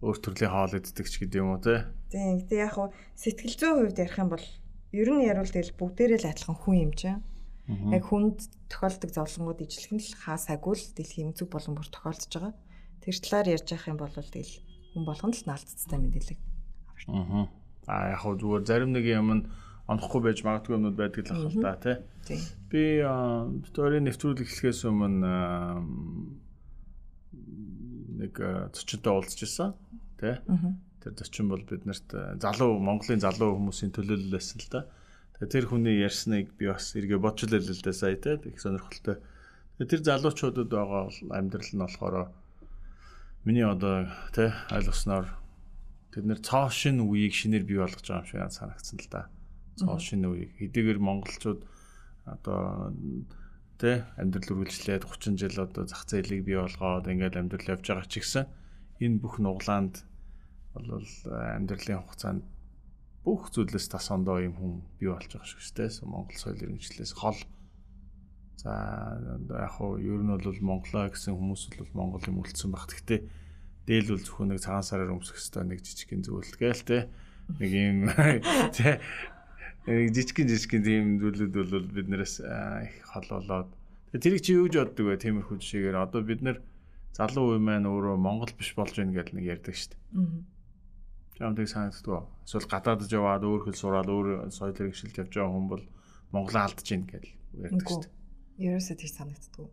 өөр 0.00 0.16
төрлийн 0.16 0.52
хоол 0.52 0.72
иддэг 0.72 1.06
ч 1.08 1.14
гэдэг 1.20 1.40
юм 1.44 1.52
уу 1.52 1.60
тий. 1.60 1.84
Тийм. 2.08 2.40
Гэтэ 2.40 2.56
яг 2.56 2.72
хуу 2.72 2.88
сэтгэл 3.12 3.56
зүйн 3.60 3.76
хувьд 3.84 4.00
ярих 4.00 4.16
юм 4.16 4.32
бол 4.32 4.46
ер 4.92 5.08
нь 5.12 5.26
яруул 5.28 5.50
тэгэл 5.50 5.76
бүгдээрээ 5.76 6.20
л 6.24 6.30
адилхан 6.32 6.56
хүн 6.56 6.76
юм 6.88 6.92
чинь. 6.96 7.20
Яг 7.68 8.04
хүнд 8.08 8.48
тохиолдог 8.72 9.10
зовлонгууд 9.12 9.60
ижлэх 9.60 9.92
нь 9.92 10.00
л 10.00 10.16
хаа 10.16 10.40
сагвал 10.40 10.80
дэлхийн 10.80 11.36
зүг 11.36 11.52
болон 11.52 11.76
бүр 11.76 11.88
тохиолдож 11.92 12.32
байгаа. 12.32 12.54
Тэр 13.04 13.16
талаар 13.20 13.52
ярьж 13.52 13.68
явах 13.68 13.88
юм 13.92 13.98
бол 14.00 14.08
тэгэл 14.08 14.54
хүн 14.96 15.04
болгоно 15.04 15.36
л 15.36 15.44
наалтцтай 15.44 15.98
мэдээлэл 16.00 16.40
авна. 17.04 17.48
Аа 17.84 18.16
яг 18.16 18.20
хөө 18.24 18.34
зүгээр 18.40 18.64
зарим 18.64 18.92
нэг 18.96 19.04
юм 19.04 19.28
нь 19.36 19.44
онохгүй 19.88 20.20
байж 20.24 20.38
магадгүй 20.44 20.76
юмнууд 20.76 20.96
байдаг 20.96 21.24
л 21.28 21.32
ах 21.32 21.52
л 21.52 21.60
да 21.60 21.76
тий. 21.76 21.96
Би 22.72 22.82
стори 23.68 24.00
нэвтрүүлэг 24.04 24.48
эхлэхээс 24.48 24.84
өмнө 24.88 25.32
нэг 28.20 28.32
зочинтой 28.72 29.12
уулзч 29.12 29.44
ирсэн 29.44 29.72
тий. 30.20 30.36
Тэр 31.08 31.16
зочин 31.16 31.48
бол 31.48 31.64
биднэрт 31.64 32.12
залуу 32.36 32.76
Монголын 32.76 33.24
залуу 33.24 33.56
хүмүүсийн 33.56 33.96
төлөөлөл 33.96 34.36
байсан 34.36 34.60
л 34.60 34.68
да. 34.68 34.80
Тэгээ 35.40 35.52
тэр 35.56 35.64
хүний 35.72 35.96
ярьсныг 36.04 36.52
би 36.60 36.68
бас 36.68 36.92
эргээ 36.92 37.16
бодж 37.16 37.48
л 37.48 37.56
да 37.56 37.92
сая 37.96 38.20
тий. 38.20 38.36
Их 38.44 38.60
сонирхолтой. 38.60 39.16
Тэгээ 39.80 39.88
тэр 39.88 40.02
залуучуудад 40.04 40.68
байгаа 40.68 41.08
амьдрал 41.32 41.72
нь 41.72 41.80
болохоор 41.80 42.28
миний 43.48 43.64
одоо 43.64 44.12
тий 44.36 44.52
ойлгосноор 44.68 45.32
тэд 46.12 46.28
нэр 46.28 46.44
цоо 46.44 46.68
шин 46.68 47.00
үеийг 47.00 47.32
шинээр 47.32 47.64
бий 47.64 47.80
болгож 47.80 48.04
байгаа 48.04 48.20
юм 48.20 48.28
шиг 48.28 48.52
санагдсан 48.52 49.00
л 49.00 49.08
да. 49.08 49.32
Цоо 49.80 49.96
шин 49.96 50.28
үеийг 50.28 50.60
хэдийгээр 50.60 51.00
монголчууд 51.00 51.64
одоо 52.28 52.92
тий 53.80 54.04
амьдрал 54.20 54.60
үргэлжлээд 54.60 55.08
30 55.08 55.40
жил 55.40 55.56
одоо 55.64 55.88
зах 55.88 56.04
зээлийг 56.04 56.44
бий 56.44 56.60
болгоод 56.60 57.08
ингээл 57.08 57.40
амьдрал 57.40 57.72
явж 57.78 57.88
байгаа 57.88 58.04
ч 58.04 58.20
гэсэн 58.20 58.44
энэ 59.00 59.22
бүх 59.22 59.40
нуглаанд 59.40 60.04
бол 60.86 61.08
амьдралын 61.58 62.02
хугацаанд 62.04 62.42
бүх 63.24 63.50
зүйлээс 63.50 63.88
тас 63.90 64.08
ондоо 64.14 64.38
юм 64.38 64.54
хүн 64.54 64.74
бий 65.02 65.10
болж 65.10 65.26
байгаа 65.26 65.48
шүү 65.48 65.74
дээ. 65.74 66.06
Монгол 66.06 66.38
соёл 66.38 66.62
иргэншлээс 66.62 67.12
хол 67.18 67.38
За 68.58 69.18
яг 69.54 69.70
хуу 69.78 69.98
ер 70.02 70.18
нь 70.18 70.34
бол 70.34 70.42
Монголоо 70.42 71.06
гэсэн 71.14 71.38
хүмүүс 71.38 71.62
бол 71.78 71.90
Монгол 71.94 72.26
юм 72.26 72.42
үлдсэн 72.42 72.74
баг. 72.74 72.90
Гэхдээ 72.90 73.20
дээл 73.86 74.18
бол 74.18 74.24
зөвхөн 74.26 74.48
нэг 74.50 74.58
цагаан 74.58 74.82
сараар 74.82 75.14
өмсөх 75.14 75.38
хэвээр 75.38 75.78
нэг 75.78 75.80
жижигхэн 75.86 76.26
зүйл 76.26 76.54
гээл 76.58 76.82
те. 76.82 77.06
Нэг 77.62 77.70
юм 77.70 78.10
те 78.74 78.98
жижигхэн 79.86 80.50
жижигхэн 80.50 80.82
тийм 80.82 81.04
зүйлүүд 81.22 81.54
бол 81.54 81.86
биднээс 81.86 82.42
их 82.42 82.94
хол 83.06 83.28
болоод 83.30 83.70
тэрийг 84.10 84.42
чи 84.42 84.58
юу 84.58 84.66
гэж 84.66 84.90
боддог 84.90 85.06
вэ? 85.06 85.22
Тиймэрхүү 85.22 85.56
жишээгээр 85.62 85.96
одоо 86.02 86.20
бид 86.26 86.42
нэр 86.42 86.58
залуу 87.14 87.54
үе 87.54 87.62
маань 87.62 87.86
өөрөө 87.86 88.18
Монгол 88.18 88.52
биш 88.58 88.74
болж 88.74 88.98
байна 88.98 89.14
гэдэг 89.14 89.38
нэг 89.38 89.46
ярьдаг 89.54 89.74
шүү 89.78 89.94
дээ. 89.94 90.02
Аа. 90.18 90.57
Чамдаг 91.38 91.70
санагддаг. 91.70 92.26
Эсвэл 92.42 92.66
гадаадд 92.66 93.14
яваад 93.14 93.46
өөр 93.46 93.70
хэл 93.70 93.78
сураад 93.78 94.10
өөр 94.10 94.50
соёл 94.50 94.74
хэрэгжилт 94.74 95.22
явж 95.22 95.32
байгаа 95.38 95.54
хүн 95.54 95.66
бол 95.70 95.84
Монголоо 96.34 96.62
алдаж 96.66 96.82
гин 96.82 97.06
гэж 97.06 97.24
ярьдаг 97.62 97.86
шүү 97.86 98.02
дээ. 98.02 98.18
Ерөөсөө 98.58 98.96
тийч 98.98 99.12
санагддаг. 99.14 99.70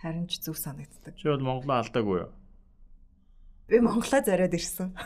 Харин 0.00 0.24
ч 0.32 0.40
зөв 0.40 0.56
санагддаг. 0.56 1.12
Чи 1.20 1.28
бол 1.28 1.44
Монголоо 1.44 1.84
алдаагүй 1.84 2.16
юу? 2.24 2.32
Би 3.68 3.84
Монголоо 3.84 4.24
зориод 4.24 4.56
ирсэн. 4.56 4.96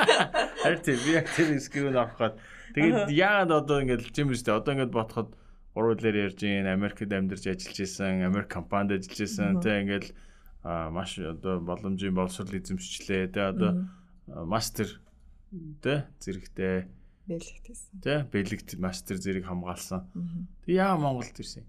Харин 0.64 0.80
тийм 0.80 0.98
би 1.04 1.10
яг 1.20 1.28
тэр 1.28 1.52
скрүүн 1.60 2.00
авахад 2.00 2.40
тэгээд 2.72 3.12
яагаад 3.12 3.52
одоо 3.52 3.84
ингэж 3.84 4.08
юм 4.16 4.32
бэ? 4.32 4.40
Одоо 4.56 4.72
ингэж 4.72 4.88
ботход 4.88 5.36
гурвуулаар 5.76 6.32
ярьж 6.32 6.40
ийн 6.48 6.64
Америкт 6.64 7.12
амьдарч 7.12 7.44
ажиллаж 7.44 7.76
исэн, 7.76 8.24
Америк 8.24 8.48
компанид 8.48 9.04
ажиллаж 9.04 9.20
исэн 9.20 9.60
тэг 9.60 9.84
ингээл 9.84 10.08
маш 10.64 11.20
одоо 11.20 11.60
боломжийн 11.60 12.16
боловсрол 12.16 12.56
эзэмшчлээ. 12.56 13.36
Тэг 13.36 13.52
одоо 13.52 13.84
мастер 14.48 14.88
тэ 15.84 16.08
зэрэгтэй 16.18 16.88
бэлэгтэйсэн. 17.28 18.00
Тэ 18.02 18.14
бэлэгт 18.32 18.68
мастер 18.80 19.16
зэрэг 19.20 19.46
хамгаалсан. 19.46 20.08
Тэг 20.64 20.74
яа 20.74 20.96
Монголд 20.96 21.36
ирсэн? 21.36 21.64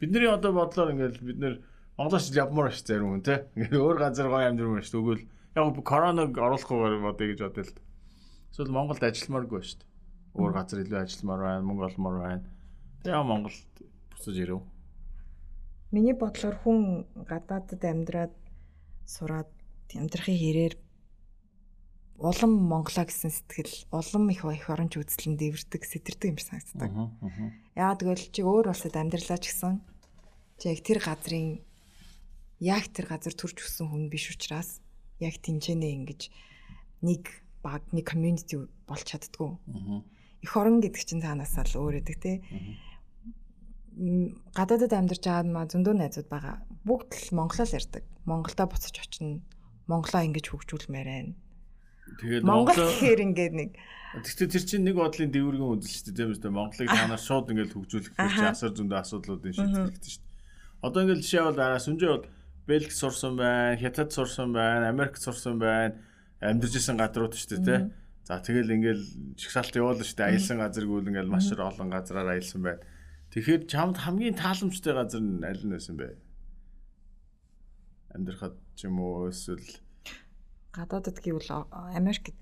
Бидний 0.00 0.30
одоо 0.30 0.52
бодлоор 0.54 0.94
ингээл 0.94 1.20
бид 1.20 1.38
нэр 1.38 1.54
Монголоос 1.98 2.32
явмаар 2.34 2.72
ш 2.72 2.82
зарим 2.82 3.14
хүн 3.14 3.22
те. 3.22 3.46
Ингээл 3.54 3.82
өөр 3.82 3.98
газар 3.98 4.28
гоё 4.30 4.48
амьдрал 4.48 4.82
ш. 4.82 4.90
Тэгвэл 4.90 5.26
яг 5.54 5.64
короног 5.84 6.32
оруулахгүйгээр 6.34 7.04
бодъё 7.04 7.26
гэж 7.30 7.40
бодъё 7.44 7.64
л. 7.68 7.78
Эсвэл 8.50 8.74
Монголд 8.74 9.02
ажилламааргүй 9.02 9.62
ш. 9.62 9.78
Өөр 10.34 10.52
газар 10.54 10.82
илүү 10.82 10.98
ажилламаар 11.06 11.40
байна, 11.44 11.66
мөнгө 11.68 11.86
олмоор 11.94 12.16
байна. 12.24 12.46
Тэгээ 13.06 13.22
Монголд 13.22 13.70
буцаж 14.10 14.36
ирэв. 14.38 14.62
Миний 15.94 16.16
бодлоор 16.18 16.56
хүн 16.58 17.06
гадаадд 17.14 17.82
амьдраад 17.84 18.34
сураад 19.06 19.50
амьдрахын 19.94 20.34
хэрээр 20.34 20.74
улам 22.18 22.52
Монголоо 22.70 23.04
гэсэн 23.06 23.30
сэтгэл, 23.30 23.90
улам 23.90 24.30
их 24.30 24.44
их 24.46 24.70
оронч 24.70 24.94
үзлэн 24.96 25.34
дэвэрдэг, 25.34 25.82
сэтэрдэг 25.82 26.30
юм 26.30 26.38
санагддаг. 26.38 26.90
Яа 27.74 27.94
тэгвэл 27.98 28.30
чи 28.30 28.40
өөр 28.46 28.70
улсад 28.70 28.94
амьдралаа 28.94 29.38
ч 29.42 29.50
гэсэн 29.50 29.82
чи 30.62 30.70
яг 30.70 30.80
тэр 30.86 31.02
газрын 31.02 31.58
яг 32.62 32.86
тэр 32.94 33.10
газар 33.10 33.34
төрж 33.34 33.66
өссөн 33.66 33.90
хүн 33.90 34.02
биш 34.14 34.30
учраас 34.30 34.78
яг 35.18 35.42
тэнцэнэ 35.42 35.90
ингэж 36.06 36.30
нэг 37.02 37.42
баг 37.66 37.82
нэг 37.90 38.06
community 38.06 38.62
болж 38.86 39.04
чаддгүй. 39.10 39.58
Их 40.38 40.52
орон 40.54 40.78
гэдэг 40.78 41.02
чинь 41.02 41.24
цаанаасаа 41.24 41.66
л 41.66 41.82
өөр 41.82 41.98
өгдөг 41.98 42.18
те. 42.22 42.32
Гадаадад 44.54 44.94
амьдарч 44.94 45.22
байгаа 45.26 45.50
маа 45.50 45.66
зөндөө 45.66 45.94
найзууд 45.98 46.28
байгаа. 46.30 46.62
Бүгд 46.86 47.10
л 47.10 47.34
монголоор 47.34 47.74
ярьдаг. 47.74 48.04
Монголдо 48.22 48.70
буцаж 48.70 48.94
очино. 49.02 49.42
Монголоо 49.90 50.22
ингэж 50.26 50.46
хөгжүүлмээр 50.50 51.08
байна 51.10 51.34
Тэгээд 52.20 52.44
Монгол 52.44 52.76
гэхээр 52.76 53.20
ингээд 53.32 53.54
нэг 53.54 53.70
Гэхдээ 54.14 54.46
тэр 54.46 54.62
чинь 54.62 54.86
нэг 54.86 54.94
бодлын 54.94 55.34
дэвргийн 55.34 55.74
үйл 55.74 55.82
шүү 55.82 56.14
дээ 56.14 56.18
тийм 56.22 56.30
үү? 56.38 56.54
Монголыг 56.54 56.86
танаар 56.86 57.18
шууд 57.18 57.50
ингээд 57.50 57.74
хөгжүүлэх 57.74 58.14
гэж 58.14 58.38
асар 58.46 58.70
зөндөө 58.70 58.98
асуудлуудын 59.02 59.54
шийдвэрлэгдэж 59.58 60.10
шүү 60.14 60.22
дээ. 60.22 60.86
Одоо 60.86 61.00
ингээд 61.02 61.22
жишээ 61.26 61.42
бол 61.50 61.58
араа 61.58 61.82
сүнжээ 61.82 62.10
бол 62.14 62.26
Бэлг 62.64 62.92
сурсан 62.94 63.34
байна, 63.34 63.76
Хятад 63.76 64.14
сурсан 64.14 64.54
байна, 64.54 64.88
Америк 64.94 65.18
сурсан 65.18 65.58
байна, 65.58 65.98
амьдарч 66.38 66.78
исэн 66.78 66.94
газрууд 66.94 67.34
шүү 67.34 67.58
дээ 67.58 67.66
тийм. 67.66 67.82
За 68.22 68.38
тэгэл 68.38 68.70
ингээд 68.70 69.02
чагсаалт 69.36 69.74
явуулна 69.74 70.06
шүү 70.06 70.16
дээ. 70.16 70.30
Аялсан 70.30 70.58
газар 70.62 70.86
гүйл 70.86 71.10
ингээд 71.10 71.28
маш 71.28 71.50
олон 71.50 71.90
газраар 71.90 72.38
аялсан 72.38 72.62
байна. 72.62 72.80
Тэгэхээр 73.34 73.62
чамд 73.66 73.98
хамгийн 73.98 74.38
тааламжтай 74.38 74.94
газар 74.94 75.20
нь 75.20 75.42
аль 75.42 75.60
нь 75.60 75.74
байсан 75.74 75.98
бэ? 75.98 76.14
Амьдрахад 78.14 78.56
ч 78.78 78.88
юм 78.88 79.02
уу 79.02 79.28
эсвэл 79.28 79.60
гадаадд 80.74 81.22
гэвэл 81.22 81.70
Америкт 81.70 82.34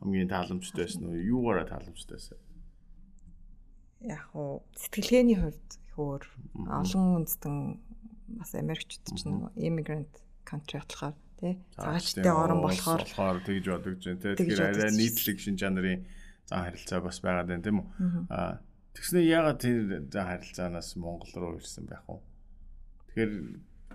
хамгийн 0.00 0.28
тааламжтай 0.28 0.84
байсан 0.84 1.06
уу? 1.06 1.16
Юугаараа 1.16 1.66
тааламжтай 1.70 2.18
байсан? 2.18 2.38
Яг 4.02 4.26
уу 4.34 4.66
сэтгэлгээний 4.76 5.38
хувьд 5.38 5.68
их 5.70 5.96
өөр 5.96 6.22
олон 6.66 7.24
үндэстэн 7.24 7.56
бас 8.42 8.50
Америкчууд 8.58 9.06
ч 9.14 9.22
нэг 9.24 9.54
immigrant 9.56 10.12
country 10.44 10.82
болохоор 10.82 11.16
тий? 11.40 11.62
Цагаачтай 11.78 12.28
орн 12.28 12.60
болохоор 12.60 13.02
болохоор 13.06 13.38
тэгж 13.46 13.64
бодогдож 13.70 14.04
байна 14.04 14.20
тий? 14.20 14.34
тэгэхээр 14.36 14.62
арай 14.66 14.92
нийтлэг 14.92 15.38
шин 15.40 15.56
чанарын 15.56 16.04
зан 16.50 16.60
харилцаа 16.66 17.00
бас 17.00 17.18
байгаад 17.22 17.48
байна 17.48 17.64
тийм 17.64 17.78
үү? 17.80 17.88
А 18.30 18.60
тэгснэ 18.92 19.24
ягаад 19.24 19.62
тэр 19.62 20.04
зан 20.12 20.26
харилцаанаас 20.26 20.90
Монгол 21.00 21.32
руу 21.38 21.56
ирсэн 21.56 21.88
байх 21.88 22.04
вэ? 22.04 22.20
Тэгэхээр 23.14 23.32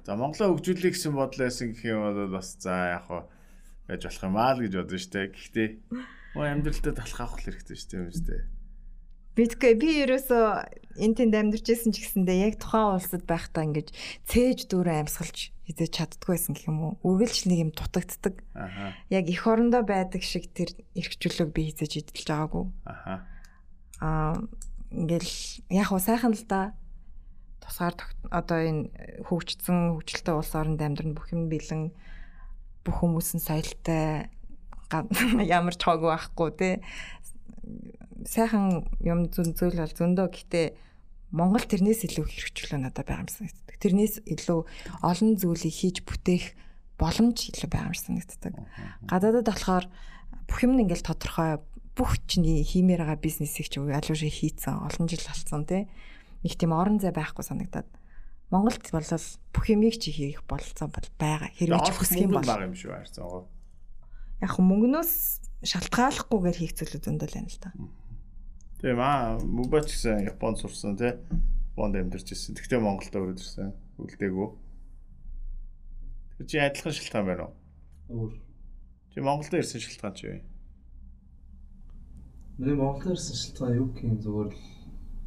за 0.01 0.11
Монголоо 0.17 0.57
хөгжүүлэх 0.57 0.97
гэсэн 0.97 1.13
бодол 1.13 1.45
байсан 1.45 1.77
гэх 1.77 1.85
юм 1.85 2.01
бол 2.01 2.33
бас 2.33 2.57
за 2.57 2.97
яг 2.97 3.05
хаа 3.05 3.29
байж 3.91 4.07
болох 4.07 4.23
юм 4.23 4.37
аа 4.39 4.55
л 4.55 4.63
гэж 4.63 4.73
бодсон 4.79 5.01
шүү 5.03 5.11
дээ. 5.11 5.27
Гэхдээ 5.35 5.69
өө 6.39 6.45
амьдралтад 6.47 6.95
талах 6.95 7.19
авах 7.19 7.39
хэрэгтэй 7.43 7.75
шүү 7.75 7.89
дээ 7.91 7.99
юм 7.99 8.11
шүү 8.15 8.27
дээ. 8.31 8.43
Битгүй 9.31 9.73
би 9.79 9.89
ерөөсөө 10.03 10.43
энэ 10.99 11.15
тэнд 11.15 11.35
амьдарчсэн 11.39 11.95
ч 11.95 12.03
гэсэндээ 12.03 12.51
яг 12.51 12.55
тухайн 12.59 12.99
улсад 12.99 13.23
байхдаа 13.23 13.63
ингэж 13.63 13.95
цээж 14.27 14.67
дүүрэн 14.67 15.07
амьсгалж 15.07 15.55
хизэж 15.71 15.91
чаддггүйсэн 15.95 16.51
гэх 16.51 16.67
юм 16.67 16.79
уу. 16.83 16.93
Үргэлж 16.99 17.47
нэг 17.47 17.59
юм 17.63 17.71
дутагддаг. 17.71 18.43
Аха. 18.51 18.91
Яг 19.07 19.31
эх 19.31 19.47
орондоо 19.47 19.87
байдаг 19.87 20.19
шиг 20.27 20.51
тэр 20.51 20.75
эрхчлөлөг 20.99 21.49
би 21.55 21.71
хизэж 21.71 22.11
идэлж 22.11 22.27
байгаагүй. 22.27 22.65
Аха. 22.83 23.15
Аа 24.03 24.35
ингээл 24.91 25.31
яг 25.71 25.89
уу 25.95 26.03
сайхан 26.03 26.35
л 26.35 26.43
да. 26.51 26.75
Тусгаар 27.63 27.95
одоо 28.35 28.59
энэ 28.59 28.91
хөгжсөн 29.31 29.95
хөгжилтэй 29.95 30.35
улс 30.35 30.51
оронд 30.59 30.83
амьдрын 30.83 31.15
бүх 31.15 31.31
юм 31.31 31.47
бэлэн 31.47 31.95
бүх 32.85 32.95
хүмүүс 33.01 33.37
нь 33.37 33.43
соёлтой 33.43 34.29
ямар 35.57 35.75
ч 35.75 35.81
хоогүй 35.87 36.09
байхгүй 36.11 36.49
тий. 36.57 36.73
Сайхан 38.27 38.85
юм 39.01 39.31
зүн 39.31 39.55
зүйл 39.55 39.79
бол 39.79 39.95
зөндөө 39.95 40.27
гэхдээ 40.29 40.67
Монгол 41.31 41.63
тэрнээс 41.63 42.03
илүү 42.11 42.27
хэрэгжүүлээ 42.27 42.81
надад 42.83 43.07
байгаа 43.07 43.23
юм 43.23 43.31
санагддаг. 43.31 43.75
Тэрнээс 43.79 44.27
илүү 44.27 44.59
олон 44.99 45.31
зүйлийг 45.39 45.75
хийж 45.79 45.97
бүтээх 46.03 46.45
боломж 46.99 47.37
илүү 47.47 47.69
байгаа 47.71 47.89
юм 47.89 47.95
санагддаг. 47.95 48.53
Гадаадад 49.07 49.47
болохоор 49.47 49.85
бүх 50.43 50.59
юм 50.59 50.75
ингээл 50.75 51.07
тодорхой 51.07 51.63
бүх 51.95 52.19
чиний 52.27 52.67
хиймээр 52.67 53.07
байгаа 53.07 53.19
бизнесийг 53.23 53.71
ч 53.71 53.79
шиг 53.79 54.35
хийцэн 54.35 54.83
олон 54.83 55.07
жил 55.07 55.23
болсон 55.23 55.63
тий. 55.63 55.87
Нэг 56.43 56.53
тийм 56.59 56.75
орон 56.75 56.99
зай 56.99 57.15
байхгүй 57.15 57.47
санагдаад 57.47 57.87
Монголд 58.51 58.83
бол 58.91 59.07
бүх 59.55 59.65
юмыг 59.71 59.95
чи 59.95 60.11
хийх 60.11 60.43
болцсон 60.43 60.91
бол 60.91 61.07
байгаа. 61.15 61.49
Хэрвээ 61.55 61.87
чи 61.87 61.93
хүсэх 61.95 62.19
юм 62.27 62.35
бол 62.35 62.43
байгаа 62.43 62.67
юм 62.67 62.75
шүү 62.75 62.91
харьцаагаа. 62.91 63.47
Яг 64.43 64.53
мөнгнөөс 64.59 65.13
шалтгааллахгүйгээр 65.63 66.57
хийх 66.59 66.73
зүйлүүд 66.75 67.03
зөндөл 67.07 67.31
байна 67.31 67.47
л 67.47 67.63
та. 67.63 67.71
Тийм 68.83 68.99
аа 68.99 69.39
мөбач 69.39 69.87
гэсэн 69.87 70.27
Японд 70.27 70.59
сурсан 70.59 70.99
тий. 70.99 71.15
Японд 71.71 71.95
амьдарч 71.95 72.27
ирсэн. 72.35 72.59
Тэгтээ 72.59 72.83
Монголд 72.83 73.15
өрөөд 73.15 73.39
ирсэн. 73.39 73.71
Үлдээгүү. 74.01 74.47
Тэр 76.41 76.45
чи 76.49 76.57
адилхан 76.59 76.91
шалтгаан 76.91 77.25
байна 77.29 77.43
уу? 77.47 77.55
Өөр. 78.11 78.33
Чи 79.13 79.19
Монголд 79.21 79.53
ирсэн 79.53 79.79
шалтгаан 79.79 80.15
чи 80.17 80.25
юу? 80.27 80.41
Миний 82.57 82.75
Монголд 82.75 83.15
ирсэн 83.15 83.37
шалтгаан 83.37 83.77
юу 83.77 83.87
гэх 83.93 84.03
юм 84.09 84.17
зүгээр 84.19 84.49
л 84.49 84.59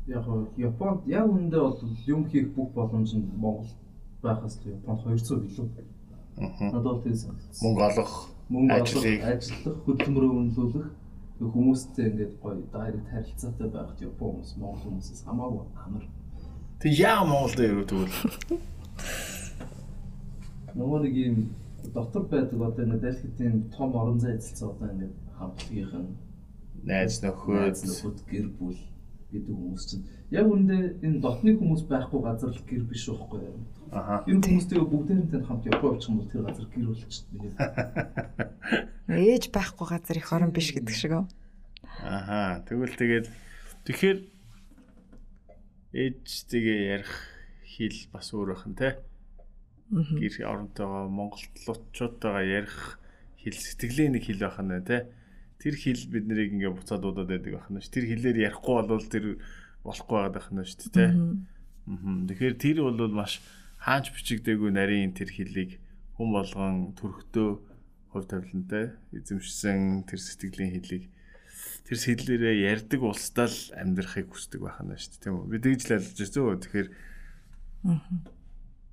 яг 0.06 0.24
Японд 0.56 1.06
яг 1.06 1.28
үндэ 1.28 1.58
бол 1.58 1.78
юм 2.06 2.24
хийх 2.28 2.54
бүх 2.54 2.70
боломж 2.74 3.14
нь 3.14 3.24
Монгол 3.36 3.70
байхаас 4.22 4.60
л 4.60 4.70
Японд 4.72 5.00
200 5.00 5.40
билүү. 5.40 5.68
Аа. 6.38 6.70
Надад 6.72 6.82
бол 6.82 7.02
тийм 7.02 7.16
санагдсан. 7.16 7.62
Мөнгө 7.64 7.82
олох, 7.88 8.12
мөнгө 8.48 8.74
олох, 8.80 9.04
ажиллах, 9.32 9.78
хөдөлмөрөө 9.86 10.32
үнэлүүлэх 10.40 10.88
тэг 11.38 11.48
хүмүүстэй 11.54 12.06
ингээд 12.10 12.34
гоё 12.42 12.62
дайрект 12.72 13.08
харилцаатай 13.10 13.68
байхад 13.68 13.98
Япон 14.00 14.28
хүмүүс 14.30 14.52
Монгол 14.60 14.82
хүмүүсээс 14.84 15.22
хамаагүй 15.24 15.62
амар. 15.84 16.04
Тэг 16.80 16.92
яа 17.00 17.24
Монголд 17.24 17.58
ирүү 17.58 17.86
тэгвэл? 17.88 18.18
Нөгөө 20.78 20.98
нэг 21.06 21.14
юм 21.16 21.36
дотор 21.94 22.24
байдаг 22.28 22.60
одоо 22.60 22.84
ингээд 22.84 23.04
дэлхийдийн 23.04 23.56
том 23.70 23.90
орон 23.96 24.18
зай 24.20 24.36
эзэлсэн 24.36 24.68
одоо 24.68 24.88
ингээд 24.92 25.14
хамтлагийнх 25.38 25.94
нь 25.96 26.12
найз 26.84 27.22
нөхөд 27.24 27.76
нөхөд 27.88 28.18
гэр 28.28 28.48
бүл 28.58 28.78
гэдэг 29.34 29.54
хүмүүс 29.54 29.84
чинь 29.90 30.06
яг 30.30 30.46
үүндээ 30.46 31.02
энэ 31.02 31.18
дотны 31.18 31.58
хүмүүс 31.58 31.82
байхгүй 31.90 32.20
газар 32.22 32.54
л 32.54 32.62
гэр 32.70 32.84
биш 32.86 33.10
байхгүй 33.10 33.40
юу? 33.42 33.58
Аха. 33.90 34.22
Энэ 34.30 34.42
хүмүүстэй 34.42 34.78
бүгдээрээ 34.78 35.42
хамт 35.46 35.66
Япон 35.70 35.94
очих 35.94 36.10
юм 36.10 36.18
бол 36.18 36.30
тэр 36.30 36.42
газар 36.46 36.66
гэр 36.70 36.86
болчихсон. 36.90 37.26
Ээж 39.10 39.44
байхгүй 39.50 39.86
газар 39.86 40.16
их 40.18 40.32
орон 40.34 40.50
биш 40.50 40.68
гэдэг 40.74 40.94
шиг 40.94 41.12
үү? 41.14 41.24
Аха. 42.02 42.62
Тэгвэл 42.66 42.94
тэгээд 42.98 43.26
тэгэхээр 43.86 44.18
ээжтэйгээ 45.94 46.80
ярих 46.90 47.12
хэл 47.62 47.98
бас 48.10 48.34
өөр 48.34 48.54
байх 48.54 48.66
нь 48.66 48.78
те. 48.78 48.98
Гэр 49.94 50.34
оронтойгоо 50.42 51.06
монголчуудтайгаа 51.06 52.42
ярих 52.42 52.98
хэл 53.38 53.54
сэтгэлийн 53.54 54.18
нэг 54.18 54.26
хэл 54.26 54.42
байх 54.42 54.58
нь 54.58 54.82
те. 54.82 55.06
Тэр 55.64 55.74
хэл 55.80 56.04
бид 56.12 56.24
нарыг 56.28 56.52
ингээ 56.52 56.76
буцаад 56.76 57.08
удаад 57.08 57.32
байдаг 57.32 57.52
байх 57.56 57.68
нь 57.72 57.80
ш. 57.80 57.88
Тэр 57.88 58.04
хэлээр 58.04 58.52
ярихгүй 58.52 58.84
бол 58.84 59.08
тэр 59.08 59.40
болохгүй 59.80 60.16
байгаад 60.20 60.36
байх 60.36 60.48
нь 60.52 60.60
ш 60.68 60.76
те. 60.92 61.08
Аа. 61.08 62.28
Тэгэхээр 62.28 62.54
тэр 62.60 62.76
бол 62.84 63.08
маш 63.08 63.40
хаанч 63.80 64.12
бичигдээгүй 64.12 64.70
нарийн 64.76 65.16
тэр 65.16 65.32
хэлийг 65.32 65.80
хүн 66.20 66.28
болгон 66.32 66.96
төрхтөө 66.96 67.50
хувь 68.14 68.28
тавилантай 68.30 68.94
эзэмшсэн 69.10 70.06
тэр 70.06 70.20
сэтгэлийн 70.22 70.72
хэлийг 70.78 71.04
тэр 71.84 71.98
сэтлэрээ 71.98 72.54
ярддаг 72.70 73.00
улсдаа 73.02 73.50
л 73.50 73.60
амьдрахыг 73.76 74.32
хүсдэг 74.32 74.62
байхана 74.62 74.96
шүү 74.96 75.10
дээ 75.12 75.22
тийм 75.26 75.34
үү 75.36 75.50
би 75.50 75.58
тэгж 75.60 75.80
л 75.84 75.94
алж 75.98 76.16
зөө 76.16 76.56
тэгэхээр 76.64 76.88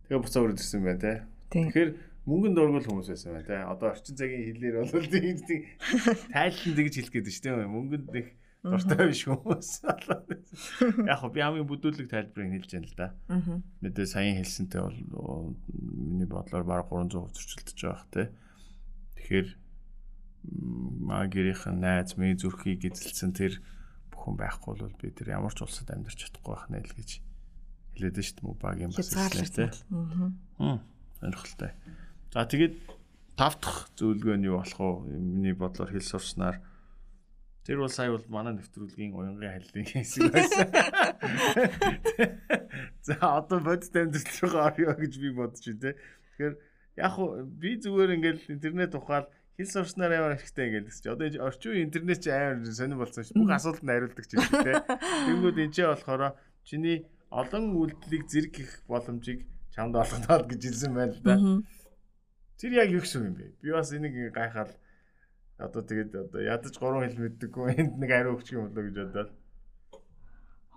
тэгээ 0.10 0.20
буцаа 0.20 0.42
өрөд 0.44 0.60
ирсэн 0.60 0.82
байна 0.84 1.00
те 1.00 1.14
тэгэхээр 1.54 1.90
мөнгөнд 2.30 2.56
дургуул 2.58 2.86
хүмүүс 2.86 3.10
байсан 3.10 3.34
байна 3.34 3.48
те 3.50 3.58
одоо 3.66 3.88
орчин 3.94 4.16
цагийн 4.18 4.46
хэлээр 4.54 4.76
бол 4.86 5.08
тийм 5.14 5.38
тайлан 6.30 6.76
тэгж 6.78 6.94
хэлэх 6.98 7.14
гээд 7.18 7.28
шүү 7.34 7.44
дээ 7.50 7.70
мөнгөнд 7.72 8.14
их 8.14 8.30
дуртай 8.62 9.10
биш 9.10 9.26
хүмүүс 9.26 9.70
яг 11.10 11.18
хөө 11.18 11.32
би 11.34 11.42
хамгийн 11.42 11.66
бүдүүлэг 11.66 12.14
тайлбарыг 12.14 12.62
хэлж 12.62 12.70
яана 12.78 12.86
л 12.86 12.94
да. 12.94 13.08
Мэдээ 13.82 14.06
саяхан 14.06 14.38
хэлсэнтэй 14.38 14.82
бол 14.86 15.58
миний 15.82 16.30
бодлоор 16.30 16.62
баг 16.62 16.86
300% 16.94 17.34
зөрчилдөж 17.34 17.80
байгаа 17.82 18.06
те 18.14 18.24
тэгэхээр 19.18 19.48
магирийнхэн 21.10 21.82
найз 21.82 22.14
мэй 22.22 22.38
зүрхийг 22.38 22.86
эзэлсэн 22.86 23.34
тэр 23.34 23.58
бүхэн 24.14 24.38
байхгүй 24.38 24.74
бол 24.78 24.94
би 24.98 25.10
тэр 25.10 25.34
ямар 25.38 25.54
ч 25.58 25.66
улсад 25.66 25.90
амьдарч 25.90 26.30
чадахгүй 26.30 26.54
байх 26.54 26.66
нэ 26.70 26.86
л 26.86 26.98
гэж 26.98 27.10
хэлээд 27.98 28.18
нь 28.18 28.26
шүү 28.26 28.38
дээ 28.46 28.62
багийн 28.62 28.94
бас 28.94 29.10
тийм. 29.10 29.74
Аа. 30.62 30.78
Сонирхолтой. 31.18 31.72
За 32.32 32.48
тэгээд 32.48 32.80
тав 33.36 33.60
дахь 33.60 33.92
зөвлөгөө 34.00 34.36
нь 34.40 34.48
юу 34.48 34.64
болох 34.64 35.04
вэ? 35.04 35.20
Миний 35.20 35.52
бодлоор 35.52 35.92
хэл 35.92 36.00
сурснаар 36.00 36.64
тэр 37.68 37.84
бол 37.84 37.92
сая 37.92 38.08
бол 38.08 38.24
манай 38.32 38.56
нэвтрүүлгийн 38.56 39.12
уянгийн 39.12 39.52
халилын 39.52 39.88
хэсэг 39.92 40.32
байсан. 40.32 40.68
За 43.04 43.20
одоо 43.20 43.60
бодит 43.60 43.92
амьдрал 43.92 44.40
руу 44.48 44.64
орё 44.64 44.96
гэж 44.96 45.14
би 45.20 45.30
бодож 45.36 45.60
байна 45.60 45.84
те. 45.84 46.00
Тэгэхээр 46.40 46.54
яг 47.04 47.12
хуу 47.12 47.44
би 47.44 47.76
зүгээр 47.84 48.16
ингээл 48.16 48.42
интернет 48.48 48.96
ухаал 48.96 49.28
хэл 49.60 49.68
сурснаар 49.68 50.16
ямар 50.16 50.34
ашигтай 50.40 50.72
ингээд 50.72 50.88
гэсэн 50.88 51.04
чи 51.04 51.10
одоо 51.12 51.28
орчин 51.52 51.72
үеийн 51.76 51.88
интернет 51.92 52.24
чи 52.24 52.32
амар 52.32 52.64
сонир 52.64 52.96
болсон 52.96 53.28
ш. 53.28 53.36
Бүх 53.36 53.52
асуултанд 53.52 53.92
хариулдаг 53.92 54.26
ч 54.26 54.40
юм 54.40 54.48
те. 54.64 54.80
Тэнгүүд 55.28 55.58
энэ 55.68 55.76
ч 55.76 55.84
болохоор 55.84 56.40
чиний 56.64 57.12
олон 57.28 57.76
үйлдэлийг 57.76 58.24
зэрэг 58.32 58.54
хийх 58.56 58.74
боломжийг 58.88 59.46
чамд 59.76 60.00
олгоноод 60.00 60.48
гэж 60.48 60.62
хэлсэн 60.64 60.92
байна 60.96 61.12
л 61.12 61.22
да. 61.28 61.36
Тэр 62.62 62.78
яг 62.78 62.94
юу 62.94 63.02
гэсэн 63.02 63.26
юм 63.26 63.36
бэ? 63.42 63.58
Би 63.58 63.74
бас 63.74 63.90
энийг 63.90 64.14
гайхаад 64.38 64.78
одоо 65.58 65.82
тэгээд 65.82 66.14
одоо 66.14 66.42
ядаж 66.46 66.78
гурван 66.78 67.10
хэл 67.10 67.18
мэддэггүй 67.26 67.74
энд 67.74 67.98
нэг 67.98 68.12
ариу 68.14 68.38
өгчих 68.38 68.62
юм 68.62 68.70
болоо 68.70 68.86
гэж 68.86 68.98
бодоод 69.02 69.32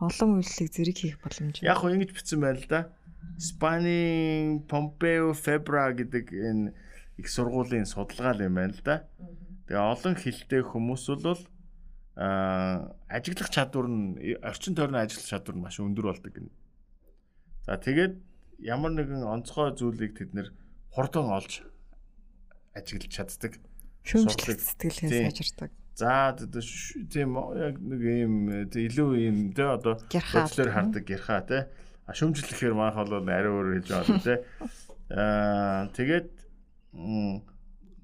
олон 0.01 0.41
үйлчлэг 0.41 0.69
зэрэг 0.73 0.97
хийх 0.97 1.17
боломж. 1.21 1.61
Яг 1.61 1.79
хөө 1.79 1.93
ингэж 2.01 2.11
бичсэн 2.17 2.41
байна 2.41 2.57
л 2.57 2.69
да. 2.73 2.81
Спани 3.37 4.65
Помпео 4.65 5.37
Фебра 5.37 5.93
гэдэг 5.93 6.33
энэ 6.33 6.73
их 7.21 7.29
сургуулийн 7.29 7.85
судалгаа 7.85 8.33
юм 8.41 8.57
байна 8.57 8.75
л 8.75 8.81
да. 8.81 9.05
Тэгээ 9.69 9.85
олон 9.93 10.15
хэлтэй 10.17 10.63
хүмүүс 10.65 11.05
бол 11.21 11.43
а 12.17 12.97
ажиглах 13.13 13.51
чадвар 13.53 13.93
нь 13.93 14.39
орчин 14.41 14.75
тойрны 14.75 15.05
ажиглах 15.05 15.29
чадвар 15.29 15.57
нь 15.57 15.65
маш 15.69 15.79
өндөр 15.79 16.17
болдог 16.17 16.33
гэнэ. 16.33 16.51
За 17.69 17.77
тэгээд 17.77 18.15
ямар 18.65 18.93
нэгэн 18.97 19.21
онцгой 19.21 19.75
зүйлийг 19.77 20.17
тэд 20.19 20.33
нэр 20.35 20.49
хурдан 20.95 21.29
олж 21.29 21.63
ажиглаж 22.75 23.13
чаддаг. 23.15 23.59
Шүүмжлэх 24.05 24.61
сэтгэлээ 24.61 25.31
сайжирдаг. 25.31 25.71
За 25.95 26.35
тийм 26.35 27.39
яг 27.55 27.79
нэг 27.79 28.03
юм 28.03 28.35
илүү 28.67 29.11
юм 29.31 29.39
тэ 29.55 29.79
одоо 29.79 29.95
бодлоор 30.11 30.71
хардаг 30.75 31.05
гэрхаа 31.07 31.43
тэ. 31.47 31.71
А 32.05 32.13
шүүмжлэхээр 32.13 32.75
маах 32.75 32.99
бол 32.99 33.23
ари 33.31 33.49
өөр 33.49 33.79
хэлж 33.79 33.89
байгаа 33.95 34.21
тэ. 34.21 34.43
Аа 35.15 35.87
тэгээд 35.95 36.29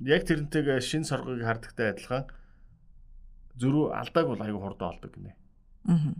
яг 0.07 0.23
тэрнтэйг 0.25 0.79
шин 0.87 1.03
соргыг 1.05 1.43
хардагтай 1.43 1.91
адилхан 1.91 2.31
зөрүү 3.61 3.93
алдааг 3.93 4.27
бол 4.31 4.41
аягүй 4.41 4.62
хурдан 4.62 4.95
олдог 4.95 5.11
гинэ. 5.14 5.35
Аа. 5.91 6.14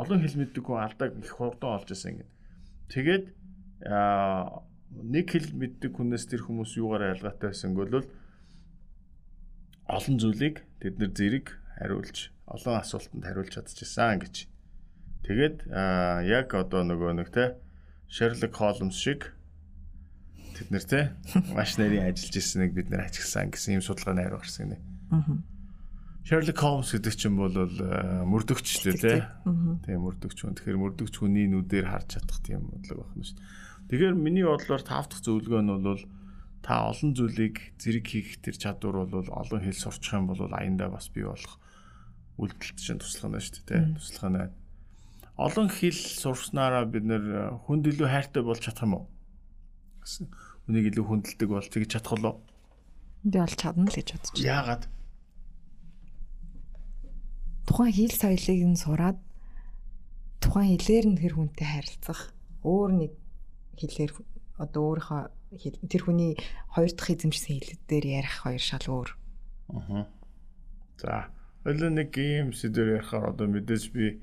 Олон 0.00 0.22
хэл 0.22 0.38
мэддэг 0.40 0.64
хүн 0.64 0.80
алдааг 0.80 1.12
их 1.20 1.34
хурдан 1.34 1.76
олж 1.76 1.90
ирсэн 1.92 2.22
гин. 2.22 2.30
Тэгээд 2.88 3.24
нэг 5.02 5.26
хэл 5.34 5.50
мэддэг 5.54 5.92
хүнээс 5.96 6.30
тэр 6.30 6.46
хүмүүс 6.46 6.78
юугаар 6.78 7.18
ялгаатай 7.18 7.50
байсан 7.50 7.74
бол 7.74 8.06
олон 9.90 10.16
зүйлийг 10.16 10.64
тэд 10.80 10.96
нэр 11.02 11.12
зэрэг 11.12 11.46
хариулж 11.76 12.30
олон 12.46 12.74
асуултанд 12.80 13.24
хариулж 13.24 13.52
чадчихсан 13.52 14.22
гэж. 14.22 14.48
Тэгээд 15.24 15.56
яг 16.28 16.48
одоо 16.54 16.82
нөгөө 16.84 17.12
нэг 17.20 17.28
те 17.34 17.56
Sherlock 18.08 18.54
Holmes 18.60 18.96
шиг 18.96 19.34
тэд 20.56 20.68
нэр 20.70 20.84
те 20.84 21.00
маш 21.56 21.76
нарийн 21.76 22.08
ажиллаж 22.08 22.34
ирсэнийг 22.38 22.72
бид 22.72 22.88
нэр 22.88 23.08
ачилсан 23.08 23.50
гэсэн 23.50 23.80
юм 23.80 23.84
судалгааны 23.84 24.24
хариу 24.24 24.40
гарсан 24.40 24.72
гинэ. 24.72 24.80
Sherlock 26.24 26.60
Holmes 26.64 26.88
гэдэг 26.94 27.14
чинь 27.16 27.36
бол 27.36 27.52
мөрдөгч 27.52 28.66
дээ 28.88 28.96
те. 28.96 29.28
Тийм 29.84 30.00
мөрдөгч 30.04 30.38
хүн. 30.40 30.56
Тэгэхээр 30.56 30.80
мөрдөгч 30.80 31.14
хүний 31.20 31.44
нүдээр 31.52 31.92
харж 31.92 32.16
чадах 32.16 32.40
тийм 32.40 32.64
бодлого 32.72 33.04
байна 33.12 33.24
шүү 33.28 33.36
дээ. 33.36 33.63
Тэгэхээр 33.88 34.14
миний 34.16 34.44
бодлоор 34.44 34.82
тав 34.82 35.08
дахь 35.08 35.22
зөвлөгөө 35.24 35.62
нь 35.62 35.72
бол 35.84 36.02
та 36.64 36.88
олон 36.88 37.12
зүйлийг 37.12 37.76
зэрэг 37.76 38.06
хийх 38.08 38.40
тэр 38.40 38.56
чадвар 38.56 39.04
бол 39.04 39.28
олон 39.28 39.60
хэл 39.60 39.76
сурчих 39.76 40.16
юм 40.16 40.32
бол 40.32 40.40
аяндаа 40.48 40.88
бас 40.88 41.12
бий 41.12 41.28
болох 41.28 41.60
үйлдэлт 42.40 42.78
чинь 42.80 42.98
туслах 42.98 43.30
нь 43.30 43.44
шүү 43.44 43.54
дээ 43.60 43.68
те. 43.68 43.92
Туслах 44.00 44.30
нь. 44.32 44.52
Олон 45.36 45.68
хэл 45.68 46.00
сурснараа 46.00 46.88
бид 46.88 47.04
нэр 47.04 47.60
хүнд 47.68 47.84
илүү 47.92 48.08
хайртай 48.08 48.42
болж 48.42 48.64
чадах 48.64 48.88
юм 48.88 48.94
уу? 48.96 49.06
үнийг 50.68 50.96
илүү 50.96 51.04
хүндэлдэг 51.04 51.48
бол 51.48 51.68
тэгж 51.68 51.88
чадах 51.92 52.12
болоо. 52.16 52.34
Энд 53.24 53.36
бол 53.36 53.56
чадна 53.56 53.84
л 53.84 53.96
гэж 53.96 54.08
бодож 54.16 54.30
байна. 54.32 54.48
Яагаад? 54.48 54.82
Тухайн 57.68 57.92
хэл 57.92 58.16
соёлыг 58.16 58.60
нь 58.72 58.80
сураад 58.80 59.18
тухайн 60.40 60.72
хэлээр 60.72 61.06
нь 61.12 61.20
тэр 61.20 61.32
хүнтэй 61.36 61.68
харилцах 61.68 62.20
өөр 62.64 62.90
нэг 62.96 63.12
хэлээр 63.78 64.12
одоо 64.58 64.82
өөрийнхөө 64.94 65.22
тэр 65.90 66.02
хүний 66.02 66.32
хоёр 66.74 66.90
дахь 66.94 67.10
эзэмшсэн 67.14 67.58
хэлээр 67.58 68.04
ярих 68.22 68.34
хоёр 68.42 68.62
шал 68.62 68.86
өөр. 68.86 69.10
Аа. 69.74 70.06
За, 70.98 71.26
ойлоо 71.66 71.90
нэг 71.90 72.14
юм 72.14 72.52
сэдвэр 72.54 73.02
ярихаар 73.02 73.34
одоо 73.34 73.46
мэдээж 73.50 73.84
би 73.90 74.20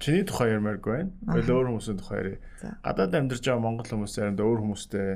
чиний 0.00 0.24
тухай 0.24 0.56
ярмааргүй 0.56 0.92
байна. 0.92 1.12
Хоёул 1.28 1.50
өөр 1.52 1.66
хүмүүсийн 1.76 1.98
тухай 2.00 2.18
ярив. 2.18 2.38
Гадаад 2.80 3.12
амьдарч 3.14 3.44
байгаа 3.44 3.60
монгол 3.60 3.88
хүмүүс 3.92 4.12
заримдаа 4.16 4.46
өөр 4.48 4.60
хүмүүстэй 4.64 5.08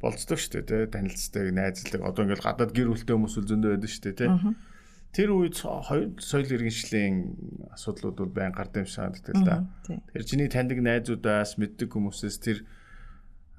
болцдог 0.00 0.38
шүү 0.40 0.64
дээ, 0.64 0.88
танилцдаг, 0.88 1.52
найзлдаг. 1.52 2.00
Одоо 2.00 2.24
ингээл 2.24 2.46
гадаад 2.48 2.72
гэр 2.72 2.88
бүлтэй 2.88 3.12
хүмүүс 3.12 3.36
үл 3.36 3.48
зөндөө 3.52 3.70
байдаг 3.76 3.90
шүү 3.92 4.04
дээ, 4.08 4.16
тий. 4.16 4.30
Тэр 5.10 5.28
үед 5.36 5.56
хоёр 5.60 6.16
соёл 6.16 6.48
иргэншлийн 6.48 7.14
асуудлууд 7.76 8.16
бол 8.16 8.32
байн 8.32 8.54
гардаг 8.56 8.80
юм 8.80 8.88
шиг 8.88 8.96
санагддаг 8.96 9.34
л 9.36 9.44
да. 9.44 9.68
Тэгэхээр 9.84 10.24
чиний 10.24 10.48
таньдаг 10.48 10.80
найзуудаас 10.80 11.60
мэддэг 11.60 11.92
хүмүүсээс 11.92 12.38
тэр 12.40 12.64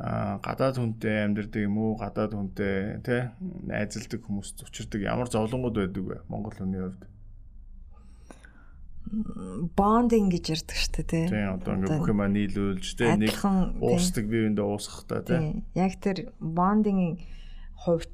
гадаад 0.01 0.75
хүнтэй 0.81 1.29
амьдардаг 1.29 1.61
юм 1.61 1.77
уу, 1.77 1.93
гадаад 1.99 2.33
хүнтэй 2.33 3.05
тий 3.05 3.21
найзалдаг 3.69 4.21
хүмүүс 4.25 4.65
учирдаг 4.65 5.01
ямар 5.05 5.29
зовлонгууд 5.29 5.77
байдаг 5.77 6.03
вэ 6.03 6.17
Монгол 6.25 6.57
хүний 6.57 6.81
хувьд? 6.81 7.05
бондинг 9.11 10.31
гэж 10.31 10.45
ярьдаг 10.55 10.77
шүү 10.77 10.91
дээ 10.95 11.07
тий. 11.11 11.25
Тийм 11.27 11.59
одоо 11.59 11.75
ингээ 11.75 11.99
бүх 11.99 12.09
юм 12.15 12.21
нийлүүлж 12.31 12.87
тий 12.95 13.11
нэг 13.19 13.35
уусдаг 13.83 14.25
биеиндээ 14.31 14.63
уусгахтай 14.63 15.21
тий. 15.27 15.39
Яг 15.75 15.99
тэр 15.99 16.31
бондингийн 16.39 17.19
хувь 17.75 18.07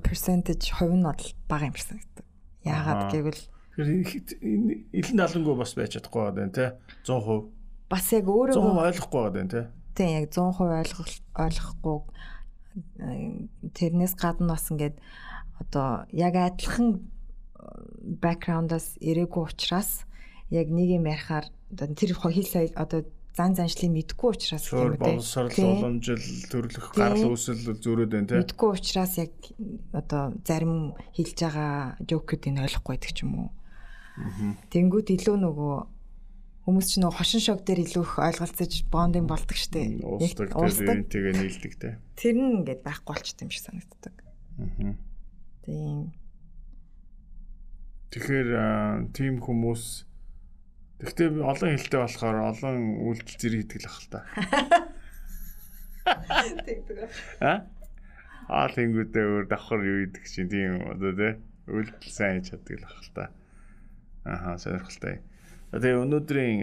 percentage 0.00 0.72
хувь 0.72 0.96
нь 0.96 1.04
бол 1.04 1.20
бага 1.52 1.68
юм 1.68 1.76
шиг 1.76 1.92
санагдав. 1.92 2.26
Яагаад 2.64 3.12
гэвэл 3.12 3.42
илэн 3.76 5.18
далангуу 5.20 5.56
бас 5.60 5.76
байж 5.76 6.00
чадахгүй 6.00 6.32
байна 6.32 6.52
тий 6.56 6.68
100%. 7.04 7.52
Бас 7.92 8.06
яг 8.16 8.24
өөрөө 8.24 8.56
100% 8.56 8.88
ойлгохгүй 8.88 9.30
байна 9.36 9.52
тий. 9.52 9.64
Тийм 9.94 10.10
яг 10.22 10.32
100% 10.32 10.58
ойлгох 10.80 11.10
ойлгохгүй 11.36 11.98
тэрнээс 13.76 14.14
гадна 14.16 14.56
бас 14.56 14.70
ингээд 14.72 14.96
одоо 15.60 16.08
яг 16.12 16.34
адилхан 16.36 17.04
бэкграундаас 18.22 18.96
ирээгүй 19.00 19.42
учраас 19.44 20.08
яг 20.50 20.72
нэг 20.72 20.88
юм 20.98 21.04
ярихаар 21.06 21.46
одоо 21.72 21.86
тэр 21.92 22.16
хил 22.16 22.48
соёл 22.48 22.72
одоо 22.76 23.04
зан 23.36 23.54
заншлыг 23.56 23.92
мэдгүй 23.92 24.28
учраас 24.36 24.68
тийм 24.68 24.92
үү 24.92 25.00
боловсрол 25.00 25.52
уламжил 25.56 26.24
төрлөх 26.52 26.86
гарал 26.92 27.32
үүсэл 27.32 27.80
зөрөөд 27.80 28.10
байна 28.12 28.28
тийм 28.28 28.40
мэдгүй 28.44 28.70
учраас 28.76 29.12
яг 29.16 29.32
одоо 29.96 30.36
зарим 30.44 30.92
хэлж 31.16 31.38
байгаа 31.40 31.96
жокуудыг 32.04 32.60
ойлгохгүй 32.60 32.92
байдаг 32.92 33.12
ч 33.16 33.24
юм 33.24 33.32
уу. 33.40 33.50
Тэнгүүд 34.68 35.08
илүү 35.16 35.36
нөгөө 35.40 35.76
хүмүүс 36.62 36.86
ч 36.86 36.92
нөгөө 37.02 37.18
хошин 37.18 37.42
шог 37.42 37.60
дээр 37.66 37.82
илүү 37.82 38.04
их 38.06 38.14
ойлголцож 38.22 38.72
бондинг 38.86 39.26
болдог 39.26 39.58
штеп. 39.58 39.98
Уусдаг 40.06 41.10
тэгээ 41.10 41.34
нийлдэг 41.34 41.72
те. 41.78 41.98
Тэр 42.14 42.38
нь 42.38 42.62
ингээд 42.62 42.86
байхгүй 42.86 43.10
болчт 43.10 43.42
юм 43.42 43.50
шиг 43.50 43.66
санагддаг. 43.66 44.14
Аа. 44.62 44.94
Тийм. 45.66 46.14
Тэгэхээр 48.14 48.48
тийм 49.10 49.42
хүмүүс 49.42 50.06
Гэхдээ 51.02 51.34
олон 51.42 51.70
хэлтэй 51.74 51.98
болохоор 51.98 52.38
олон 52.46 52.76
үйлдэл 53.10 53.34
зэрэг 53.34 53.60
итгэл 53.66 53.90
ах 53.90 53.98
л 53.98 54.10
та. 54.14 54.20
Тэгдэг. 56.62 57.10
А? 57.42 57.66
Аа 58.46 58.70
тэнгүүдээ 58.70 59.24
өөр 59.26 59.44
давхар 59.50 59.82
юу 59.82 60.06
идэх 60.06 60.22
чинь 60.30 60.46
тийм 60.46 60.78
одоо 60.94 61.10
тий 61.10 61.32
үйлдэл 61.66 62.06
сайн 62.06 62.38
хийж 62.38 62.54
чаддаг 62.54 62.76
л 62.78 62.86
ах 62.86 63.02
л 63.02 63.10
та. 63.18 63.24
Аха 64.22 64.62
сонирхолтой. 64.62 65.26
Тэгээ 65.72 66.04
өнөөдрийн 66.04 66.60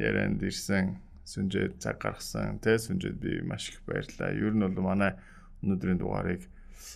ярианд 0.00 0.40
ирсэн 0.40 0.96
сүнжээд 1.28 1.84
цаг 1.84 2.00
гаргасан 2.00 2.64
тий 2.64 2.80
сүнжээд 2.80 3.16
би 3.20 3.44
маш 3.44 3.68
их 3.68 3.84
баярлалаа. 3.84 4.32
Ер 4.32 4.56
нь 4.56 4.64
бол 4.64 4.88
манай 4.88 5.20
өнөөдрийн 5.60 6.00
дугаарыг 6.00 6.48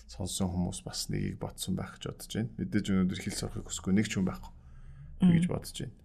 сонсон 0.09 0.49
хүмүүс 0.49 0.80
бас 0.80 1.12
нэгийг 1.12 1.37
бодсон 1.37 1.76
байх 1.76 2.01
гэж 2.01 2.09
бодож 2.09 2.32
байна. 2.32 2.51
Мэдээж 2.57 2.87
өнөөдөр 2.89 3.20
хэл 3.20 3.37
сурахыг 3.37 3.68
хүсэхгүй 3.68 3.93
нэг 3.93 4.07
ч 4.09 4.12
хүн 4.16 4.26
байхгүй 4.32 4.53
гэж 5.37 5.45
бодож 5.53 5.76
байна. 5.76 5.97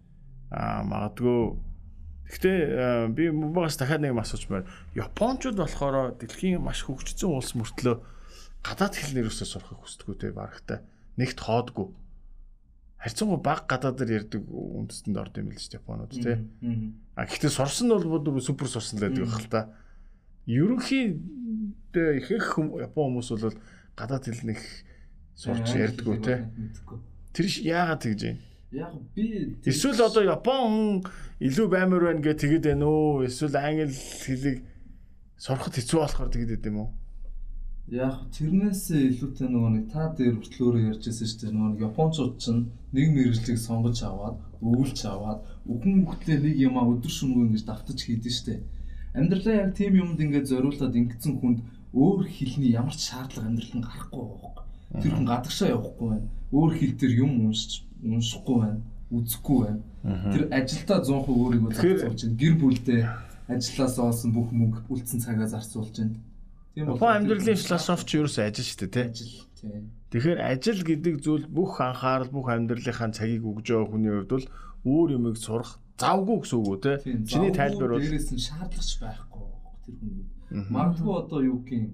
Аа 0.52 0.80
магадгүй 0.84 1.40
Гэхдээ 2.32 3.12
би 3.12 3.28
муугаас 3.28 3.76
дахиад 3.76 4.04
нэг 4.04 4.16
асуучмаар 4.16 4.64
Япончууд 4.96 5.58
болохоор 5.58 6.16
дэлхийн 6.16 6.62
маш 6.64 6.84
хөгжсөн 6.86 7.28
улс 7.28 7.52
мөртлөө 7.52 7.96
гадаад 8.64 8.94
хэлнэр 8.96 9.28
өсөө 9.28 9.48
сурахыг 9.48 9.80
хүсдэггүй 9.84 10.16
те 10.16 10.28
барагтай. 10.32 10.80
Нэгт 11.20 11.40
хоодгүй 11.44 11.92
харьцангуй 13.02 13.40
баг 13.42 13.66
гадаадаар 13.66 14.22
ярьдаг 14.22 14.46
үндэстэнд 14.46 15.18
орд 15.18 15.34
юм 15.42 15.50
л 15.50 15.58
шүү 15.58 15.82
Японууд 15.82 16.14
тий. 16.14 16.38
А 17.18 17.26
гэхдээ 17.26 17.50
сурсан 17.50 17.90
нь 17.90 17.98
бол 17.98 18.38
супер 18.38 18.70
сурсан 18.70 19.02
л 19.02 19.10
байдаг 19.10 19.26
байх 19.26 19.42
л 19.42 19.50
та. 19.50 19.74
Ерөнхийдөө 20.46 22.08
их 22.22 22.30
их 22.30 22.46
Япон 22.62 23.18
хүмүүс 23.18 23.28
бол 23.34 23.58
гадаад 23.98 24.22
хэл 24.30 24.46
нэг 24.54 24.60
сурч 25.34 25.74
ярьдгүү 25.74 26.16
тий. 26.22 26.38
Тэр 27.34 27.46
яагаад 27.66 28.06
тэгж 28.06 28.22
юм? 28.22 28.38
Яг 28.70 28.94
би 29.18 29.58
эсвэл 29.66 29.98
одоо 29.98 30.22
Япон 30.22 30.62
хүн 30.62 30.86
илүү 31.42 31.66
баймар 31.74 32.06
байна 32.06 32.22
гэж 32.22 32.38
тэгэд 32.38 32.70
байна 32.70 32.86
уу? 32.86 33.26
Эсвэл 33.26 33.58
англи 33.58 33.90
хэлийг 33.90 34.62
сурахад 35.42 35.74
хэцүү 35.74 35.98
болохоор 35.98 36.30
тэгэд 36.30 36.54
байд 36.54 36.70
юм 36.70 36.78
уу? 36.86 36.90
Яг 37.90 38.30
тэрнээс 38.30 38.94
илүүтэй 38.94 39.50
нөгөө 39.50 39.70
нэг 39.74 39.86
та 39.90 40.14
дээр 40.14 40.38
хүртлөөрөө 40.38 40.82
ярьжсэн 40.94 41.26
шүү 41.26 41.38
дээ. 41.42 41.50
Нөгөө 41.50 41.70
нэг 41.74 41.80
Япончууд 41.90 42.34
чинь 42.38 42.70
нэг 42.94 43.06
мэрэгжлийг 43.10 43.58
сонгож 43.58 43.98
аваад, 44.06 44.38
өвлж 44.62 44.98
аваад, 45.02 45.42
үхэн 45.66 46.06
бүхтлээ 46.06 46.38
нэг 46.46 46.54
юм 46.62 46.78
а 46.78 46.86
өдөр 46.86 47.10
шөнөгүй 47.10 47.42
ингэж 47.50 47.64
давтаж 47.66 47.98
хийдэж 48.06 48.34
штэ. 48.38 48.62
Амьдралаа 49.18 49.66
яг 49.66 49.70
тийм 49.74 49.98
юмд 49.98 50.22
ингэж 50.22 50.46
зориулаад 50.46 50.94
ингэсэн 50.94 51.34
хүнд 51.42 51.58
өөр 51.92 52.22
хэлний 52.30 52.70
ямар 52.70 52.94
ч 52.94 53.10
шаардлага 53.10 53.50
амьдрал 53.50 53.74
нь 53.74 53.84
гарахгүй 53.84 54.24
байхгүй. 54.30 54.64
Тэр 55.02 55.12
хүн 55.18 55.26
гадагшаа 55.26 55.68
явахгүй 55.74 56.06
байна. 56.08 56.28
Өөр 56.54 56.72
хэл 56.78 56.96
дээр 56.96 57.14
юм 57.18 57.32
уншиж, 57.50 57.84
уншихгүй 58.00 58.56
байна, 58.62 58.80
үзэхгүй 59.10 59.58
байна. 59.58 59.82
Тэр 60.32 60.42
ажилдаа 60.48 60.98
100% 61.02 61.28
өөрийгөө 61.28 61.72
зарцуулж. 61.76 62.20
Гэр 62.40 62.54
бүлдээ 62.56 63.00
ажилласаа 63.52 64.08
олсон 64.08 64.30
бүх 64.32 64.48
мөнгө 64.48 64.86
үлдсэн 64.88 65.20
цагаа 65.20 65.50
зарцуулж 65.50 65.92
байна 65.98 66.16
Тийм 66.74 66.86
бол 66.88 67.04
амьдралын 67.04 67.60
философч 67.60 68.08
юу 68.16 68.24
гэсэн 68.26 68.48
ажил 68.48 68.64
шүү 68.64 68.80
дээ 68.80 68.92
тий. 68.92 69.06
Ажил 69.12 69.32
тий. 69.60 69.82
Тэгэхээр 70.12 70.40
ажил 70.40 70.80
гэдэг 70.80 71.14
зүйл 71.20 71.46
бүх 71.48 71.80
анхаарал 71.84 72.32
бүх 72.32 72.48
амьдралынхаа 72.48 73.12
цагийг 73.12 73.44
өгж 73.44 73.66
байгаа 73.68 73.88
хүний 73.92 74.12
хувьд 74.12 74.32
бол 74.32 74.46
өөр 74.88 75.08
юмыг 75.20 75.36
сурах 75.36 75.80
завгүй 76.00 76.36
гэсэн 76.40 76.58
үг 76.58 76.68
үү 76.68 76.80
тий. 76.80 76.96
Чиний 77.28 77.52
тайлбар 77.52 77.90
бол 77.92 78.00
дээрээс 78.00 78.28
нь 78.32 78.44
шаардлагач 78.48 78.90
байхгүй 79.04 79.44
тэр 79.84 79.94
хүний. 80.00 80.24
Магадгүй 80.72 81.14
одоо 81.16 81.40
юу 81.44 81.60
гин 81.68 81.84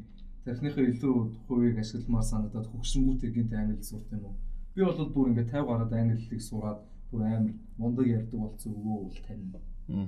тархиныхаа 0.46 0.84
илүү 0.94 1.16
хувийг 1.46 1.76
ашигламаар 1.78 2.26
санагдаад 2.30 2.66
хөгшингүүтэй 2.70 3.30
гинт 3.34 3.52
англи 3.52 3.82
сурт 3.82 4.08
юм 4.14 4.24
уу? 4.30 4.36
Би 4.74 4.80
бол 4.86 5.10
бүр 5.14 5.28
ингээд 5.30 5.52
50 5.52 5.68
гараад 5.68 5.92
англи 5.92 6.22
хэлийг 6.22 6.42
сураад 6.42 6.80
бүр 7.10 7.22
амар 7.22 7.54
мундаг 7.76 8.06
ярьдаг 8.06 8.38
болсон 8.40 8.72
өвөө 8.78 8.98
бол 9.04 9.18
тань. 9.26 9.44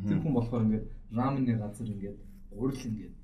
Тэр 0.08 0.18
хүн 0.22 0.34
болохоор 0.34 0.64
ингээд 0.66 0.86
рамены 1.12 1.54
газар 1.58 1.88
ингээд 1.90 2.18
гурил 2.54 2.86
ингээд 2.88 3.14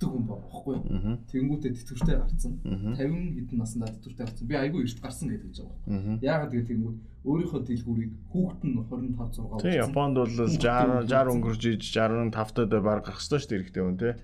татдаг 0.00 0.10
хүн 0.16 0.24
байхгүй 0.24 0.74
юу. 0.80 1.16
Тэнгүүтээ 1.28 1.72
тэтгэвртэй 1.76 2.16
гарцсан. 2.16 2.52
50 2.64 3.36
хэдэн 3.36 3.58
наснаа 3.60 3.88
тэтгэвртэй 3.92 4.24
гарцсан. 4.24 4.48
Би 4.48 4.54
айгүй 4.56 4.80
эрт 4.88 5.00
гарсан 5.04 5.28
гэдэг 5.28 5.48
гэж 5.52 5.58
байгаа 5.60 5.76
байхгүй. 5.84 6.24
Яагаад 6.24 6.52
гэвэл 6.56 6.70
тэнгүүд 6.72 6.96
өөрийнхөө 7.20 7.60
дэлгүүрийг 7.68 8.12
хүүхэд 8.32 8.60
нь 8.64 8.74
25 8.80 9.20
6 9.36 9.60
Тийм 9.60 9.76
Японд 9.84 10.16
бол 10.16 10.32
60 10.32 11.04
60 11.04 11.32
өнгөрж 11.36 11.62
иж 11.68 11.82
65 11.92 12.32
тад 12.32 12.72
баг 12.80 13.04
гарах 13.04 13.20
ёстой 13.20 13.38
шүү 13.40 13.48
дээ 13.52 13.58
эрэгтэй 13.60 13.82
хүн 13.84 13.98
тий. 14.00 14.14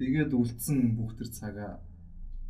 Тэгээд 0.00 0.32
үлдсэн 0.32 0.78
бүх 0.96 1.12
төр 1.12 1.28
цагаа 1.28 1.72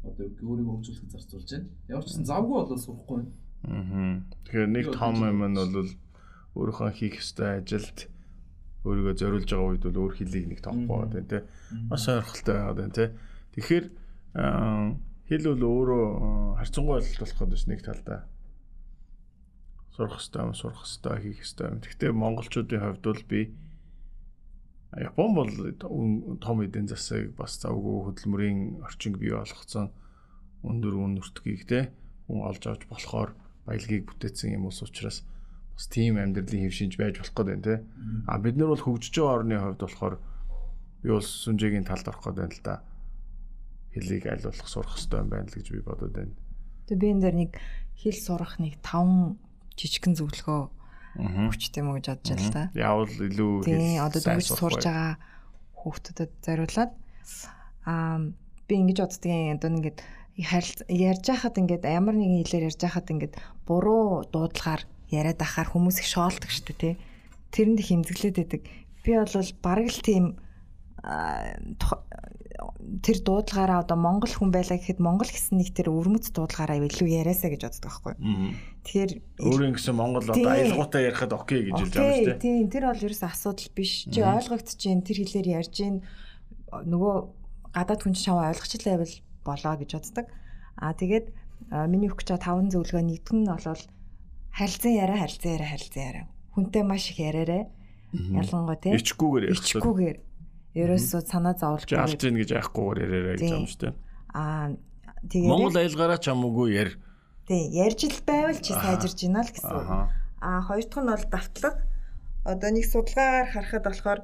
одоо 0.06 0.26
өөрийгөө 0.38 0.74
хөгжүүлэх 0.78 1.10
зарцуулж 1.10 1.50
байна. 1.50 1.68
Ямар 1.90 2.04
ч 2.06 2.14
гэсэн 2.14 2.28
завгүй 2.30 2.56
болоод 2.62 2.82
сурахгүй 2.86 3.16
байна. 3.18 3.32
Аа. 3.66 4.22
Тэгэхээр 4.46 4.70
нэг 4.70 4.86
том 4.94 5.16
юм 5.26 5.42
нь 5.42 5.58
бол 5.58 5.90
өөрийнхөө 6.54 6.90
хийх 6.94 7.18
ёстой 7.18 7.58
ажилд 7.58 8.06
өөрийгөө 8.86 9.14
зориулж 9.18 9.50
байгаа 9.50 9.70
үед 9.72 9.84
бол 9.86 10.00
өөр 10.06 10.14
хэлийг 10.18 10.46
нэг 10.48 10.60
тоохгүй 10.62 10.86
байгаа 10.86 11.12
тийм 11.14 11.26
тий. 11.26 11.42
Маш 11.90 12.00
сонирхолтой 12.06 12.54
байгаад 12.54 12.78
байна 12.78 12.94
тий. 12.98 13.08
Тэгэхээр 13.54 13.84
хэл 15.28 15.48
бол 15.50 15.64
өөрөө 15.68 16.06
харьцангуй 16.62 16.94
ойлголт 16.98 17.22
болоход 17.22 17.50
бас 17.52 17.64
нэг 17.66 17.80
талдаа 17.82 18.20
сурах 19.98 20.22
хэрэгтэй 20.22 20.42
юм, 20.46 20.54
сурах 20.54 20.82
хэрэгтэй, 20.86 21.16
хийх 21.22 21.38
хэрэгтэй 21.42 21.66
юм. 21.66 21.78
Гэхдээ 21.82 22.10
монголчуудын 22.14 22.82
хувьд 22.86 23.02
бол 23.02 23.24
би 23.26 23.40
Япон 24.96 25.34
бол 25.34 25.52
том 26.40 26.62
эдийн 26.64 26.88
засаг 26.88 27.36
бас 27.36 27.60
завгүй 27.60 28.08
хөдөлмөрийн 28.08 28.80
орчинг 28.86 29.20
бий 29.20 29.34
болгоцсон 29.36 29.92
өндөр 30.64 30.94
үн 30.96 31.20
нутгийг 31.20 31.68
те 31.68 31.92
хүн 32.24 32.40
олж 32.48 32.62
авч 32.64 32.88
болохоор 32.88 33.36
баялагийг 33.68 34.08
бүтээсэн 34.08 34.56
юм 34.56 34.72
ус 34.72 34.80
учраас 34.80 35.28
бас 35.78 35.86
тийм 35.86 36.18
амьдралын 36.18 36.66
хэв 36.66 36.74
шинж 36.74 36.98
байж 36.98 37.22
болох 37.22 37.38
гэдэг 37.38 37.62
тий. 37.62 37.78
А 38.26 38.42
бид 38.42 38.58
нар 38.58 38.74
бол 38.74 38.82
хөгжиж 38.82 39.14
байгаа 39.14 39.46
орны 39.46 39.56
хувьд 39.62 39.78
болохоор 39.78 40.14
би 41.06 41.08
бол 41.14 41.22
сүнжээгийн 41.22 41.86
талд 41.86 42.10
орох 42.10 42.26
гэдэг 42.26 42.50
л 42.58 42.62
да. 42.66 42.82
Хэлийг 43.94 44.26
аль 44.26 44.42
болох 44.42 44.66
сурах 44.66 44.98
хэрэгтэй 44.98 45.22
юм 45.22 45.30
байна 45.30 45.46
л 45.46 45.54
гэж 45.54 45.66
би 45.70 45.80
бодод 45.86 46.10
байна. 46.10 46.34
Тэгээ 46.90 46.98
би 46.98 47.06
энэ 47.14 47.22
дээр 47.22 47.36
нэг 47.46 47.52
хэл 47.94 48.18
сурах 48.18 48.58
нэг 48.58 48.74
5 48.82 49.38
жижигхэн 49.78 50.18
зөвлөгөө 50.18 50.60
өгчтэй 51.46 51.82
мө 51.86 52.02
гэж 52.02 52.06
бодож 52.10 52.26
байна 52.26 52.42
л 52.42 52.54
да. 52.58 52.64
Яавал 52.74 53.14
илүү 53.14 53.52
хэл 53.62 54.02
одоо 54.02 54.20
дөнгөж 54.26 54.48
сурж 54.50 54.82
байгаа 54.82 55.14
хүүхдүүдэд 55.78 56.32
зориулаад 56.42 56.92
аа 57.86 58.18
би 58.66 58.74
ингэж 58.82 58.98
боддгийн 58.98 59.62
одоо 59.62 59.70
ингээд 59.78 59.98
ярьж 60.42 61.22
байхад 61.22 61.54
ингээд 61.54 61.86
ямар 61.86 62.18
нэгэн 62.18 62.42
хэлээр 62.42 62.66
ярьж 62.66 62.82
байхад 62.82 63.06
ингээд 63.14 63.34
буруу 63.62 64.26
дуудлагаар 64.26 64.82
яриад 65.10 65.40
ахаар 65.40 65.68
хүмүүс 65.72 66.00
их 66.00 66.08
шоолдог 66.08 66.50
шүү 66.50 66.64
дээ 66.72 66.78
тий. 66.78 66.94
Тэрэнд 67.52 67.80
их 67.80 67.88
хэмзэглээд 67.88 68.36
байдаг. 68.38 68.62
Би 69.04 69.10
бол 69.16 69.50
бараг 69.62 69.86
л 69.88 70.00
тийм 70.04 70.24
тэр 73.02 73.18
дуудлагаараа 73.22 73.86
одоо 73.86 73.96
монгол 73.96 74.32
хүн 74.32 74.50
байлаа 74.50 74.76
гэхэд 74.76 74.98
монгол 74.98 75.30
гэсэн 75.30 75.62
нэг 75.62 75.70
тэр 75.72 75.94
өвөрмөц 75.94 76.34
дуудлагаараа 76.34 76.82
илүү 76.82 77.08
яриасаа 77.22 77.54
гэж 77.54 77.62
боддог 77.64 77.84
байхгүй. 77.86 78.14
Тэгэхээр 78.82 79.12
өөрийн 79.46 79.74
гэсэн 79.78 79.94
монгол 79.94 80.26
одоо 80.26 80.50
аялгуудаа 80.50 81.02
ярихад 81.06 81.32
окей 81.38 81.60
гэж 81.70 81.74
хэлж 81.78 81.94
байгаа 81.94 82.16
шүү 82.18 82.28
дээ. 82.34 82.42
Тийм 82.42 82.66
тэр 82.72 82.84
бол 82.90 83.04
ерөөс 83.06 83.22
асуудал 83.22 83.70
биш. 83.76 83.92
Чи 84.10 84.20
ойлгогдчихээн 84.20 85.06
тэр 85.06 85.16
хэлээр 85.22 85.48
ярьж 85.62 85.74
гин 85.78 85.96
нөгөө 86.72 87.14
гадаад 87.78 88.00
хүн 88.02 88.14
чамаа 88.18 88.50
ойлгочлаа 88.50 88.96
байвал 88.98 89.16
болоо 89.46 89.74
гэж 89.78 89.90
боддог. 89.94 90.26
Аа 90.82 90.92
тэгээд 90.98 91.26
миний 91.86 92.10
өгч 92.10 92.26
байгаа 92.26 92.42
таван 92.42 92.68
зөвлөгөө 92.72 93.04
нэгдүгээр 93.06 93.38
нь 93.38 93.50
бол 93.52 93.82
харилцан 94.52 94.92
яриа 94.94 95.18
харилцан 95.22 95.50
яриа 95.52 95.68
харилцан 95.72 96.02
яриа. 96.02 96.24
Хүнтэй 96.54 96.82
маш 96.82 97.10
их 97.10 97.18
яриараа. 97.18 97.68
Ялангуяа 98.12 98.80
тий. 98.80 98.92
Ичгүүгээр 98.96 99.44
ярих. 99.48 99.60
Ичгүүгээр. 99.60 100.18
Ерөөсөө 100.78 101.20
санаа 101.28 101.54
зовлж 101.58 101.88
байгаа. 101.90 102.08
Жалж 102.08 102.22
ийн 102.24 102.38
гэж 102.38 102.50
яахгүйгээр 102.56 102.98
яриараа 103.04 103.36
гэж 103.36 103.52
юм 103.52 103.66
шүү 103.68 103.80
дээ. 103.84 103.94
Аа 104.32 104.66
тэгээд 105.28 105.50
Монгол 105.50 105.76
аялгаараа 105.76 106.18
ч 106.20 106.24
хамаагүй 106.30 106.68
яар. 106.76 106.90
Тий, 107.48 107.62
ярьж 107.72 108.00
л 108.08 108.20
байвал 108.28 108.60
чи 108.60 108.72
сайжирж 108.72 109.18
гинэ 109.18 109.42
л 109.44 109.52
гэсэн. 109.52 109.72
Аа 110.40 110.60
хоёр 110.64 110.84
дахь 110.86 111.02
нь 111.02 111.10
бол 111.12 111.26
давтлага. 111.28 111.80
Одоо 112.44 112.70
нэг 112.72 112.84
судалгаагаар 112.88 113.48
харахад 113.52 113.84
болохоор 113.84 114.20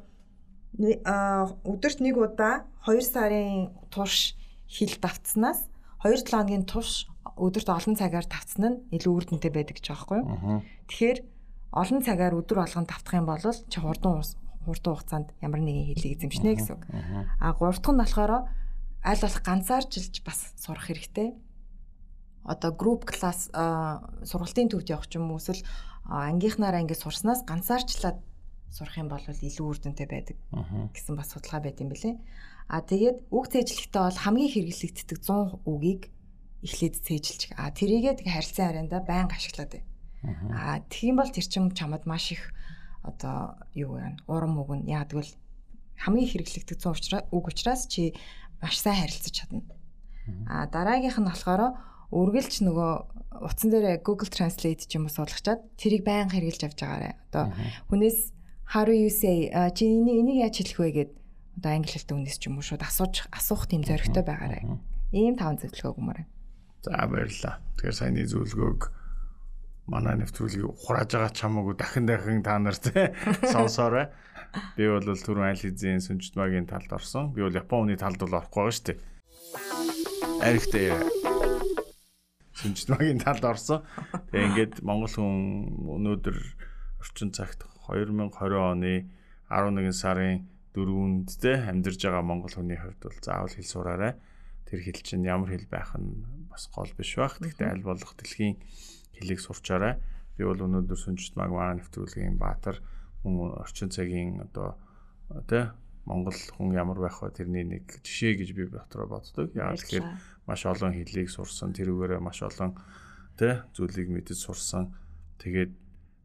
өдөрт 0.75 1.99
нэг 2.03 2.16
удаа 2.18 2.66
2 2.83 3.01
сарын 3.05 3.70
турш 3.95 4.35
хил 4.66 4.91
давтснаас 4.99 5.70
2-7 6.03 6.31
хоногийн 6.35 6.64
турш 6.66 7.07
өдөрт 7.37 7.68
олон 7.68 7.95
цагаар 7.99 8.26
давтсан 8.26 8.64
нь 8.64 8.80
илүү 8.95 9.12
үр 9.12 9.24
дүнтэй 9.26 9.51
байдаг 9.51 9.76
гэж 9.78 9.87
байгаа 9.91 10.07
байхгүй 10.07 10.18
юу. 10.22 10.62
Тэгэхээр 10.89 11.18
олон 11.74 12.01
цагаар 12.07 12.35
өдөр 12.39 12.59
болгон 12.62 12.87
давтах 12.87 13.14
юм 13.18 13.26
бол 13.26 13.43
чи 13.43 13.78
хурдан 13.82 14.22
хурдан 14.64 14.93
хугацаанд 14.95 15.28
ямар 15.43 15.61
нэгэн 15.61 15.99
хилийг 15.99 16.22
эзэмшнэ 16.22 16.55
гэсэн 16.55 16.74
үг. 16.78 16.85
А 17.43 17.53
гурав 17.59 17.82
дахь 17.82 17.91
нь 17.91 18.01
болохоор 18.01 18.32
аль 19.05 19.20
болох 19.20 19.43
ганцаарчилж 19.43 20.14
бас 20.22 20.55
сурах 20.57 20.87
хэрэгтэй. 20.87 21.35
Одоо 22.47 22.70
групп 22.72 23.05
класс 23.05 23.51
сургалтын 23.51 24.70
төвд 24.70 24.95
явах 24.95 25.11
ч 25.11 25.18
юм 25.18 25.35
уу 25.35 25.43
эсвэл 25.43 25.66
ангийнхнаараа 26.07 26.80
ингэ 26.85 26.95
сурснаас 26.95 27.43
ганцаарчлаад 27.43 28.22
сурах 28.70 28.97
юм 28.97 29.09
бол 29.11 29.20
илүү 29.20 29.66
үр 29.66 29.78
дүнтэй 29.82 30.07
байдаг 30.07 30.37
гэсэн 30.95 31.18
бас 31.18 31.35
судалгаа 31.35 31.61
байт 31.66 31.82
юм 31.82 31.91
бэлээ. 31.91 32.14
А 32.68 32.80
тэгээд 32.80 33.28
үг 33.28 33.45
цээжлэхтэй 33.53 34.03
бол 34.03 34.22
хамгийн 34.24 34.53
хэрэглэгддэг 34.53 35.18
100 35.20 35.68
үгийг 35.68 36.14
эхлээд 36.65 36.95
цээжилж. 37.05 37.43
А 37.61 37.69
тэрийгээ 37.71 38.25
тэг 38.25 38.29
харилцан 38.33 38.65
харианда 38.73 39.05
байнга 39.05 39.37
ашиглаад 39.37 39.71
бай. 39.77 39.83
Аа 40.51 40.81
тэгхийн 40.89 41.17
бол 41.21 41.29
тэр 41.29 41.45
чин 41.45 41.69
чамд 41.77 42.09
маш 42.09 42.33
их 42.33 42.51
одоо 43.05 43.61
юу 43.77 44.01
вэ? 44.01 44.17
Урам 44.25 44.57
өгнө. 44.57 44.89
Бол 45.12 45.31
хамгийн 46.01 46.29
хэрэглэгдэх 46.33 46.81
зүүн 46.81 46.97
учраас 46.97 47.29
үг 47.29 47.45
учраас 47.53 47.85
чи 47.87 48.17
маш 48.65 48.81
сайн 48.81 49.05
харилцаж 49.05 49.33
чадна. 49.37 49.62
Аа 50.49 50.65
дараагийнх 50.73 51.21
нь 51.21 51.29
болохоор 51.29 51.77
үргэлж 52.09 52.65
нөгөө 52.65 52.93
утсан 53.45 53.69
дээр 53.69 54.01
Google 54.01 54.31
Translate 54.33 54.89
ч 54.89 54.97
юм 54.97 55.05
уу 55.05 55.12
суулгачаад 55.12 55.61
тэрийг 55.77 56.09
байнга 56.09 56.39
хэрэгжилж 56.39 56.65
авч 56.65 56.79
байгаарэ. 56.81 57.11
Одоо 57.29 57.45
хүнээс 57.93 58.33
how 58.73 58.89
do 58.89 58.95
you 58.97 59.12
say 59.12 59.53
чи 59.77 59.85
энийг 59.85 60.25
энийг 60.25 60.39
яаж 60.49 60.57
хэлэх 60.65 60.81
вэ 60.81 60.91
гэд 60.97 61.11
одоо 61.61 61.71
англи 61.77 61.93
хэлтэй 61.93 62.15
хүнээс 62.17 62.39
ч 62.41 62.49
юм 62.49 62.57
уу 62.57 62.65
шууд 62.65 62.81
асууж 62.81 63.29
асуух 63.29 63.69
тийм 63.69 63.83
зоригтой 63.85 64.25
байгаарэ. 64.25 64.65
Ийм 65.12 65.37
таван 65.37 65.61
зөвлөгөө 65.61 65.93
өгмөр. 65.93 66.19
За 66.85 67.09
баярлалаа. 67.09 67.64
Тэгэхээр 67.80 67.97
саяны 67.97 68.28
зөвлөгөөг 68.28 68.80
манай 69.89 70.20
нэвтрүүлгийг 70.20 70.68
ухрааж 70.68 71.16
байгаа 71.16 71.32
чамаагүй 71.32 71.74
дахин 71.80 72.05
дахин 72.05 72.45
та 72.45 72.61
нар 72.61 72.76
те 72.76 73.16
сонсоорой. 73.57 74.12
Би 74.76 74.85
бол 74.93 75.01
түрүүн 75.01 75.49
аль 75.49 75.64
хэзээ 75.64 76.05
сүнжтмагийн 76.05 76.68
талд 76.68 76.93
орсон. 76.93 77.32
Би 77.32 77.41
бол 77.41 77.57
Японы 77.57 77.97
талд 77.97 78.20
бол 78.20 78.37
орохгүй 78.37 78.61
байгаа 78.61 78.76
шүү 78.76 78.87
дээ. 78.93 78.99
Арихтэй 80.45 80.89
сүнжтмагийн 82.61 83.20
талд 83.24 83.45
орсон. 83.49 83.80
Тэгээ 84.28 84.45
ингээд 84.53 84.74
Монгол 84.85 85.09
хүн 85.09 85.41
өнөөдөр 85.89 86.37
орчин 87.01 87.32
цагт 87.32 87.64
2020 87.89 88.61
оны 88.61 89.09
11 89.49 89.97
сарын 89.97 90.45
4-нд 90.76 91.28
те 91.41 91.64
амьдарж 91.64 92.01
байгаа 92.05 92.24
монгол 92.24 92.53
хүний 92.53 92.76
хувьд 92.76 93.01
бол 93.01 93.18
заавал 93.24 93.53
хэл 93.53 93.72
сураарай. 93.72 94.12
Тэр 94.69 94.81
хэл 94.81 95.01
чинь 95.05 95.25
ямар 95.25 95.53
хэл 95.53 95.69
байх 95.69 95.95
нь 95.99 96.25
бас 96.49 96.71
гол 96.73 96.91
биш 96.97 97.17
байх. 97.17 97.37
Гэхдээ 97.41 97.69
аль 97.69 97.85
болох 97.85 98.12
дэлхийн 98.17 98.57
хэлийг 99.17 99.41
сурчаарай. 99.41 100.01
Би 100.37 100.43
бол 100.45 100.59
өнөөдөр 100.59 100.99
сүнжит 100.99 101.37
маг 101.39 101.51
маань 101.53 101.79
нэвтрүүлгийн 101.83 102.39
Баатар 102.41 102.83
хүн 103.23 103.55
орчин 103.61 103.91
цагийн 103.91 104.43
одоо 104.43 104.77
тэ 105.49 105.73
Монгол 106.05 106.37
хүн 106.37 106.77
ямар 106.77 107.01
байх 107.01 107.23
вэ 107.23 107.33
тэрний 107.33 107.65
нэг 107.65 108.05
жишээ 108.05 108.37
гэж 108.37 108.51
би 108.53 108.62
дотроо 108.69 109.09
боддог. 109.09 109.49
Яагаад 109.57 109.81
тэгэхээр 109.81 110.07
маш 110.45 110.62
олон 110.69 110.93
хэлийг 110.93 111.33
сурсан, 111.33 111.73
тэрүүгээрээ 111.73 112.21
маш 112.21 112.45
олон 112.45 112.77
тэ 113.41 113.65
зүйлийг 113.73 114.12
мэдэж 114.12 114.37
сурсан. 114.37 114.93
Тэгээд 115.41 115.73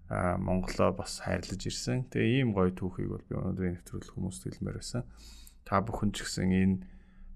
Монголоо 0.09 0.91
бас 0.91 1.21
хайрлаж 1.21 1.61
ирсэн. 1.63 2.09
Тэгээ 2.11 2.43
ийм 2.43 2.49
гоё 2.51 2.73
түүхийг 2.73 3.09
бол 3.13 3.23
би 3.29 3.33
өнөөдрийн 3.37 3.77
нэвтрүүлэг 3.77 4.09
хүмүүст 4.09 4.41
хэлмээр 4.49 4.77
байсан. 4.81 5.05
Та 5.63 5.79
бүхэн 5.85 6.11
ч 6.11 6.25
гэсэн 6.25 6.49
энэ 6.49 6.77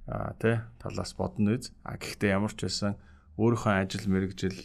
тэ 0.06 0.68
талаас 0.84 1.16
бодно 1.16 1.56
үз. 1.56 1.72
А 1.88 1.96
гэхдээ 1.96 2.36
ямар 2.36 2.52
ч 2.52 2.68
байсан 2.68 3.00
өөрийнхөө 3.40 3.74
ажил 3.80 4.06
мэрэгжил 4.12 4.60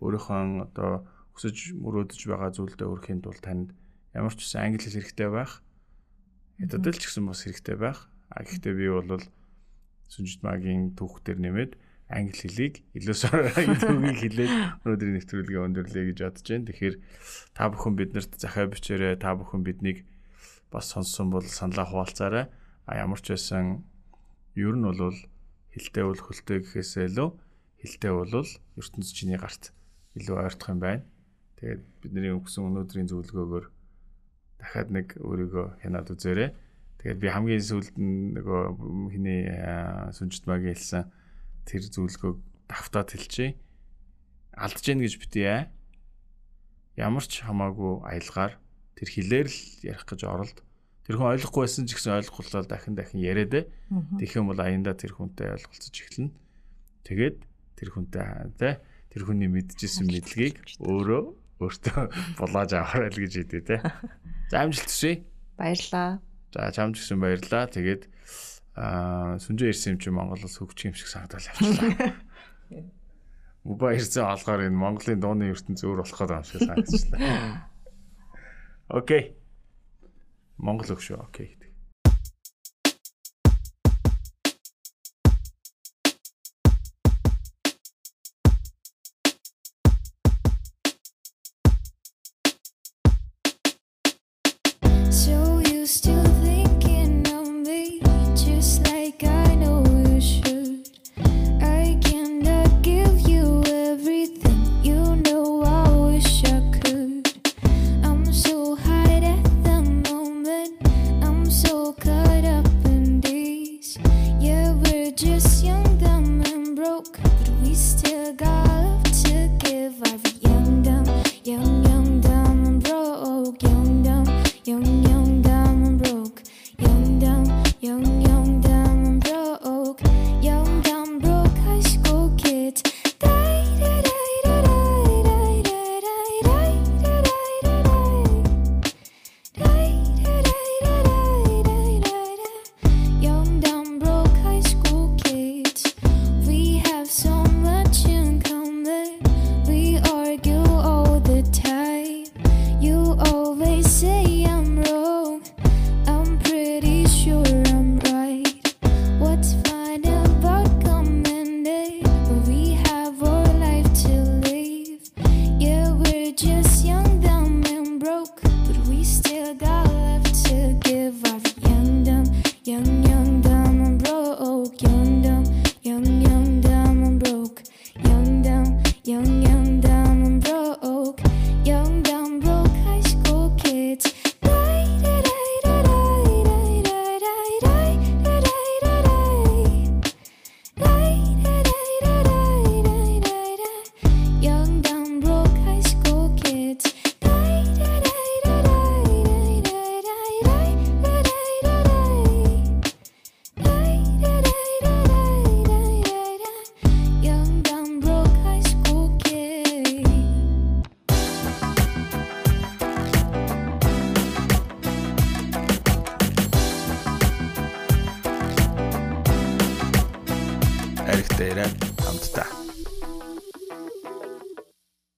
өөрийнхөө 0.00 0.64
одоо 0.64 1.04
өсөж 1.36 1.76
мөрөөдөж 1.76 2.20
байгаа 2.24 2.50
зүйлдээ 2.56 2.88
өрхийн 2.88 3.20
тулд 3.22 3.42
танд 3.44 3.76
ямар 4.16 4.32
ч 4.32 4.42
гэсэн 4.42 4.64
англи 4.64 4.82
хэл 4.82 4.98
хэрэгтэй 4.98 5.28
байх. 5.30 5.62
Ядад 6.58 6.88
л 6.88 6.98
ч 6.98 7.04
гэсэн 7.06 7.24
бас 7.28 7.44
хэрэгтэй 7.44 7.76
байх. 7.76 8.08
А 8.32 8.42
гэхдээ 8.42 8.74
би 8.74 8.86
бол 8.88 9.22
сүнжит 10.08 10.40
магийн 10.42 10.96
түүх 10.96 11.20
дээр 11.22 11.38
нэмээд 11.44 11.72
англи 12.08 12.32
хэлийг 12.32 12.74
илүү 12.96 13.16
сараагийн 13.16 13.78
төвийг 13.84 14.18
хэлээд 14.18 14.52
өнөөдрийн 14.82 15.16
нэвтрүүлгээ 15.20 15.64
өндөрлөе 15.68 16.04
гэж 16.10 16.18
бодож 16.24 16.46
байна. 16.48 16.68
Тэгэхээр 16.72 16.96
та 17.52 17.62
бүхэн 17.68 17.94
биднэрт 18.00 18.32
захаа 18.40 18.66
бичээрэй. 18.72 19.20
Та 19.20 19.36
бүхэн 19.36 19.62
биднийг 19.62 20.08
бас 20.72 20.88
сонссон 20.88 21.28
бол 21.28 21.44
саналаа 21.44 21.84
хуваалцаарай. 21.84 22.48
А 22.88 22.92
ямар 22.96 23.20
ч 23.20 23.36
байсан 23.36 23.84
ер 24.58 24.74
нь 24.74 24.82
бол 24.82 25.18
хилтэй 25.72 26.04
бол 26.04 26.18
хөлтэй 26.18 26.58
гэхээсээ 26.66 27.06
илүү 27.08 27.28
хилтэй 27.82 28.12
бол 28.12 28.32
ертөнц 28.34 29.08
чиний 29.14 29.38
гарт 29.38 29.70
илүү 30.18 30.36
ойртох 30.42 30.74
юм 30.74 30.80
байна. 30.82 31.06
Тэгээд 31.58 31.82
бидний 32.02 32.34
өгсөн 32.34 32.66
өнөөдрийн 32.66 33.10
зөвлөгөөгөөр 33.10 33.66
дахиад 34.58 34.90
нэг 34.90 35.06
өөрийгөө 35.22 35.66
хянаад 35.82 36.10
үзээрэй. 36.10 36.50
Тэгээд 36.98 37.22
би 37.22 37.28
хамгийн 37.30 37.62
сүүлд 37.62 37.94
нөгөө 37.94 38.62
хиний 39.14 39.46
сүнжит 40.14 40.50
магийн 40.50 40.74
хэлсэн 40.74 41.06
тэр 41.66 41.82
зөвлөгөөг 41.86 42.38
давтаад 42.66 43.14
хэлчихье. 43.14 43.54
Алдж 44.58 44.82
гин 44.82 44.98
гэж 44.98 45.14
битээ. 45.22 45.70
Ямар 46.98 47.22
ч 47.22 47.46
хамаагүй 47.46 48.02
аялгаар 48.02 48.58
тэр 48.98 49.08
хилээр 49.14 49.46
л 49.46 49.58
ярих 49.86 50.02
гэж 50.02 50.26
оролд. 50.26 50.58
Тэр 51.08 51.16
хүн 51.16 51.32
ойлгохгүй 51.40 51.64
байсан 51.64 51.88
ч 51.88 51.96
гэсэн 51.96 52.20
ойлгохлоо 52.20 52.68
дахин 52.68 52.92
дахин 52.92 53.24
яриад. 53.24 53.72
Тэгэх 53.88 54.44
юм 54.44 54.52
бол 54.52 54.60
аяндаа 54.60 54.92
тэр 54.92 55.16
хүнтэй 55.16 55.56
ойлголцож 55.56 55.96
эхэлнэ. 55.96 56.36
Тэгээд 57.08 57.36
тэр 57.80 57.88
хүнтэй 57.96 58.28
тий 58.60 58.76
тэр 59.08 59.22
хүний 59.24 59.48
мэдчихсэн 59.48 60.04
мэдлэгийг 60.04 60.60
өөрөө 60.84 61.22
өөртөө 61.64 62.00
булааж 62.44 62.70
аваарай 62.76 63.08
л 63.08 63.22
гэж 63.24 63.32
хэлээ 63.40 63.64
те. 63.64 63.76
За 64.52 64.68
амжилт 64.68 64.84
хүсье. 64.84 65.24
Баярлаа. 65.56 66.20
За 66.52 66.68
чамд 66.76 67.00
гэсэн 67.00 67.16
баярлаа. 67.16 67.64
Тэгээд 67.72 68.02
аа 68.76 69.40
сүнжээ 69.40 69.72
ирсэн 69.72 69.96
юм 69.96 70.00
чи 70.04 70.12
Монголоос 70.12 70.60
хөгжих 70.60 70.92
юм 70.92 70.96
шиг 71.00 71.08
санагдал 71.08 71.40
явчихлаа. 71.40 72.12
Муба 73.64 73.96
ирсэн 73.96 74.28
алгаар 74.28 74.68
энэ 74.68 74.76
Монголын 74.76 75.24
дууны 75.24 75.48
ертөнц 75.56 75.88
өөр 75.88 76.04
болох 76.04 76.20
гэдэг 76.20 76.36
юм 76.36 76.44
шиг 76.44 76.60
санагчлаа. 76.68 77.64
Окей. 79.00 79.37
Монгол 80.58 80.94
өгшөө. 80.96 81.22
Окей. 81.22 81.54